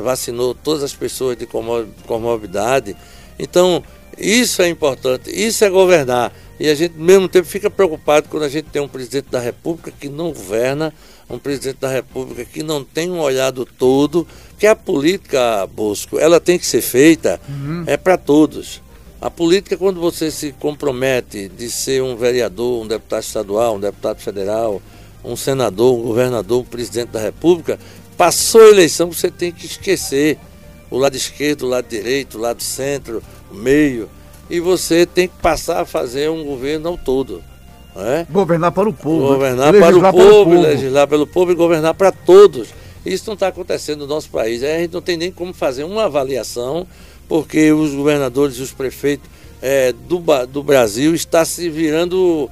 [0.00, 1.46] vacinou todas as pessoas de
[2.06, 2.94] comorbidade.
[3.38, 3.82] Então,
[4.18, 6.32] isso é importante, isso é governar.
[6.60, 9.40] E a gente, ao mesmo tempo, fica preocupado quando a gente tem um presidente da
[9.40, 10.92] República que não governa,
[11.28, 14.26] um presidente da República que não tem um olhado todo,
[14.58, 17.84] que a política, Bosco, ela tem que ser feita uhum.
[17.86, 18.82] é para todos.
[19.20, 24.20] A política, quando você se compromete de ser um vereador, um deputado estadual, um deputado
[24.20, 24.82] federal,
[25.24, 27.78] um senador, um governador, um presidente da República,
[28.16, 30.38] passou a eleição, você tem que esquecer
[30.90, 33.22] o lado esquerdo, o lado direito, o lado centro,
[33.52, 34.08] meio,
[34.48, 37.42] e você tem que passar a fazer um governo ao todo.
[37.94, 38.26] É?
[38.30, 39.28] Governar para o povo.
[39.28, 42.68] Governar para o povo, povo, legislar pelo povo e governar para todos.
[43.04, 44.62] Isso não está acontecendo no nosso país.
[44.62, 46.86] A gente não tem nem como fazer uma avaliação,
[47.28, 49.28] porque os governadores e os prefeitos
[49.60, 52.50] é, do, do Brasil estão se virando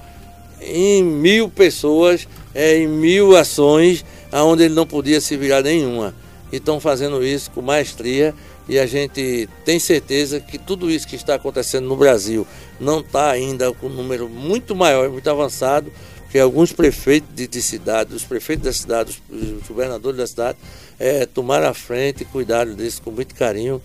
[0.60, 6.14] em mil pessoas, é, em mil ações, aonde ele não podia se virar nenhuma.
[6.52, 8.34] E estão fazendo isso com maestria
[8.70, 12.46] e a gente tem certeza que tudo isso que está acontecendo no Brasil
[12.78, 15.92] não está ainda com um número muito maior, muito avançado,
[16.30, 20.58] que alguns prefeitos de, de cidade, os prefeitos da cidade, os, governadores da cidade,
[21.00, 23.82] é, tomaram a frente e cuidaram disso com muito carinho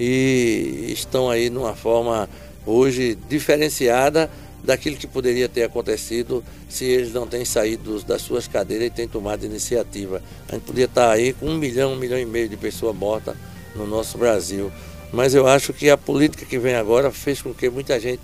[0.00, 2.28] e estão aí numa forma
[2.66, 4.28] hoje diferenciada
[4.64, 9.06] daquilo que poderia ter acontecido se eles não têm saído das suas cadeiras e têm
[9.06, 10.20] tomado iniciativa.
[10.48, 13.36] A gente podia estar aí com um milhão, um milhão e meio de pessoas mortas
[13.74, 14.72] no nosso Brasil.
[15.12, 18.20] Mas eu acho que a política que vem agora fez com que muita gente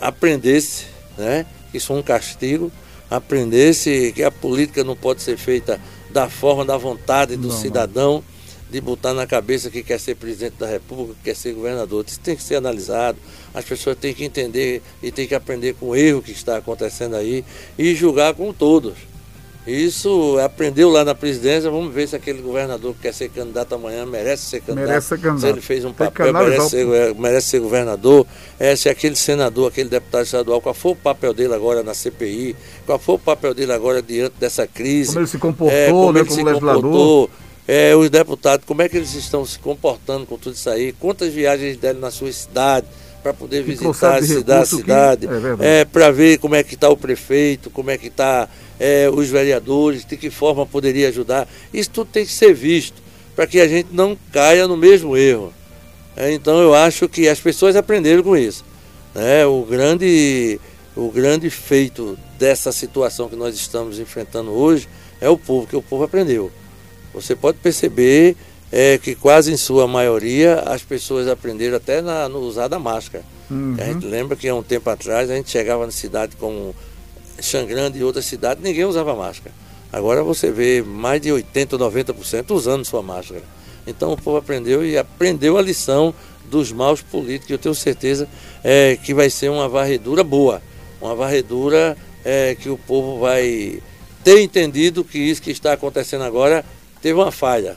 [0.00, 0.86] aprendesse,
[1.16, 1.46] né?
[1.70, 2.70] Que isso é um castigo,
[3.10, 8.24] aprendesse que a política não pode ser feita da forma da vontade do não, cidadão.
[8.70, 12.04] De botar na cabeça que quer ser presidente da República, que quer ser governador.
[12.06, 13.18] Isso tem que ser analisado.
[13.52, 17.16] As pessoas têm que entender e têm que aprender com o erro que está acontecendo
[17.16, 17.44] aí
[17.76, 18.94] e julgar com todos.
[19.66, 21.70] Isso aprendeu lá na presidência.
[21.70, 24.88] Vamos ver se aquele governador que quer ser candidato amanhã merece ser candidato.
[24.88, 25.40] Merece ser candidato.
[25.40, 28.26] Se ele fez um papel, merece ser, merece ser governador.
[28.58, 32.56] É, se aquele senador, aquele deputado estadual, qual foi o papel dele agora na CPI?
[32.86, 35.08] Qual foi o papel dele agora diante dessa crise?
[35.08, 36.82] Como ele se comportou, é, como né, ele como se legislador.
[36.82, 37.30] comportou
[37.68, 41.32] é, os deputados, como é que eles estão se comportando com tudo isso aí, quantas
[41.32, 42.86] viagens deram na sua cidade
[43.22, 45.28] para poder que visitar a cidade, cidade
[45.60, 48.48] é, é para ver como é que está o prefeito, como é que está
[48.80, 51.46] é, os vereadores, de que forma poderia ajudar.
[51.72, 53.00] Isso tudo tem que ser visto
[53.36, 55.52] para que a gente não caia no mesmo erro.
[56.16, 58.64] É, então eu acho que as pessoas aprenderam com isso.
[59.14, 59.46] Né?
[59.46, 60.58] O, grande,
[60.96, 64.88] o grande feito dessa situação que nós estamos enfrentando hoje
[65.20, 66.50] é o povo, que o povo aprendeu
[67.12, 68.36] você pode perceber
[68.70, 73.24] é, que quase em sua maioria as pessoas aprenderam até na, no usar da máscara.
[73.50, 73.76] Uhum.
[73.78, 76.74] A gente lembra que há um tempo atrás a gente chegava na cidade como
[77.40, 79.54] Xangrande e outras cidades, ninguém usava máscara.
[79.92, 83.42] Agora você vê mais de 80% ou 90% usando sua máscara.
[83.86, 86.14] Então o povo aprendeu e aprendeu a lição
[86.50, 87.50] dos maus políticos.
[87.50, 88.28] Eu tenho certeza
[88.62, 90.62] é, que vai ser uma varredura boa,
[91.00, 93.80] uma varredura é, que o povo vai
[94.22, 96.64] ter entendido que isso que está acontecendo agora
[97.00, 97.76] teve uma falha.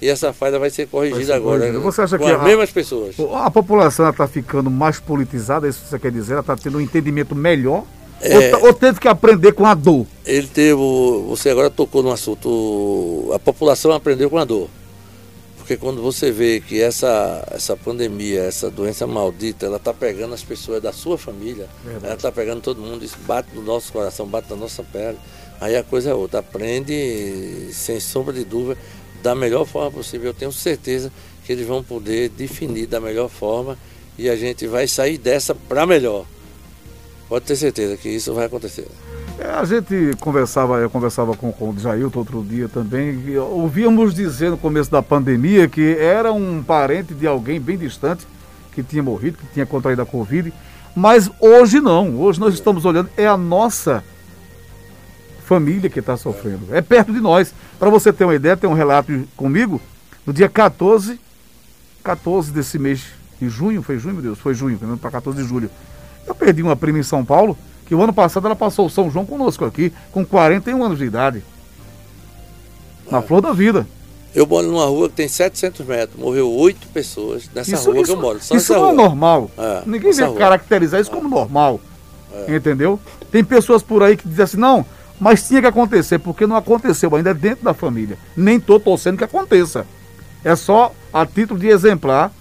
[0.00, 1.60] e essa falha vai ser corrigida vai ser agora.
[1.60, 1.80] Corrigida.
[1.82, 3.16] Você acha com que as a, mesmas pessoas.
[3.32, 6.34] A população está ficando mais politizada, é isso que você quer dizer?
[6.34, 7.84] Ela está tendo um entendimento melhor?
[8.20, 10.06] É, ou, ou, teve que aprender com a dor?
[10.24, 10.74] Ele teve.
[11.28, 13.30] Você agora tocou no assunto.
[13.34, 14.68] A população aprendeu com a dor.
[15.64, 20.42] Porque quando você vê que essa, essa pandemia, essa doença maldita, ela está pegando as
[20.42, 22.04] pessoas da sua família, Verdade.
[22.04, 25.16] ela está pegando todo mundo, isso bate no nosso coração, bate na nossa pele,
[25.58, 26.40] aí a coisa é outra.
[26.40, 28.78] Aprende, sem sombra de dúvida,
[29.22, 30.28] da melhor forma possível.
[30.28, 31.10] Eu tenho certeza
[31.46, 33.78] que eles vão poder definir da melhor forma
[34.18, 36.26] e a gente vai sair dessa para melhor.
[37.28, 38.86] Pode ter certeza que isso vai acontecer.
[39.38, 44.50] É, a gente conversava, eu conversava com, com o Jailton outro dia também, ouvíamos dizer
[44.50, 48.26] no começo da pandemia que era um parente de alguém bem distante
[48.72, 50.52] que tinha morrido, que tinha contraído a Covid,
[50.94, 54.04] mas hoje não, hoje nós estamos olhando, é a nossa
[55.44, 57.52] família que está sofrendo, é perto de nós.
[57.78, 59.80] Para você ter uma ideia, tem um relato comigo,
[60.24, 61.20] no dia 14,
[62.04, 63.04] 14 desse mês
[63.40, 65.70] de junho, foi junho, meu Deus, foi junho, para 14 de julho.
[66.26, 67.56] Eu perdi uma prima em São Paulo,
[67.86, 71.04] que o ano passado ela passou o São João conosco aqui, com 41 anos de
[71.04, 71.42] idade.
[73.10, 73.86] Na flor da vida.
[74.34, 78.04] Eu moro numa rua que tem 700 metros, morreu oito pessoas nessa isso, rua isso,
[78.04, 78.42] que eu moro.
[78.42, 79.50] Só isso não é normal.
[79.56, 80.36] É, Ninguém vem rua.
[80.36, 81.14] caracterizar isso é.
[81.14, 81.80] como normal.
[82.32, 82.56] É.
[82.56, 82.98] Entendeu?
[83.30, 84.84] Tem pessoas por aí que dizem assim, não,
[85.20, 88.18] mas tinha que acontecer, porque não aconteceu ainda é dentro da família.
[88.36, 89.86] Nem estou torcendo que aconteça.
[90.42, 92.32] É só a título de exemplar,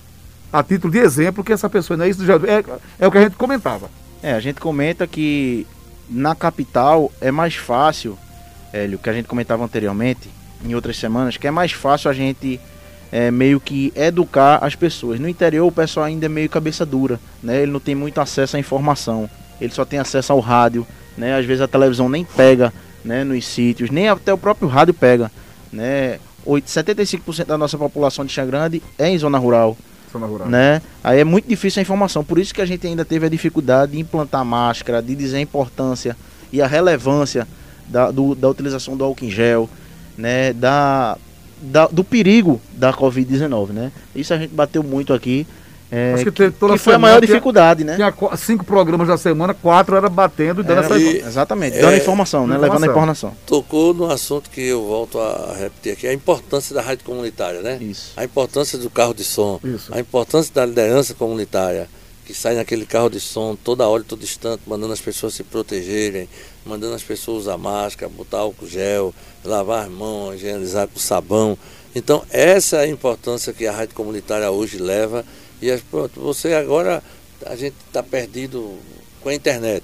[0.53, 2.63] a título de exemplo, que essa pessoa não é isso já é,
[2.99, 3.89] é o que a gente comentava.
[4.21, 5.65] É, a gente comenta que
[6.07, 8.17] na capital é mais fácil,
[8.71, 10.29] Hélio, que a gente comentava anteriormente,
[10.63, 12.61] em outras semanas, que é mais fácil a gente
[13.11, 15.19] é, meio que educar as pessoas.
[15.19, 17.63] No interior o pessoal ainda é meio cabeça dura, né?
[17.63, 19.27] Ele não tem muito acesso à informação,
[19.59, 20.85] ele só tem acesso ao rádio,
[21.17, 21.35] né?
[21.35, 22.71] Às vezes a televisão nem pega,
[23.03, 23.23] né?
[23.23, 25.31] Nos sítios, nem até o próprio rádio pega,
[25.71, 26.19] né?
[26.45, 29.75] 75% da nossa população de Xangrande é em zona rural
[30.13, 30.47] zona rural.
[30.47, 30.81] Né?
[31.03, 32.23] Aí é muito difícil a informação.
[32.23, 35.41] Por isso que a gente ainda teve a dificuldade de implantar máscara, de dizer a
[35.41, 36.15] importância
[36.51, 37.47] e a relevância
[37.87, 39.69] da, do, da utilização do álcool em gel,
[40.17, 40.53] né?
[40.53, 41.17] da,
[41.61, 43.69] da do perigo da Covid-19.
[43.69, 43.91] Né?
[44.15, 45.45] Isso a gente bateu muito aqui.
[45.95, 47.95] É, Acho que, que, que foi a maior dificuldade, né?
[47.95, 51.93] Tinha cinco programas da semana, quatro era batendo e dando era, essa e, Exatamente, dando
[51.93, 52.57] é, informação, né?
[52.57, 53.31] Levando a informação.
[53.45, 57.77] Tocou no assunto que eu volto a repetir aqui, a importância da rádio comunitária, né?
[57.79, 58.11] Isso.
[58.17, 59.93] A importância do carro de som, Isso.
[59.93, 61.87] a importância da liderança comunitária,
[62.25, 66.27] que sai naquele carro de som toda hora, todo instante, mandando as pessoas se protegerem,
[66.65, 69.13] mandando as pessoas usar máscara, botar álcool gel,
[69.45, 71.55] lavar as mãos, higienizar com sabão.
[71.93, 75.23] Então, essa é a importância que a rádio comunitária hoje leva
[75.69, 77.03] e pronto, você agora,
[77.45, 78.77] a gente está perdido
[79.21, 79.83] com a internet.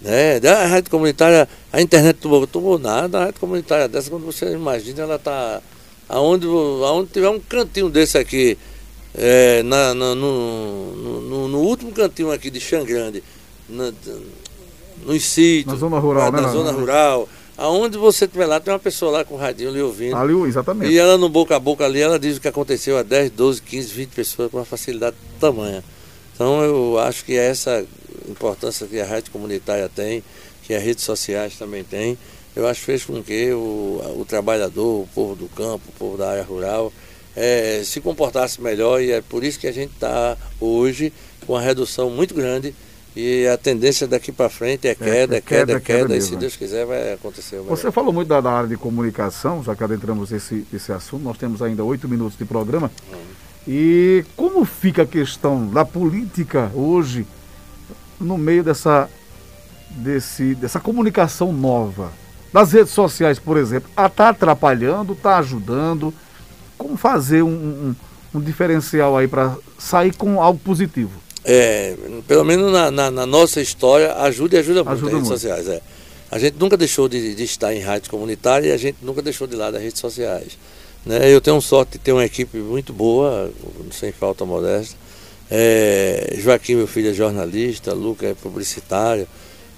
[0.00, 0.40] Né?
[0.48, 5.02] A rádio comunitária, a internet tomou, tomou nada, a rádio comunitária dessa, quando você imagina,
[5.02, 5.60] ela está.
[6.08, 8.58] Aonde, aonde tiver um cantinho desse aqui,
[9.14, 13.22] é, na, na no, no, no, último cantinho aqui de Xangrande,
[13.68, 13.92] na,
[15.06, 18.78] nos sítios, na zona rural, na, né, zona rural, Aonde você estiver lá, tem uma
[18.78, 20.16] pessoa lá com o radinho ali ouvindo.
[20.16, 20.90] Ali, exatamente.
[20.90, 23.62] E ela no boca a boca ali, ela diz o que aconteceu a 10, 12,
[23.62, 25.84] 15, 20 pessoas com uma facilidade tamanha.
[26.34, 27.84] Então eu acho que é essa
[28.28, 30.24] importância que a rádio comunitária tem,
[30.62, 32.16] que as redes sociais também têm,
[32.54, 36.16] eu acho que fez com que o, o trabalhador, o povo do campo, o povo
[36.16, 36.92] da área rural,
[37.34, 41.12] é, se comportasse melhor e é por isso que a gente está hoje
[41.46, 42.74] com uma redução muito grande
[43.14, 46.20] e a tendência daqui para frente é queda, é, é queda, é queda, queda, e
[46.22, 47.60] se Deus quiser vai acontecer.
[47.60, 51.36] Você falou muito da, da, área de comunicação, já que adentramos nesse, esse assunto, nós
[51.36, 52.90] temos ainda oito minutos de programa.
[53.12, 53.16] Hum.
[53.68, 57.26] E como fica a questão da política hoje
[58.18, 59.10] no meio dessa,
[59.90, 62.10] desse, dessa comunicação nova?
[62.50, 66.12] Das redes sociais, por exemplo, está atrapalhando, está ajudando?
[66.78, 67.94] Como fazer um, um,
[68.34, 71.22] um diferencial aí para sair com algo positivo?
[71.44, 71.96] É,
[72.26, 75.40] pelo menos na, na, na, nossa história, ajuda e ajuda muito ajuda as redes muito.
[75.40, 75.68] sociais.
[75.68, 75.80] É.
[76.30, 79.46] A gente nunca deixou de, de, estar em rádio comunitária e a gente nunca deixou
[79.46, 80.56] de lado as redes sociais.
[81.04, 81.32] Né?
[81.32, 83.50] Eu tenho sorte de ter uma equipe muito boa,
[83.90, 84.96] sem falta modesta.
[85.50, 89.26] É, Joaquim, meu filho, é jornalista, Luca é publicitário.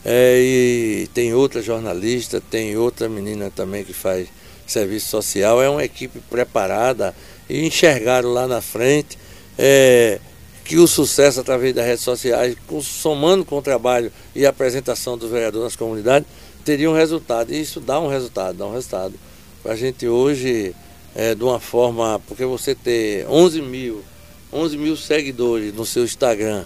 [0.05, 4.28] É, e tem outra jornalista, tem outra menina também que faz
[4.66, 5.62] serviço social.
[5.62, 7.15] É uma equipe preparada
[7.49, 9.19] e enxergaram lá na frente.
[9.59, 10.20] É,
[10.65, 15.28] que o sucesso através das redes sociais, somando com o trabalho e a apresentação do
[15.28, 16.27] vereador nas comunidades,
[16.65, 17.53] teria um resultado.
[17.53, 19.15] E isso dá um resultado, dá um resultado.
[19.65, 20.74] A gente hoje,
[21.15, 24.03] é, de uma forma, porque você ter 11 mil,
[24.53, 26.65] 11 mil seguidores no seu Instagram,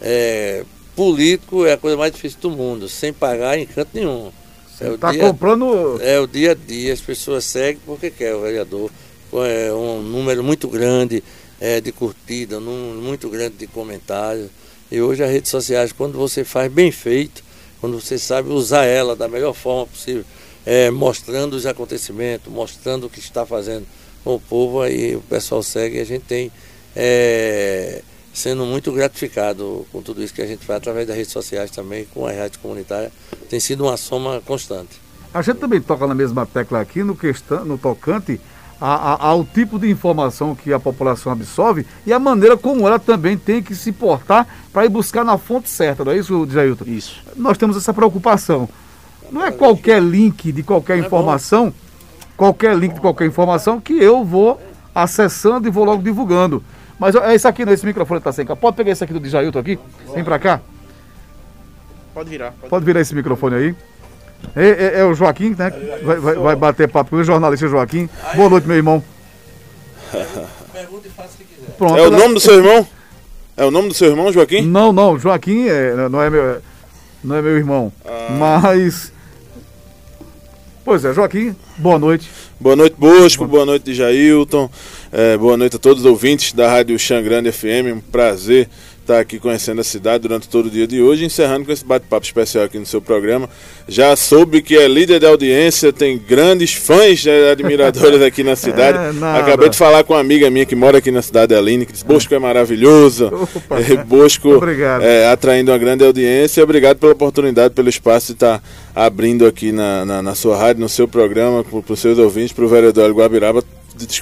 [0.00, 0.64] é,
[0.96, 4.32] político é a coisa mais difícil do mundo, sem pagar em canto nenhum.
[4.68, 6.00] Você está é comprando.
[6.02, 8.90] É o dia a dia, as pessoas seguem porque quer o vereador
[9.32, 11.22] é, um número muito grande
[11.60, 14.50] é, de curtida, um número muito grande de comentários.
[14.90, 17.42] E hoje as redes sociais, quando você faz bem feito,
[17.80, 20.24] quando você sabe usar ela da melhor forma possível,
[20.64, 23.86] é, mostrando os acontecimentos, mostrando o que está fazendo
[24.24, 26.50] com o povo, aí o pessoal segue e a gente tem
[26.94, 28.02] é,
[28.32, 32.06] sendo muito gratificado com tudo isso que a gente faz através das redes sociais também,
[32.12, 33.12] com a rádio comunitária,
[33.48, 35.00] tem sido uma soma constante.
[35.32, 38.40] A gente também toca na mesma tecla aqui no, questão, no tocante
[38.80, 42.98] a, a, ao tipo de informação que a população absorve e a maneira como ela
[42.98, 46.84] também tem que se portar para ir buscar na fonte certa, não é isso, Jailton?
[46.86, 47.22] Isso.
[47.36, 48.68] Nós temos essa preocupação.
[49.30, 51.72] Não é qualquer link de qualquer é informação,
[52.36, 54.60] qualquer link de qualquer informação que eu vou
[54.94, 56.62] acessando e vou logo divulgando.
[56.98, 58.56] Mas é isso aqui, esse microfone está sem cá.
[58.56, 59.78] Pode pegar esse aqui do Djailton aqui?
[60.14, 60.60] Vem para cá.
[62.14, 62.52] Pode virar.
[62.52, 63.76] Pode, pode virar esse microfone aí.
[64.54, 65.70] É, é, é, o Joaquim, né?
[66.02, 68.08] Vai, vai, vai, bater papo com o jornalista Joaquim.
[68.34, 69.02] Boa noite, meu irmão.
[70.72, 71.72] Pergunta e faça o que quiser.
[71.76, 72.86] Pronto, é o nome do seu irmão?
[73.56, 74.62] É o nome do seu irmão, Joaquim?
[74.62, 75.18] Não, não.
[75.18, 76.62] Joaquim é, não, é meu,
[77.22, 77.92] não é meu irmão.
[78.04, 78.62] Ah.
[78.70, 79.12] Mas.
[80.84, 82.30] Pois é, Joaquim, boa noite.
[82.60, 83.44] Boa noite, Bosco.
[83.44, 84.70] Boa, boa noite, Jailton.
[85.12, 87.94] É, boa noite a todos os ouvintes da Rádio Xangrande FM.
[87.94, 88.68] Um prazer
[89.08, 92.26] estar aqui conhecendo a cidade durante todo o dia de hoje, encerrando com esse bate-papo
[92.26, 93.48] especial aqui no seu programa.
[93.88, 98.98] Já soube que é líder de audiência, tem grandes fãs, né, admiradores aqui na cidade.
[98.98, 101.92] É, Acabei de falar com uma amiga minha que mora aqui na cidade, Aline, que
[101.92, 103.26] diz: Bosco é maravilhoso.
[103.56, 104.60] Opa, é, Bosco
[105.00, 106.62] é, atraindo uma grande audiência.
[106.62, 108.62] Obrigado pela oportunidade, pelo espaço de estar
[108.94, 112.64] abrindo aqui na, na, na sua rádio, no seu programa, para os seus ouvintes, para
[112.64, 113.64] o vereador Guabiraba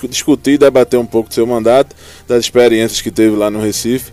[0.08, 1.94] discutir e debater um pouco do seu mandato,
[2.26, 4.10] das experiências que teve lá no Recife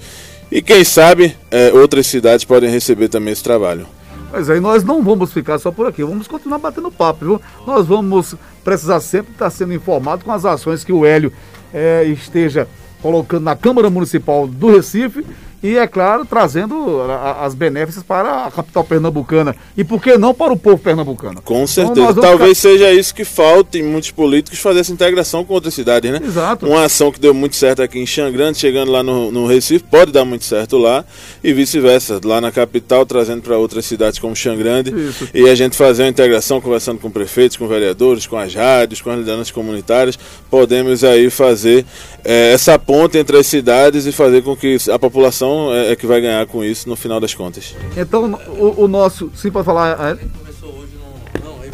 [0.51, 3.87] e quem sabe é, outras cidades podem receber também esse trabalho.
[4.31, 7.41] Mas aí nós não vamos ficar só por aqui, vamos continuar batendo papo, viu?
[7.67, 11.31] Nós vamos precisar sempre estar sendo informado com as ações que o Hélio
[11.73, 12.67] é, esteja
[13.01, 15.23] colocando na Câmara Municipal do Recife
[15.63, 17.01] e, é claro, trazendo
[17.39, 19.55] as benéficas para a capital pernambucana.
[19.77, 21.41] E por que não para o povo pernambucano?
[21.41, 22.11] Com então, certeza.
[22.11, 22.73] Então, Talvez ficar...
[22.73, 26.19] seja isso que falta em muitos políticos fazer essa integração com outras cidades, né?
[26.21, 26.67] Exato.
[26.67, 30.11] Uma ação que deu muito certo aqui em Xangrande, chegando lá no, no Recife, pode
[30.11, 31.05] dar muito certo lá,
[31.41, 32.19] e vice-versa.
[32.25, 34.93] Lá na capital, trazendo para outras cidades como Xangrande.
[34.93, 35.29] Isso.
[35.33, 39.11] E a gente fazer uma integração, conversando com prefeitos, com vereadores, com as rádios, com
[39.11, 40.19] as lideranças comunitárias,
[40.49, 41.85] podemos aí fazer
[42.25, 46.05] é, essa ponte entre as cidades e fazer com que a população é, é, que
[46.05, 47.75] vai ganhar com isso no final das contas.
[47.95, 49.31] Então, o, o nosso.
[49.35, 49.91] Sim, pode falar.
[49.91, 50.15] É...
[50.15, 51.45] Começou hoje no.
[51.45, 51.71] Não, ele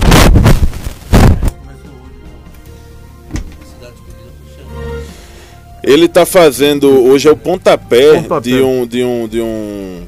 [5.81, 10.07] Ele está fazendo hoje é o pontapé, pontapé, de um de um de um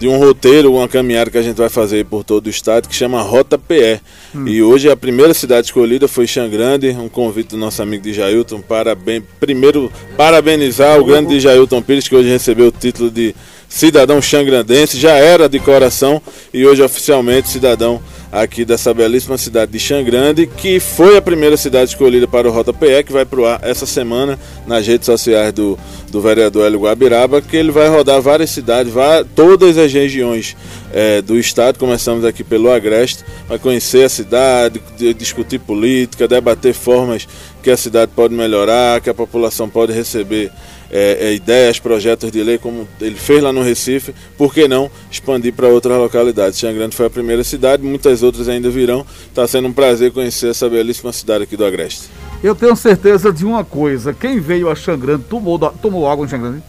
[0.00, 2.94] de um roteiro, uma caminhada que a gente vai fazer por todo o estado que
[2.94, 4.00] chama Rota PE.
[4.34, 4.48] Hum.
[4.48, 8.62] E hoje a primeira cidade escolhida foi Xangrande, um convite do nosso amigo de Jailton
[8.62, 13.34] para bem, primeiro parabenizar o grande Jailton Pires que hoje recebeu o título de
[13.68, 16.20] cidadão xangrandense, já era de coração
[16.52, 18.00] e hoje oficialmente cidadão
[18.32, 22.72] aqui dessa belíssima cidade de Xangrande, que foi a primeira cidade escolhida para o Rota
[22.72, 25.78] PE, que vai para o ar essa semana nas redes sociais do,
[26.10, 30.56] do vereador Hélio Guabiraba, que ele vai rodar várias cidades, vai, todas as regiões
[30.92, 34.80] é, do estado, começamos aqui pelo Agreste, vai conhecer a cidade,
[35.16, 37.26] discutir política, debater formas
[37.62, 40.50] que a cidade pode melhorar, que a população pode receber
[40.90, 44.90] é, é, ideias, projetos de lei, como ele fez lá no Recife, por que não
[45.10, 46.58] expandir para outras localidades?
[46.58, 49.06] Xangrande foi a primeira cidade, muitas outras ainda virão.
[49.28, 52.10] Está sendo um prazer conhecer essa belíssima cidade aqui do Agreste.
[52.42, 56.62] Eu tenho certeza de uma coisa: quem veio a Xangrande tomou, tomou água em Xangrande?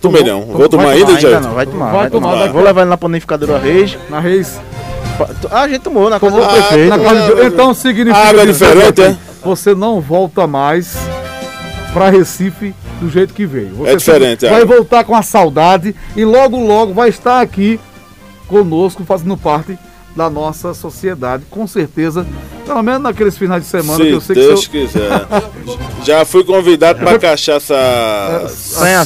[0.00, 0.46] Tomei não.
[0.46, 1.90] Vou tomar ainda, ainda não, vai tomar.
[1.90, 2.32] Vai, vai tomar.
[2.32, 2.52] tomar.
[2.52, 3.98] Vou levar ele na panificadora Reis.
[4.08, 4.58] Na Reis.
[5.50, 6.94] Ah, a gente tomou na casa tomou, do prefeito.
[6.94, 8.16] Ah, então significa.
[8.16, 9.16] Água diferente, é?
[9.44, 10.96] Você não volta mais
[11.92, 13.74] para Recife do jeito que veio.
[13.76, 14.46] Você é diferente.
[14.46, 14.64] Vai é.
[14.64, 17.80] voltar com a saudade e logo, logo vai estar aqui
[18.46, 19.78] conosco, fazendo parte
[20.14, 22.26] da nossa sociedade, com certeza,
[22.66, 25.02] pelo menos naqueles finais de semana Se que eu sei Deus que seu...
[25.02, 25.26] quiser.
[26.04, 29.04] Já fui convidado para cachaça é, Sanha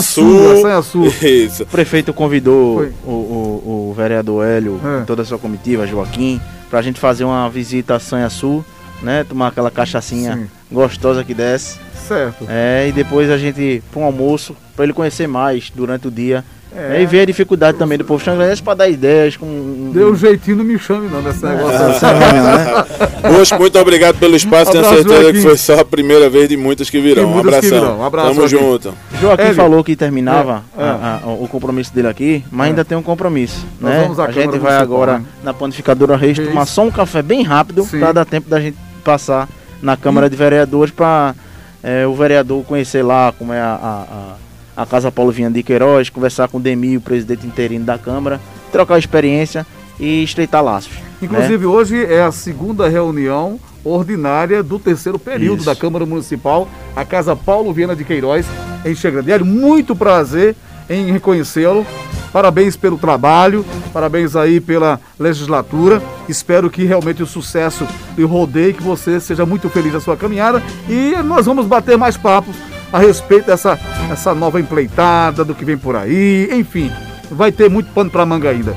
[0.00, 0.62] Sul.
[0.62, 1.06] Sanha Sul.
[1.22, 1.62] Isso.
[1.62, 5.04] O prefeito convidou o, o, o, vereador Hélio, é.
[5.04, 6.40] toda a sua comitiva, Joaquim,
[6.70, 8.64] para a gente fazer uma visita a Sanha Sul,
[9.02, 9.24] né?
[9.24, 10.48] Tomar aquela cachaçinha Sim.
[10.70, 11.78] Gostosa que desce.
[12.06, 12.46] Certo.
[12.48, 16.44] É, e depois a gente para um almoço, para ele conhecer mais durante o dia.
[16.76, 17.00] É.
[17.00, 19.34] E ver a dificuldade também do povo xangrense para dar ideias.
[19.34, 19.92] Com...
[19.94, 22.06] Deu um jeitinho, não me chame não nesse negócio.
[22.06, 23.58] É, né?
[23.58, 24.72] muito obrigado pelo espaço.
[24.72, 27.32] Tenho certeza que foi só a primeira vez de muitas que virão.
[27.32, 27.70] Um abração.
[27.70, 27.98] Virão.
[28.00, 28.34] Um abraço.
[28.34, 28.94] Tamo junto.
[29.18, 30.86] Joaquim falou que terminava é, é.
[30.86, 33.64] A, a, o compromisso dele aqui, mas ainda tem um compromisso.
[33.80, 34.10] né?
[34.18, 35.24] a, a gente vai agora né?
[35.42, 39.48] na panificadora Reis, tomar só um café bem rápido para dar tempo da gente passar
[39.86, 41.32] na Câmara de Vereadores para
[41.80, 44.36] é, o vereador conhecer lá como é a,
[44.76, 47.96] a, a Casa Paulo Vinha de Queiroz, conversar com o Demi, o presidente interino da
[47.96, 48.40] Câmara,
[48.72, 49.64] trocar experiência
[50.00, 50.92] e estreitar laços.
[51.22, 51.66] Inclusive, né?
[51.66, 55.66] hoje é a segunda reunião ordinária do terceiro período Isso.
[55.66, 58.44] da Câmara Municipal, a Casa Paulo Viana de Queiroz,
[58.84, 59.46] em Xangrandiário.
[59.46, 60.56] Muito prazer
[60.88, 61.86] em reconhecê-lo.
[62.32, 66.02] Parabéns pelo trabalho, parabéns aí pela legislatura.
[66.28, 67.86] Espero que realmente o sucesso
[68.16, 70.62] lhe rodeie, que você seja muito feliz na sua caminhada.
[70.88, 72.54] E nós vamos bater mais papos
[72.92, 73.78] a respeito dessa
[74.10, 76.48] essa nova empleitada, do que vem por aí.
[76.52, 76.90] Enfim,
[77.30, 78.76] vai ter muito pano para manga ainda.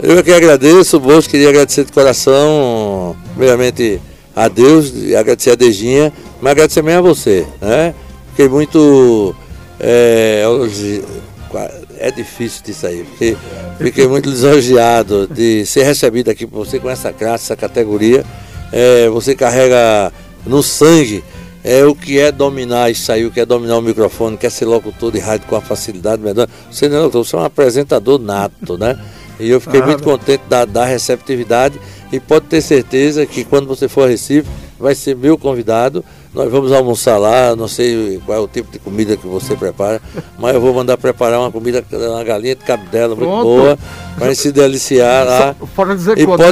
[0.00, 4.00] Eu que agradeço, Bosco, queria agradecer de coração, primeiramente
[4.34, 7.94] a Deus, agradecer a Dejinha, mas agradecer também a você, né?
[8.30, 9.34] Fiquei muito.
[9.78, 10.44] É,
[11.98, 13.36] é difícil disso aí, porque
[13.78, 18.24] fiquei muito lisonjeado de ser recebido aqui por você com essa classe, essa categoria.
[18.72, 20.12] É, você carrega
[20.46, 21.22] no sangue
[21.64, 24.66] é o que é dominar isso aí, o que é dominar o microfone, quer ser
[24.66, 26.46] locutor de rádio com a facilidade melhor.
[26.70, 29.00] Você não é locutor, você é um apresentador nato, né?
[29.40, 31.80] E eu fiquei ah, muito contente da, da receptividade
[32.12, 34.46] e pode ter certeza que quando você for a Recife,
[34.78, 36.04] vai ser meu convidado.
[36.34, 40.02] Nós vamos almoçar lá, não sei qual é o tipo de comida que você prepara,
[40.36, 43.78] mas eu vou mandar preparar uma comida, uma galinha de cabidela muito boa,
[44.18, 45.56] para se deliciar lá.
[45.76, 46.42] Pode dizer e, pode,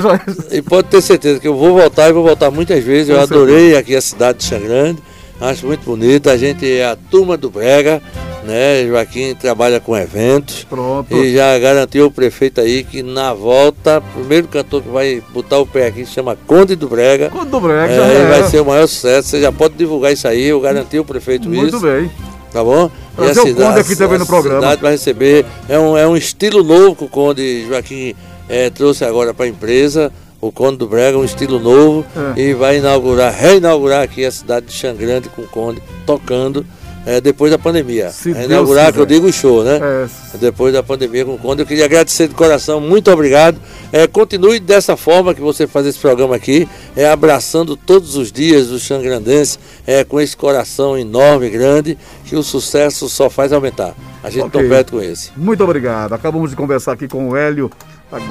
[0.53, 3.09] e pode ter certeza que eu vou voltar e vou voltar muitas vezes.
[3.09, 5.03] Eu adorei aqui a cidade de Xangrande,
[5.41, 6.31] acho muito bonita.
[6.31, 8.01] A gente é a turma do Brega
[8.45, 8.87] né?
[8.87, 10.65] Joaquim trabalha com eventos.
[10.65, 11.15] Pronto.
[11.15, 15.59] E já garantiu o prefeito aí que na volta, o primeiro cantor que vai botar
[15.59, 17.31] o pé aqui se chama Conde do Brega.
[17.31, 18.27] Conde do Brega, é, é.
[18.27, 19.29] vai ser o maior sucesso.
[19.29, 21.81] Você já pode divulgar isso aí, eu garanti o prefeito Muito isso.
[21.81, 22.11] Muito bem.
[22.53, 22.91] Tá bom?
[23.19, 24.59] e a cidade, o Conde aqui também no programa.
[24.59, 25.47] A cidade vai receber.
[25.69, 28.15] É um, é um estilo novo que o Conde Joaquim
[28.49, 30.13] é, trouxe agora para a empresa
[30.43, 32.05] o Conde do Brega, um estilo novo,
[32.37, 32.41] é.
[32.41, 36.67] e vai inaugurar, reinaugurar aqui a cidade de Xangrande com o Conde tocando
[37.05, 38.11] é, depois da pandemia.
[38.11, 39.81] Se inaugurar, que eu digo, o show, né?
[39.83, 40.39] É.
[40.39, 41.63] Depois da pandemia com o Conde.
[41.63, 43.59] Eu queria agradecer de coração, muito obrigado.
[43.93, 48.71] É, continue dessa forma que você faz esse programa aqui, é, abraçando todos os dias
[48.71, 53.95] os xangrandenses, é, com esse coração enorme, grande, que o sucesso só faz aumentar.
[54.23, 54.69] A gente okay.
[54.69, 55.31] perto com esse.
[55.37, 56.13] Muito obrigado.
[56.13, 57.71] Acabamos de conversar aqui com o Hélio,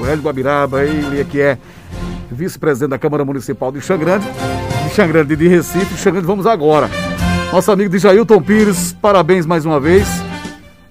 [0.00, 1.58] o Hélio Guabiraba, ele que é
[2.30, 4.26] vice-presidente da Câmara Municipal de Xangrande,
[4.88, 5.98] de Xangrande de Recife.
[5.98, 6.88] Xangrande, vamos agora
[7.52, 10.08] nosso amigo de Jailton Pires, parabéns mais uma vez.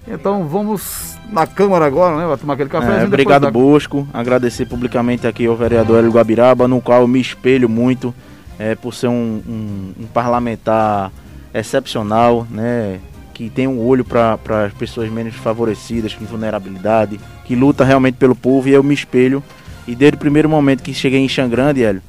[0.06, 2.24] Então vamos na Câmara agora, né?
[2.24, 3.02] Vai tomar aquele café.
[3.02, 3.50] É, obrigado, da...
[3.50, 4.06] Bosco.
[4.14, 8.14] Agradecer publicamente aqui ao vereador Hélio Guabiraba, no qual eu me espelho muito
[8.60, 11.10] é, por ser um, um, um parlamentar
[11.52, 13.00] excepcional, né?
[13.34, 18.36] Que tem um olho para as pessoas menos favorecidas, com vulnerabilidade, que luta realmente pelo
[18.36, 19.42] povo e eu me espelho.
[19.84, 22.02] E desde o primeiro momento que cheguei em Xangrande, Hélio,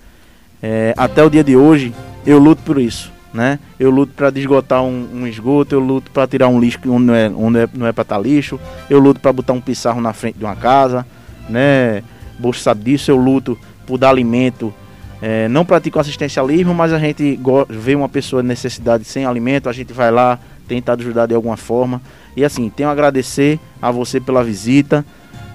[0.62, 1.92] é, até o dia de hoje,
[2.24, 3.60] eu luto por isso né?
[3.80, 7.16] Eu luto para desgotar um, um, esgoto, eu luto para tirar um lixo onde não
[7.16, 10.14] é, é, não é para estar tá lixo, eu luto para botar um pissarro na
[10.14, 11.06] frente de uma casa,
[11.50, 12.04] né?
[12.38, 13.58] Bolsa sabe disso, eu luto
[13.88, 14.74] por dar alimento.
[15.22, 17.40] É, não pratico assistencialismo, mas a gente
[17.70, 20.38] vê uma pessoa em necessidade sem alimento, a gente vai lá,
[20.68, 22.02] tentar ajudar de alguma forma.
[22.36, 25.06] E assim, tenho a agradecer a você pela visita.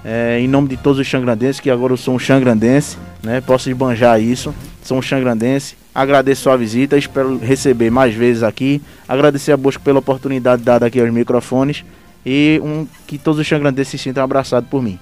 [0.03, 3.41] É, em nome de todos os xangrandenses, que agora eu sou um xangrandense, né?
[3.41, 4.55] Posso esbanjar isso.
[4.81, 8.81] Sou um xangrandense Agradeço sua visita, espero receber mais vezes aqui.
[9.05, 11.83] Agradecer a Bosco pela oportunidade dada aqui aos microfones
[12.25, 14.97] e um, que todos os xangrandenses se sintam abraçados por mim.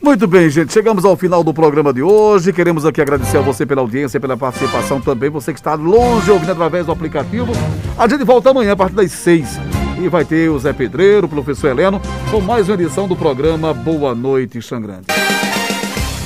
[0.00, 0.72] Muito bem, gente.
[0.72, 2.52] Chegamos ao final do programa de hoje.
[2.52, 5.28] Queremos aqui agradecer a você pela audiência, pela participação também.
[5.28, 7.50] Você que está longe ouvindo através do aplicativo.
[7.98, 9.58] A gente volta amanhã a partir das seis.
[10.00, 12.00] E vai ter o Zé Pedreiro, o professor Heleno,
[12.30, 15.06] com mais uma edição do programa Boa Noite, Xangrande.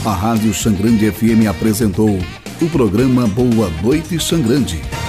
[0.04, 2.18] A Rádio Xangrande FM apresentou
[2.60, 4.99] o programa Boa Noite Sangrande